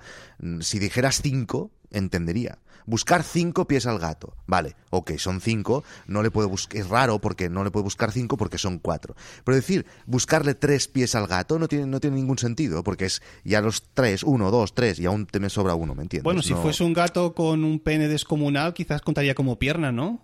si 0.61 0.79
dijeras 0.79 1.21
cinco, 1.21 1.69
entendería. 1.91 2.57
Buscar 2.87 3.21
cinco 3.21 3.67
pies 3.67 3.85
al 3.85 3.99
gato. 3.99 4.35
Vale, 4.47 4.75
ok, 4.89 5.11
son 5.17 5.41
cinco. 5.41 5.83
No 6.07 6.23
le 6.23 6.31
puedo 6.31 6.49
buscar. 6.49 6.81
Es 6.81 6.89
raro 6.89 7.19
porque 7.19 7.49
no 7.49 7.63
le 7.63 7.69
puedo 7.69 7.83
buscar 7.83 8.11
cinco 8.11 8.35
porque 8.35 8.57
son 8.57 8.79
cuatro. 8.79 9.15
Pero 9.43 9.55
decir, 9.55 9.85
buscarle 10.07 10.55
tres 10.55 10.87
pies 10.87 11.13
al 11.13 11.27
gato 11.27 11.59
no 11.59 11.67
tiene, 11.67 11.85
no 11.85 11.99
tiene 11.99 12.15
ningún 12.15 12.39
sentido, 12.39 12.83
porque 12.83 13.05
es 13.05 13.21
ya 13.43 13.61
los 13.61 13.83
tres, 13.93 14.23
uno, 14.23 14.49
dos, 14.49 14.73
tres, 14.73 14.97
y 14.99 15.05
aún 15.05 15.27
te 15.27 15.39
me 15.39 15.51
sobra 15.51 15.75
uno, 15.75 15.93
¿me 15.93 16.01
entiendes? 16.01 16.23
Bueno, 16.23 16.41
si 16.41 16.53
No- 16.53 16.63
fuese 16.63 16.83
un 16.83 16.93
gato 16.93 17.35
con 17.35 17.63
un 17.63 17.79
pene 17.79 18.07
descomunal, 18.07 18.73
quizás 18.73 19.01
contaría 19.03 19.35
como 19.35 19.59
pierna, 19.59 19.91
¿no? 19.91 20.19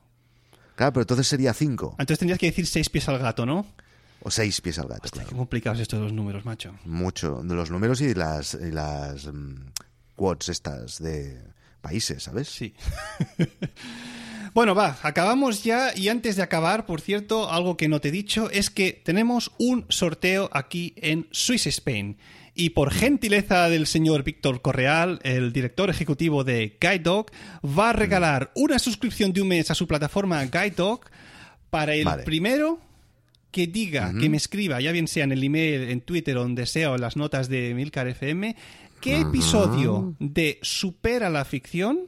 Claro, 0.79 0.93
pero 0.93 1.01
entonces 1.01 1.27
sería 1.27 1.53
cinco. 1.53 1.93
Entonces 1.99 2.19
tendrías 2.19 2.39
que 2.39 2.45
decir 2.45 2.65
seis 2.65 2.89
pies 2.89 3.09
al 3.09 3.19
gato, 3.19 3.45
¿no? 3.45 3.65
O 4.21 4.31
seis 4.31 4.61
pies 4.61 4.79
al 4.79 4.87
gato. 4.87 5.01
Hostia, 5.03 5.23
claro. 5.23 5.29
qué 5.29 5.35
complicados 5.35 5.77
estos 5.81 5.99
los 5.99 6.13
números, 6.13 6.45
macho. 6.45 6.73
mucho 6.85 7.41
de 7.43 7.53
los 7.53 7.69
números 7.69 7.99
y 7.99 8.13
las 8.13 8.53
y 8.53 8.71
las 8.71 9.25
mm, 9.25 9.55
quotes 10.15 10.47
estas 10.47 11.03
de 11.03 11.37
países, 11.81 12.23
¿sabes? 12.23 12.47
Sí. 12.47 12.73
bueno, 14.53 14.73
va, 14.73 14.97
acabamos 15.03 15.65
ya 15.65 15.93
y 15.93 16.07
antes 16.07 16.37
de 16.37 16.43
acabar, 16.43 16.85
por 16.85 17.01
cierto, 17.01 17.51
algo 17.51 17.75
que 17.75 17.89
no 17.89 17.99
te 17.99 18.07
he 18.07 18.11
dicho 18.11 18.49
es 18.49 18.69
que 18.69 18.93
tenemos 18.93 19.51
un 19.57 19.85
sorteo 19.89 20.49
aquí 20.53 20.93
en 20.95 21.27
Swiss 21.31 21.67
Spain. 21.67 22.17
Y 22.55 22.71
por 22.71 22.91
gentileza 22.91 23.69
del 23.69 23.87
señor 23.87 24.23
Víctor 24.23 24.61
Correal, 24.61 25.19
el 25.23 25.53
director 25.53 25.89
ejecutivo 25.89 26.43
de 26.43 26.77
Guide 26.81 26.99
Dog, 26.99 27.27
va 27.65 27.91
a 27.91 27.93
regalar 27.93 28.51
una 28.55 28.79
suscripción 28.79 29.31
de 29.33 29.41
un 29.41 29.47
mes 29.49 29.71
a 29.71 29.75
su 29.75 29.87
plataforma 29.87 30.43
Guide 30.45 30.71
Dog 30.75 31.01
para 31.69 31.93
el 31.95 32.05
Vale. 32.05 32.23
primero 32.23 32.79
que 33.51 33.65
diga, 33.67 34.13
que 34.19 34.29
me 34.29 34.37
escriba, 34.37 34.79
ya 34.79 34.91
bien 34.91 35.07
sea 35.07 35.23
en 35.23 35.31
el 35.31 35.43
email, 35.43 35.89
en 35.89 36.01
Twitter, 36.01 36.37
o 36.37 36.41
donde 36.41 36.65
sea, 36.67 36.91
o 36.91 36.95
en 36.95 37.01
las 37.01 37.15
notas 37.15 37.49
de 37.49 37.73
Milcar 37.73 38.07
FM, 38.07 38.55
qué 39.01 39.21
episodio 39.21 40.15
de 40.19 40.59
Supera 40.61 41.29
la 41.31 41.45
Ficción, 41.45 42.01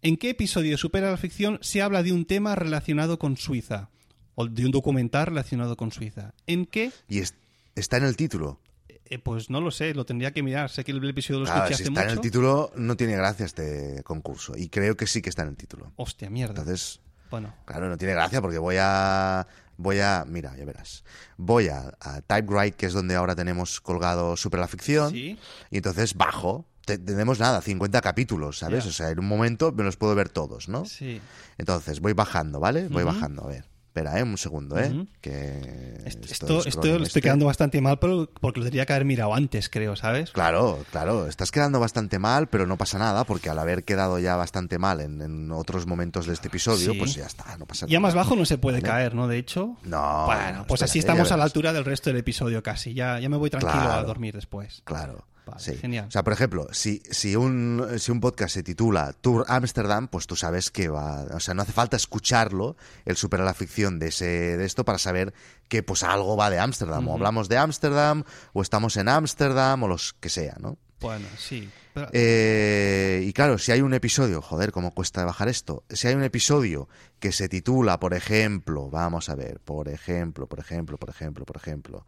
en 0.00 0.16
qué 0.16 0.30
episodio 0.30 0.70
de 0.72 0.76
Supera 0.78 1.10
la 1.10 1.16
Ficción 1.18 1.58
se 1.60 1.82
habla 1.82 2.02
de 2.02 2.12
un 2.12 2.24
tema 2.24 2.54
relacionado 2.54 3.18
con 3.18 3.36
Suiza, 3.36 3.90
o 4.36 4.46
de 4.46 4.64
un 4.64 4.70
documental 4.70 5.26
relacionado 5.26 5.76
con 5.76 5.92
Suiza. 5.92 6.32
¿En 6.46 6.64
qué? 6.66 6.90
Y 7.08 7.18
es- 7.18 7.34
está 7.74 7.98
en 7.98 8.04
el 8.04 8.16
título. 8.16 8.58
Eh, 9.06 9.18
pues 9.18 9.50
no 9.50 9.60
lo 9.60 9.70
sé, 9.70 9.94
lo 9.94 10.06
tendría 10.06 10.32
que 10.32 10.42
mirar. 10.42 10.70
Sé 10.70 10.82
que 10.84 10.92
el 10.92 11.08
episodio 11.08 11.40
lo 11.40 11.46
Claro, 11.46 11.64
escuché 11.64 11.76
si 11.76 11.82
está 11.84 11.90
mucho. 11.90 12.02
en 12.04 12.10
el 12.10 12.20
título, 12.20 12.72
no 12.76 12.96
tiene 12.96 13.16
gracia 13.16 13.44
este 13.46 14.02
concurso. 14.02 14.54
Y 14.56 14.68
creo 14.68 14.96
que 14.96 15.06
sí 15.06 15.20
que 15.20 15.28
está 15.28 15.42
en 15.42 15.48
el 15.48 15.56
título. 15.56 15.92
Hostia, 15.96 16.30
mierda. 16.30 16.52
Entonces, 16.60 17.00
Bueno, 17.30 17.52
claro, 17.66 17.88
no 17.88 17.96
tiene 17.98 18.14
gracia 18.14 18.40
porque 18.40 18.58
voy 18.58 18.76
a. 18.78 19.46
Voy 19.76 19.98
a. 20.00 20.24
Mira, 20.26 20.56
ya 20.56 20.64
verás. 20.64 21.04
Voy 21.36 21.68
a, 21.68 21.92
a 22.00 22.20
Typewrite, 22.22 22.76
que 22.76 22.86
es 22.86 22.92
donde 22.92 23.14
ahora 23.16 23.34
tenemos 23.34 23.80
colgado 23.80 24.36
Super 24.36 24.60
la 24.60 24.68
Ficción. 24.68 25.10
sí. 25.10 25.38
Y 25.70 25.76
entonces 25.78 26.14
bajo. 26.14 26.66
Te- 26.86 26.98
tenemos 26.98 27.38
nada, 27.40 27.62
50 27.62 28.00
capítulos, 28.02 28.58
¿sabes? 28.58 28.84
O 28.84 28.92
sea, 28.92 29.08
en 29.08 29.18
un 29.18 29.26
momento 29.26 29.72
me 29.72 29.84
los 29.84 29.96
puedo 29.96 30.14
ver 30.14 30.28
todos, 30.28 30.68
¿no? 30.68 30.84
Sí. 30.84 31.18
Entonces 31.56 32.00
voy 32.00 32.12
bajando, 32.12 32.60
¿vale? 32.60 32.88
Voy 32.88 33.04
bajando, 33.04 33.42
a 33.42 33.48
ver. 33.48 33.64
Espera, 33.96 34.18
¿eh? 34.18 34.24
Un 34.24 34.36
segundo, 34.36 34.76
¿eh? 34.76 35.06
Que 35.20 36.00
Esto, 36.04 36.22
esto 36.26 36.32
esto, 36.32 36.58
es 36.58 36.66
esto 36.66 36.80
scrolling 36.80 36.98
lo 36.98 37.04
estoy 37.04 37.06
este. 37.06 37.20
quedando 37.22 37.46
bastante 37.46 37.80
mal 37.80 38.00
pero- 38.00 38.28
porque 38.40 38.58
lo 38.58 38.64
tendría 38.64 38.84
que 38.86 38.92
haber 38.92 39.04
mirado 39.04 39.32
antes, 39.32 39.68
creo, 39.68 39.94
¿sabes? 39.94 40.32
Claro, 40.32 40.84
claro, 40.90 41.28
estás 41.28 41.52
quedando 41.52 41.78
bastante 41.78 42.18
mal, 42.18 42.48
pero 42.48 42.66
no 42.66 42.76
pasa 42.76 42.98
nada, 42.98 43.22
porque 43.22 43.50
al 43.50 43.58
haber 43.60 43.84
quedado 43.84 44.18
ya 44.18 44.34
bastante 44.34 44.78
mal 44.80 45.00
en, 45.00 45.22
en 45.22 45.52
otros 45.52 45.86
momentos 45.86 46.26
de 46.26 46.32
este 46.32 46.48
episodio, 46.48 46.90
Sí. 46.90 46.98
pues 46.98 47.14
ya 47.14 47.26
está, 47.26 47.56
no 47.56 47.66
pasa 47.66 47.86
Ya 47.86 48.00
nada. 48.00 48.08
más 48.08 48.14
bajo 48.16 48.34
no 48.34 48.44
se 48.44 48.58
puede 48.58 48.78
Vale. 48.80 48.88
caer, 48.88 49.14
¿no? 49.14 49.28
De 49.28 49.38
hecho. 49.38 49.76
No, 49.84 50.24
Bueno, 50.26 50.52
no, 50.58 50.66
pues 50.66 50.82
así 50.82 50.94
ya 50.98 51.00
estamos 51.00 51.30
a 51.30 51.36
la 51.36 51.44
altura 51.44 51.72
del 51.72 51.84
resto 51.84 52.10
del 52.10 52.16
episodio 52.16 52.64
casi. 52.64 52.94
Ya, 52.94 53.20
ya 53.20 53.28
me 53.28 53.36
voy 53.36 53.48
tranquilo 53.50 53.92
a 53.92 54.02
dormir 54.02 54.34
después. 54.34 54.82
Claro. 54.84 55.24
Vale, 55.46 55.60
sí. 55.60 55.74
genial. 55.76 56.06
O 56.08 56.10
sea, 56.10 56.24
por 56.24 56.32
ejemplo, 56.32 56.68
si, 56.72 57.02
si, 57.10 57.36
un, 57.36 57.86
si 57.98 58.10
un 58.10 58.20
podcast 58.20 58.54
se 58.54 58.62
titula 58.62 59.12
Tour 59.12 59.44
Amsterdam, 59.48 60.08
pues 60.08 60.26
tú 60.26 60.36
sabes 60.36 60.70
que 60.70 60.88
va. 60.88 61.24
O 61.34 61.40
sea, 61.40 61.52
no 61.54 61.62
hace 61.62 61.72
falta 61.72 61.96
escucharlo, 61.96 62.76
el 63.04 63.16
super 63.16 63.40
a 63.40 63.44
la 63.44 63.52
ficción 63.54 63.98
de, 63.98 64.08
ese, 64.08 64.24
de 64.56 64.64
esto, 64.64 64.84
para 64.84 64.98
saber 64.98 65.34
que 65.68 65.82
pues 65.82 66.02
algo 66.02 66.36
va 66.36 66.48
de 66.50 66.58
Ámsterdam. 66.58 67.06
O 67.08 67.14
hablamos 67.14 67.48
de 67.48 67.58
Ámsterdam, 67.58 68.24
o 68.54 68.62
estamos 68.62 68.96
en 68.96 69.08
Ámsterdam, 69.08 69.82
o 69.82 69.88
los 69.88 70.14
que 70.14 70.30
sea, 70.30 70.56
¿no? 70.60 70.78
Bueno, 71.00 71.26
sí. 71.38 71.68
Pero- 71.92 72.08
Eh, 72.12 73.22
y 73.26 73.32
claro, 73.34 73.58
si 73.58 73.70
hay 73.70 73.82
un 73.82 73.92
episodio, 73.94 74.40
joder, 74.40 74.72
cómo 74.72 74.92
cuesta 74.94 75.24
bajar 75.24 75.48
esto. 75.48 75.84
Si 75.90 76.08
hay 76.08 76.14
un 76.14 76.24
episodio 76.24 76.88
que 77.20 77.30
se 77.32 77.48
titula, 77.48 78.00
por 78.00 78.14
ejemplo, 78.14 78.88
vamos 78.90 79.28
a 79.28 79.34
ver, 79.34 79.60
por 79.60 79.88
ejemplo, 79.88 80.46
por 80.48 80.58
ejemplo, 80.58 80.96
por 80.98 81.10
ejemplo, 81.10 81.44
por 81.44 81.56
ejemplo. 81.56 82.06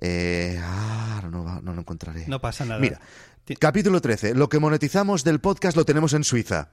Eh, 0.00 0.58
ah, 0.62 1.22
no, 1.30 1.60
lo 1.62 1.80
encontraré. 1.80 2.24
no 2.28 2.40
pasa 2.40 2.64
nada. 2.64 2.80
Mira, 2.80 3.00
capítulo 3.58 4.00
13. 4.00 4.34
Lo 4.34 4.48
que 4.48 4.58
monetizamos 4.58 5.24
del 5.24 5.40
podcast 5.40 5.76
lo 5.76 5.84
tenemos 5.84 6.12
en 6.12 6.24
Suiza. 6.24 6.70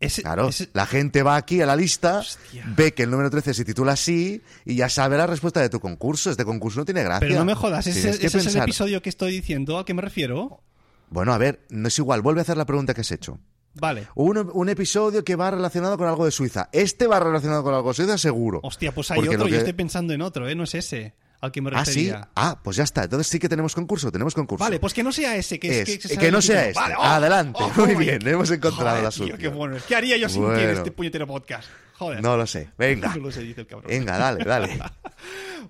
ese- 0.00 0.22
Claro, 0.22 0.48
ese- 0.48 0.68
la 0.72 0.84
gente 0.86 1.22
va 1.22 1.36
aquí 1.36 1.60
a 1.62 1.66
la 1.66 1.76
lista, 1.76 2.18
Hostia. 2.18 2.64
ve 2.76 2.92
que 2.92 3.04
el 3.04 3.10
número 3.12 3.30
13 3.30 3.54
se 3.54 3.64
titula 3.64 3.92
así 3.92 4.42
y 4.64 4.74
ya 4.74 4.88
sabe 4.88 5.16
la 5.16 5.28
respuesta 5.28 5.60
de 5.60 5.68
tu 5.68 5.78
concurso. 5.78 6.30
Este 6.30 6.44
concurso 6.44 6.80
no 6.80 6.84
tiene 6.84 7.04
gracia. 7.04 7.20
Pero 7.20 7.38
no 7.38 7.44
me 7.44 7.54
jodas, 7.54 7.86
ese, 7.86 8.10
es 8.10 8.34
el 8.34 8.56
episodio 8.62 9.00
que 9.00 9.08
estoy 9.10 9.30
diciendo. 9.32 9.78
¿A 9.78 9.84
qué 9.84 9.94
me 9.94 10.02
refiero? 10.02 10.60
Bueno, 11.08 11.32
a 11.32 11.38
ver, 11.38 11.64
no 11.70 11.86
es 11.86 11.96
igual. 12.00 12.20
Vuelve 12.20 12.40
a 12.40 12.42
hacer 12.42 12.56
la 12.56 12.66
pregunta 12.66 12.94
que 12.94 13.02
has 13.02 13.12
hecho. 13.12 13.38
Vale. 13.74 14.08
Un, 14.16 14.50
un 14.52 14.68
episodio 14.68 15.22
que 15.22 15.36
va 15.36 15.50
relacionado 15.52 15.96
con 15.96 16.08
algo 16.08 16.24
de 16.24 16.30
Suiza. 16.32 16.68
Este 16.72 17.06
va 17.06 17.20
relacionado 17.20 17.62
con 17.62 17.72
algo 17.72 17.88
de 17.90 17.94
Suiza, 17.94 18.18
seguro. 18.18 18.58
Hostia, 18.64 18.92
pues 18.92 19.10
hay 19.12 19.16
Porque 19.20 19.36
otro. 19.36 19.46
que- 19.48 19.56
estoy 19.58 19.72
pensando 19.72 20.12
en 20.12 20.20
otro, 20.20 20.48
¿eh? 20.48 20.54
No 20.56 20.64
es 20.64 20.74
ese 20.74 21.14
al 21.42 21.52
que 21.52 21.60
me 21.60 21.70
Ah, 21.74 21.84
sí. 21.84 21.90
refería. 22.08 22.28
Ah, 22.34 22.58
pues 22.62 22.76
ya 22.76 22.84
está. 22.84 23.04
Entonces 23.04 23.26
sí 23.26 23.38
que 23.38 23.48
tenemos 23.48 23.74
concurso. 23.74 24.10
Tenemos 24.10 24.32
concurso. 24.34 24.64
Vale, 24.64 24.78
pues 24.80 24.94
que 24.94 25.02
no 25.02 25.12
sea 25.12 25.36
ese, 25.36 25.58
que, 25.58 25.80
Es- 25.82 25.86
que, 25.86 25.98
que 25.98 26.08
sale 26.14 26.30
no 26.30 26.40
sea 26.40 26.68
este. 26.68 26.80
Vale, 26.80 26.94
oh, 26.96 27.02
Adelante. 27.02 27.58
oh, 27.62 27.70
Muy 27.76 27.94
oh, 27.94 27.98
bien, 27.98 28.26
hemos 28.26 28.50
encontrado 28.50 28.96
Joder, 28.96 29.02
la 29.04 29.10
tío, 29.10 29.36
qué 29.36 29.48
bueno. 29.48 29.76
¿Qué 29.86 29.94
haría 29.96 30.16
yo 30.16 30.28
sin 30.28 30.42
ti 30.42 30.48
en 30.48 30.54
Bueno. 30.54 30.70
este 30.72 30.90
puñetero 30.92 31.26
podcast? 31.26 31.68
Joder. 31.98 32.22
No 32.22 32.36
lo 32.36 32.46
sé. 32.46 32.70
Venga. 32.78 33.12
No 33.16 33.24
lo 33.24 33.30
sé, 33.32 33.42
dice 33.42 33.60
el 33.62 33.66
cabrón. 33.66 33.88
Venga, 33.90 34.16
dale, 34.16 34.44
dale. 34.44 34.80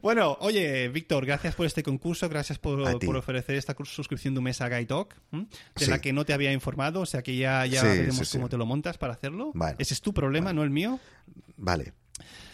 Bueno, 0.00 0.36
oye, 0.40 0.88
Víctor, 0.88 1.26
gracias 1.26 1.54
por 1.54 1.66
este 1.66 1.82
concurso, 1.82 2.28
gracias 2.28 2.58
por, 2.58 2.80
ofrecer 3.16 3.54
esta 3.56 3.76
suscripción 3.84 4.34
de 4.34 4.38
un 4.38 4.44
mes 4.44 4.60
a 4.60 4.68
Guy 4.68 4.86
Talk, 4.86 5.14
¿m? 5.30 5.46
de 5.76 5.84
Sí. 5.84 5.90
la 5.90 6.00
que 6.00 6.12
no 6.12 6.24
te 6.24 6.32
había 6.32 6.52
informado, 6.52 7.00
o 7.02 7.06
sea 7.06 7.22
que 7.22 7.36
ya, 7.36 7.66
ya 7.66 7.82
Sí, 7.82 7.86
veremos 7.86 8.28
sí, 8.28 8.38
cómo 8.38 8.48
te 8.48 8.56
lo 8.56 8.64
montas 8.66 8.96
para 8.98 9.12
hacerlo. 9.12 9.52
Bueno. 9.54 9.76
Ese 9.78 9.92
es 9.94 10.00
tu 10.00 10.12
problema, 10.14 10.52
no 10.52 10.62
el 10.64 10.70
mío, 10.70 10.98
Vale. 11.56 11.92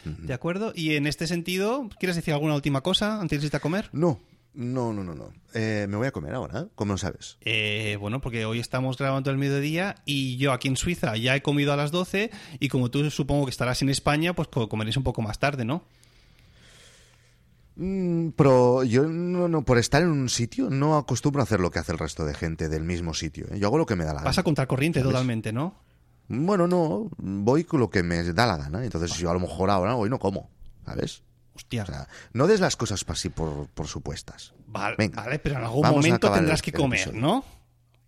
¿De 0.04 0.32
acuerdo? 0.34 0.72
Y 0.74 0.94
en 0.94 1.06
este 1.06 1.26
sentido, 1.26 1.88
¿quieres 1.98 2.16
decir 2.16 2.34
alguna 2.34 2.54
última 2.54 2.80
cosa 2.82 3.20
antes 3.20 3.40
de 3.40 3.46
irte 3.46 3.56
a 3.56 3.60
comer? 3.60 3.88
No, 3.92 4.20
no, 4.54 4.92
no, 4.92 5.04
no. 5.04 5.14
no. 5.14 5.30
Eh, 5.54 5.86
me 5.88 5.96
voy 5.96 6.06
a 6.06 6.10
comer 6.12 6.34
ahora. 6.34 6.60
¿eh? 6.60 6.64
¿Cómo 6.74 6.92
lo 6.94 6.98
sabes? 6.98 7.36
Eh, 7.42 7.96
bueno, 8.00 8.20
porque 8.20 8.44
hoy 8.44 8.58
estamos 8.60 8.96
grabando 8.98 9.30
el 9.30 9.38
mediodía 9.38 9.96
y 10.04 10.36
yo 10.36 10.52
aquí 10.52 10.68
en 10.68 10.76
Suiza 10.76 11.16
ya 11.16 11.34
he 11.36 11.42
comido 11.42 11.72
a 11.72 11.76
las 11.76 11.90
12 11.90 12.30
y 12.60 12.68
como 12.68 12.90
tú 12.90 13.08
supongo 13.10 13.44
que 13.46 13.50
estarás 13.50 13.82
en 13.82 13.88
España, 13.90 14.34
pues 14.34 14.48
co- 14.48 14.68
comeréis 14.68 14.96
un 14.96 15.04
poco 15.04 15.22
más 15.22 15.38
tarde, 15.38 15.64
¿no? 15.64 15.84
Mm, 17.76 18.30
pero 18.30 18.82
yo 18.82 19.04
no, 19.06 19.46
no, 19.48 19.62
por 19.64 19.78
estar 19.78 20.02
en 20.02 20.08
un 20.08 20.28
sitio 20.28 20.68
no 20.68 20.96
acostumbro 20.96 21.40
a 21.40 21.44
hacer 21.44 21.60
lo 21.60 21.70
que 21.70 21.78
hace 21.78 21.92
el 21.92 21.98
resto 21.98 22.24
de 22.24 22.34
gente 22.34 22.68
del 22.68 22.82
mismo 22.82 23.14
sitio. 23.14 23.46
¿eh? 23.52 23.58
Yo 23.60 23.68
hago 23.68 23.78
lo 23.78 23.86
que 23.86 23.94
me 23.94 24.04
da 24.04 24.12
la 24.12 24.22
Vas 24.22 24.36
a 24.38 24.40
gana. 24.40 24.44
contracorriente 24.44 25.00
totalmente, 25.02 25.52
¿no? 25.52 25.76
Bueno, 26.28 26.66
no, 26.66 27.10
voy 27.18 27.64
con 27.64 27.80
lo 27.80 27.90
que 27.90 28.02
me 28.02 28.22
da 28.32 28.46
la 28.46 28.56
gana. 28.56 28.84
Entonces 28.84 29.16
yo 29.16 29.30
a 29.30 29.34
lo 29.34 29.40
mejor 29.40 29.70
ahora 29.70 29.96
hoy 29.96 30.10
no 30.10 30.18
como, 30.18 30.50
¿sabes? 30.84 31.22
Hostia. 31.54 31.82
O 31.82 31.86
sea, 31.86 32.08
no 32.32 32.46
des 32.46 32.60
las 32.60 32.76
cosas 32.76 33.04
así 33.08 33.30
por, 33.30 33.66
por 33.68 33.88
supuestas. 33.88 34.52
Vale, 34.66 34.96
Venga, 34.98 35.22
vale, 35.22 35.38
pero 35.38 35.56
en 35.56 35.64
algún 35.64 35.88
momento 35.88 36.30
tendrás 36.30 36.60
el- 36.60 36.64
que 36.64 36.72
comer. 36.72 37.14
¿no? 37.14 37.44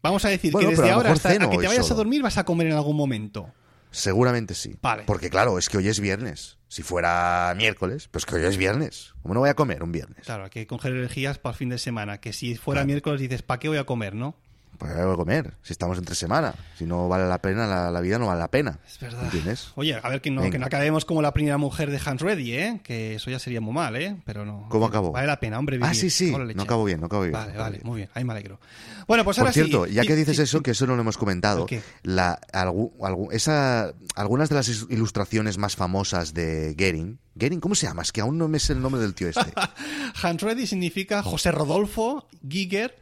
Vamos 0.02 0.24
a 0.24 0.28
decir 0.28 0.52
Bueno, 0.52 0.68
que 0.70 0.76
desde 0.76 0.90
ahora 0.90 1.12
hasta 1.12 1.30
a 1.30 1.38
que 1.50 1.58
te 1.58 1.66
vayas 1.66 1.90
a 1.90 1.94
dormir 1.94 2.22
vas 2.22 2.38
a 2.38 2.44
comer 2.44 2.68
en 2.68 2.74
algún 2.74 2.96
momento. 2.96 3.50
Seguramente 3.90 4.54
sí. 4.54 4.76
Vale. 4.80 5.02
Porque 5.04 5.30
claro, 5.30 5.58
es 5.58 5.68
que 5.68 5.78
hoy 5.78 5.88
es 5.88 5.98
viernes. 5.98 6.58
Si 6.68 6.82
fuera 6.84 7.52
miércoles, 7.56 8.08
pues 8.08 8.24
que 8.24 8.36
hoy 8.36 8.44
es 8.44 8.56
viernes. 8.56 9.14
¿Cómo 9.22 9.34
no 9.34 9.40
voy 9.40 9.48
a 9.50 9.54
comer 9.54 9.82
un 9.82 9.90
viernes? 9.90 10.24
Claro, 10.24 10.44
hay 10.44 10.50
que 10.50 10.66
coger 10.68 10.92
energías 10.92 11.38
para 11.38 11.52
el 11.54 11.58
fin 11.58 11.68
de 11.70 11.78
semana. 11.78 12.18
Que 12.20 12.32
si 12.32 12.54
fuera 12.54 12.78
Claro. 12.80 12.86
miércoles 12.86 13.20
dices, 13.20 13.42
¿para 13.42 13.58
qué 13.58 13.68
voy 13.68 13.78
a 13.78 13.84
comer, 13.84 14.14
no? 14.14 14.36
Pues 14.80 14.96
voy 14.96 15.12
a 15.12 15.16
comer. 15.16 15.54
Si 15.62 15.72
estamos 15.74 15.98
entre 15.98 16.14
semana. 16.14 16.54
Si 16.78 16.86
no 16.86 17.06
vale 17.06 17.28
la 17.28 17.38
pena, 17.42 17.66
la, 17.66 17.90
la 17.90 18.00
vida 18.00 18.18
no 18.18 18.26
vale 18.28 18.40
la 18.40 18.48
pena. 18.50 18.78
Es 18.88 18.98
verdad. 18.98 19.24
¿Entiendes? 19.24 19.72
Oye, 19.76 19.94
a 20.02 20.08
ver 20.08 20.22
que 20.22 20.30
no, 20.30 20.40
Venga. 20.40 20.52
que 20.52 20.58
no 20.58 20.64
acabemos 20.66 21.04
como 21.04 21.20
la 21.20 21.34
primera 21.34 21.58
mujer 21.58 21.90
de 21.90 22.00
Hans 22.02 22.22
Reddy, 22.22 22.52
¿eh? 22.54 22.80
Que 22.82 23.16
eso 23.16 23.30
ya 23.30 23.38
sería 23.38 23.60
muy 23.60 23.74
mal, 23.74 23.94
¿eh? 23.96 24.16
Pero 24.24 24.46
no. 24.46 24.66
¿Cómo 24.70 24.86
acabó? 24.86 25.12
Vale 25.12 25.26
la 25.26 25.38
pena, 25.38 25.58
hombre. 25.58 25.78
Ah, 25.82 25.92
sí, 25.92 26.08
sí. 26.08 26.32
No 26.54 26.62
acabo 26.62 26.84
bien, 26.84 26.98
no 26.98 27.06
acabo 27.06 27.22
bien. 27.22 27.34
Vale, 27.34 27.52
no 27.52 27.58
vale, 27.60 27.76
bien. 27.76 27.86
muy 27.86 27.96
bien. 27.98 28.08
Ahí 28.14 28.24
me 28.24 28.32
alegro. 28.32 28.58
Bueno, 29.06 29.22
pues 29.24 29.36
Por 29.36 29.42
ahora 29.42 29.52
cierto, 29.52 29.84
sí. 29.86 29.92
ya 29.92 30.02
que 30.02 30.16
dices 30.16 30.38
di- 30.38 30.42
eso, 30.44 30.62
que 30.62 30.70
eso 30.70 30.86
no 30.86 30.94
lo 30.96 31.02
hemos 31.02 31.18
comentado, 31.18 31.62
¿El 31.62 31.66
qué? 31.66 31.82
la, 32.02 32.40
algu- 32.52 32.92
algu- 33.00 33.28
esa, 33.32 33.92
algunas 34.14 34.48
de 34.48 34.54
las 34.54 34.68
ilustraciones 34.88 35.58
más 35.58 35.76
famosas 35.76 36.32
de 36.32 36.74
Gering, 36.78 37.18
Gering, 37.38 37.60
¿cómo 37.60 37.74
se 37.74 37.86
llama? 37.86 38.02
Es 38.02 38.12
que 38.12 38.20
aún 38.22 38.38
no 38.38 38.48
me 38.48 38.58
sé 38.60 38.72
el 38.72 38.80
nombre 38.80 39.00
del 39.02 39.14
tío 39.14 39.28
este. 39.28 39.52
Hans 40.22 40.40
Reddy 40.42 40.66
significa 40.66 41.22
José 41.22 41.50
Rodolfo 41.52 42.26
Giger. 42.48 42.96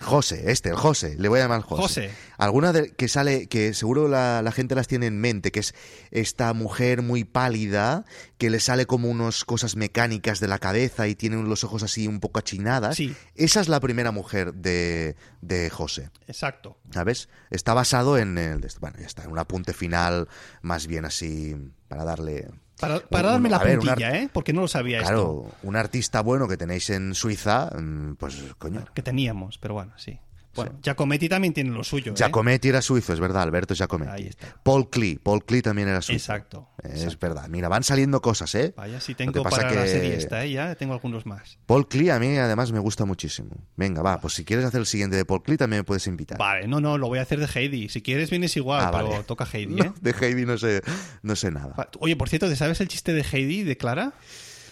José, 0.00 0.50
este, 0.50 0.70
el 0.70 0.76
José, 0.76 1.16
le 1.18 1.28
voy 1.28 1.40
a 1.40 1.42
llamar 1.42 1.60
José. 1.60 1.82
José. 1.82 2.10
Alguna 2.38 2.72
de, 2.72 2.92
que 2.92 3.06
sale, 3.06 3.48
que 3.48 3.74
seguro 3.74 4.08
la, 4.08 4.40
la 4.42 4.50
gente 4.50 4.74
las 4.74 4.88
tiene 4.88 5.06
en 5.06 5.20
mente, 5.20 5.52
que 5.52 5.60
es 5.60 5.74
esta 6.10 6.54
mujer 6.54 7.02
muy 7.02 7.24
pálida, 7.24 8.04
que 8.38 8.48
le 8.48 8.60
sale 8.60 8.86
como 8.86 9.10
unas 9.10 9.44
cosas 9.44 9.76
mecánicas 9.76 10.40
de 10.40 10.48
la 10.48 10.58
cabeza 10.58 11.06
y 11.06 11.14
tiene 11.14 11.42
los 11.42 11.64
ojos 11.64 11.82
así 11.82 12.06
un 12.08 12.20
poco 12.20 12.38
achinadas. 12.38 12.96
Sí. 12.96 13.14
Esa 13.34 13.60
es 13.60 13.68
la 13.68 13.80
primera 13.80 14.10
mujer 14.10 14.54
de, 14.54 15.16
de 15.42 15.68
José. 15.68 16.10
Exacto. 16.26 16.78
¿Sabes? 16.90 17.28
Está 17.50 17.74
basado 17.74 18.16
en 18.16 18.38
el. 18.38 18.66
Bueno, 18.80 18.96
ya 18.98 19.06
está, 19.06 19.24
en 19.24 19.30
un 19.30 19.38
apunte 19.38 19.74
final, 19.74 20.28
más 20.62 20.86
bien 20.86 21.04
así, 21.04 21.54
para 21.88 22.04
darle. 22.04 22.48
Para, 22.80 23.00
darme 23.10 23.50
la 23.50 23.58
ver, 23.58 23.78
un 23.78 23.86
puntilla, 23.86 24.16
¿eh? 24.16 24.30
Porque 24.32 24.52
no 24.52 24.62
lo 24.62 24.68
sabía 24.68 24.98
esto. 24.98 25.08
Claro, 25.08 25.46
un 25.62 25.76
artista 25.76 26.22
bueno 26.22 26.48
que 26.48 26.56
tenéis 26.56 26.90
en 26.90 27.14
Suiza, 27.14 27.70
mm, 27.78 28.14
pues 28.14 28.42
coño. 28.58 28.84
Que 28.94 29.02
teníamos, 29.02 29.58
pero 29.58 29.74
bueno, 29.74 29.92
sí. 29.96 30.18
Bueno, 30.54 30.78
Giacometti 30.82 31.28
también 31.28 31.54
tiene 31.54 31.70
lo 31.70 31.84
suyo. 31.84 32.12
¿eh? 32.12 32.14
Giacometti 32.16 32.68
era 32.68 32.82
suizo, 32.82 33.12
es 33.12 33.20
verdad, 33.20 33.42
Alberto 33.42 33.72
Giacometti. 33.74 34.10
Ahí 34.12 34.26
está. 34.26 34.56
Paul 34.62 34.90
Klee, 34.90 35.16
Paul 35.22 35.44
Klee 35.44 35.62
también 35.62 35.88
era 35.88 36.02
suizo. 36.02 36.32
Exacto, 36.32 36.68
Es 36.82 37.02
exacto. 37.04 37.18
verdad. 37.20 37.48
Mira, 37.48 37.68
van 37.68 37.84
saliendo 37.84 38.20
cosas, 38.20 38.52
¿eh? 38.56 38.74
Vaya, 38.76 39.00
si 39.00 39.14
tengo 39.14 39.42
para 39.44 39.70
la 39.72 39.82
que- 39.84 39.88
serie 39.88 40.16
esta, 40.16 40.44
¿eh? 40.44 40.50
Ya 40.50 40.74
tengo 40.74 40.92
algunos 40.94 41.24
más. 41.24 41.58
Paul 41.66 41.86
Klee 41.88 42.10
a 42.10 42.18
mí 42.18 42.36
además 42.36 42.72
me 42.72 42.80
gusta 42.80 43.04
muchísimo. 43.04 43.50
Venga, 43.76 44.02
va, 44.02 44.20
pues 44.20 44.34
si 44.34 44.44
quieres 44.44 44.64
hacer 44.66 44.80
el 44.80 44.86
siguiente 44.86 45.16
de 45.16 45.24
Paul 45.24 45.42
Klee 45.42 45.56
también 45.56 45.80
me 45.80 45.84
puedes 45.84 46.06
invitar. 46.08 46.36
Vale, 46.38 46.66
no, 46.66 46.80
no, 46.80 46.98
lo 46.98 47.06
voy 47.06 47.20
a 47.20 47.22
hacer 47.22 47.38
de 47.38 47.46
Heidi. 47.52 47.88
Si 47.88 48.02
quieres 48.02 48.28
vienes 48.30 48.56
igual, 48.56 48.82
Ah, 48.84 48.90
pero 48.92 49.08
vale. 49.10 49.24
toca 49.24 49.46
Heidi, 49.52 49.74
No, 49.76 49.84
¿eh? 49.84 49.92
de 50.00 50.14
Heidi 50.20 50.46
no 50.46 50.58
sé, 50.58 50.82
no 51.22 51.36
sé 51.36 51.50
nada. 51.52 51.74
Oye, 52.00 52.16
por 52.16 52.28
cierto, 52.28 52.48
¿te 52.48 52.56
sabes 52.56 52.80
el 52.80 52.88
chiste 52.88 53.12
de 53.12 53.22
Heidi 53.22 53.62
de 53.62 53.76
Clara? 53.76 54.14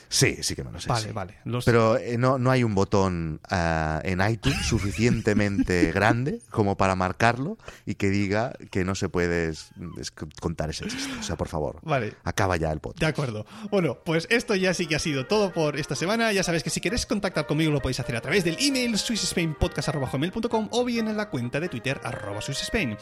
Sí, 0.08 0.38
sí 0.42 0.54
que 0.54 0.64
me 0.64 0.72
lo 0.72 0.80
sé. 0.80 0.88
Vale, 0.88 1.06
sí. 1.08 1.12
vale. 1.12 1.34
Los- 1.44 1.64
Pero 1.64 1.96
eh, 1.98 2.16
no, 2.18 2.38
no 2.38 2.50
hay 2.50 2.64
un 2.64 2.74
botón 2.74 3.40
ah, 3.50 4.00
en 4.04 4.20
iTunes 4.28 4.64
suficientemente 4.66 5.92
grande 5.94 6.40
como 6.50 6.76
para 6.76 6.94
marcarlo 6.94 7.58
y 7.86 7.94
que 7.96 8.08
diga 8.10 8.52
que 8.70 8.84
no 8.84 8.94
se 8.94 9.08
puede 9.08 9.50
es- 9.50 9.70
es- 10.00 10.10
contar 10.10 10.70
ese 10.70 10.86
chiste. 10.86 11.12
O 11.18 11.22
sea, 11.22 11.36
por 11.36 11.48
favor, 11.48 11.78
Vale. 11.82 12.14
acaba 12.24 12.56
ya 12.56 12.72
el 12.72 12.80
podcast. 12.80 13.00
De 13.00 13.06
acuerdo. 13.06 13.46
Bueno, 13.70 13.98
pues 14.04 14.26
esto 14.30 14.54
ya 14.54 14.72
sí 14.74 14.86
que 14.86 14.96
ha 14.96 14.98
sido 14.98 15.26
todo 15.26 15.52
por 15.52 15.76
esta 15.78 15.94
semana. 15.94 16.32
Ya 16.32 16.42
sabéis 16.42 16.62
que 16.62 16.70
si 16.70 16.80
queréis 16.80 17.04
contactar 17.06 17.46
conmigo 17.46 17.70
lo 17.70 17.80
podéis 17.80 18.00
hacer 18.00 18.16
a 18.16 18.20
través 18.20 18.44
del 18.44 18.56
email 18.60 18.96
swissspainpodcast.com 18.98 20.68
o 20.70 20.84
bien 20.84 21.08
en 21.08 21.16
la 21.16 21.28
cuenta 21.30 21.60
de 21.60 21.68
Twitter 21.68 22.00
arroba 22.04 22.40
swissspain. 22.40 22.96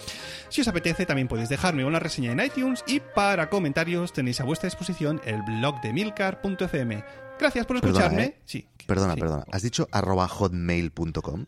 Si 0.48 0.60
os 0.60 0.68
apetece 0.68 1.06
también 1.06 1.28
podéis 1.28 1.48
dejarme 1.48 1.84
una 1.84 1.98
reseña 2.00 2.32
en 2.32 2.40
iTunes 2.40 2.82
y 2.86 3.00
para 3.00 3.48
comentarios 3.48 4.12
tenéis 4.12 4.40
a 4.40 4.44
vuestra 4.44 4.66
disposición 4.68 5.20
el 5.24 5.42
blog 5.42 5.80
de 5.82 5.92
milcar.fm. 5.92 6.95
Gracias 7.38 7.66
por 7.66 7.80
Perdona, 7.80 8.04
escucharme. 8.06 8.24
¿eh? 8.24 8.42
Sí. 8.44 8.68
Perdona, 8.86 9.14
sí. 9.14 9.20
perdona. 9.20 9.44
¿Has 9.52 9.62
dicho 9.62 9.88
arroba 9.92 10.26
hotmail.com? 10.28 11.46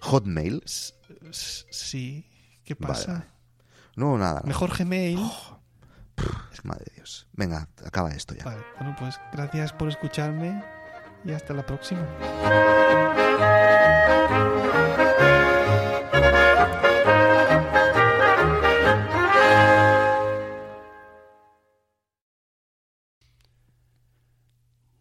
¿Hotmail? 0.00 0.62
S- 0.64 0.94
s- 1.30 1.66
Sí. 1.70 2.26
¿Qué 2.64 2.74
pasa? 2.76 3.12
vale. 3.12 3.24
No, 3.96 4.16
nada. 4.18 4.34
nada. 4.34 4.46
Mejor 4.46 4.76
Gmail. 4.76 5.18
Madre 6.64 6.84
de 6.90 6.92
Dios. 6.96 7.26
Venga, 7.32 7.68
acaba 7.84 8.10
esto 8.10 8.34
ya. 8.34 8.44
Vale, 8.44 8.62
bueno, 8.78 8.94
pues 8.98 9.18
gracias 9.32 9.72
por 9.72 9.88
escucharme 9.88 10.62
y 11.24 11.32
hasta 11.32 11.54
la 11.54 11.64
próxima. 11.64 12.06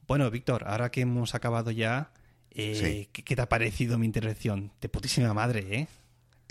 Bueno, 0.10 0.30
Víctor, 0.32 0.64
ahora 0.66 0.90
que 0.90 1.02
hemos 1.02 1.36
acabado 1.36 1.70
ya, 1.70 2.10
eh, 2.50 2.74
Sí. 2.76 3.10
¿qué, 3.14 3.24
qué 3.24 3.36
te 3.36 3.44
ha 3.44 3.48
parecido 3.48 4.00
mi 4.00 4.08
intervención? 4.08 4.72
De 4.82 4.90
putísima 4.90 5.36
madre, 5.36 5.68
¿eh? 5.70 5.88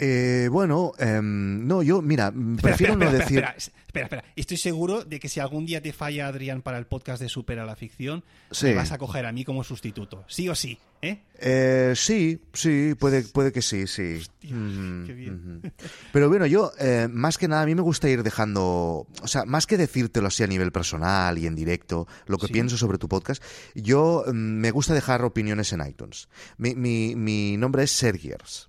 Eh, 0.00 0.48
bueno, 0.52 0.92
em, 0.98 1.66
no, 1.66 1.82
yo, 1.82 2.00
mira, 2.02 2.30
prefiero 2.62 2.92
espera, 2.92 2.96
no 2.96 3.04
espera, 3.04 3.18
decir. 3.18 3.38
Espera, 3.38 3.54
espera, 3.56 4.04
espera. 4.06 4.24
Estoy 4.36 4.56
seguro 4.56 5.02
de 5.04 5.18
que 5.18 5.28
si 5.28 5.40
algún 5.40 5.66
día 5.66 5.82
te 5.82 5.92
falla 5.92 6.28
Adrián 6.28 6.62
para 6.62 6.78
el 6.78 6.86
podcast 6.86 7.20
de 7.20 7.28
Supera 7.28 7.66
la 7.66 7.74
Ficción, 7.74 8.22
Sí. 8.52 8.66
me 8.66 8.74
vas 8.74 8.92
a 8.92 8.98
coger 8.98 9.26
a 9.26 9.32
mí 9.32 9.44
como 9.44 9.64
sustituto. 9.64 10.24
Sí 10.28 10.48
o 10.48 10.54
sí, 10.54 10.78
¿eh? 11.02 11.22
Eh, 11.40 11.94
sí, 11.96 12.40
sí, 12.52 12.94
puede, 12.96 13.22
puede 13.22 13.50
que 13.50 13.60
sí, 13.60 13.88
sí. 13.88 14.20
Mhm, 14.44 15.04
qué 15.04 15.12
bien. 15.14 15.34
mhm. 15.62 15.72
Pero 16.12 16.28
bueno, 16.28 16.46
yo, 16.46 16.70
eh, 16.78 17.08
más 17.10 17.36
que 17.36 17.48
nada, 17.48 17.62
a 17.62 17.66
mí 17.66 17.74
me 17.74 17.82
gusta 17.82 18.08
ir 18.08 18.22
dejando, 18.22 19.08
o 19.20 19.26
sea, 19.26 19.46
más 19.46 19.66
que 19.66 19.76
decírtelo 19.76 20.28
así 20.28 20.44
a 20.44 20.46
nivel 20.46 20.70
personal 20.70 21.36
y 21.38 21.46
en 21.48 21.56
directo, 21.56 22.06
lo 22.26 22.38
que 22.38 22.46
Sí. 22.46 22.52
pienso 22.52 22.76
sobre 22.76 22.98
tu 22.98 23.08
podcast, 23.08 23.42
yo 23.74 24.22
mm, 24.28 24.30
me 24.32 24.70
gusta 24.70 24.94
dejar 24.94 25.24
opiniones 25.24 25.72
en 25.72 25.84
iTunes. 25.84 26.28
Mi, 26.56 26.76
mi, 26.76 27.16
mi 27.16 27.56
nombre 27.56 27.82
es 27.82 27.90
Sergiers. 27.90 28.68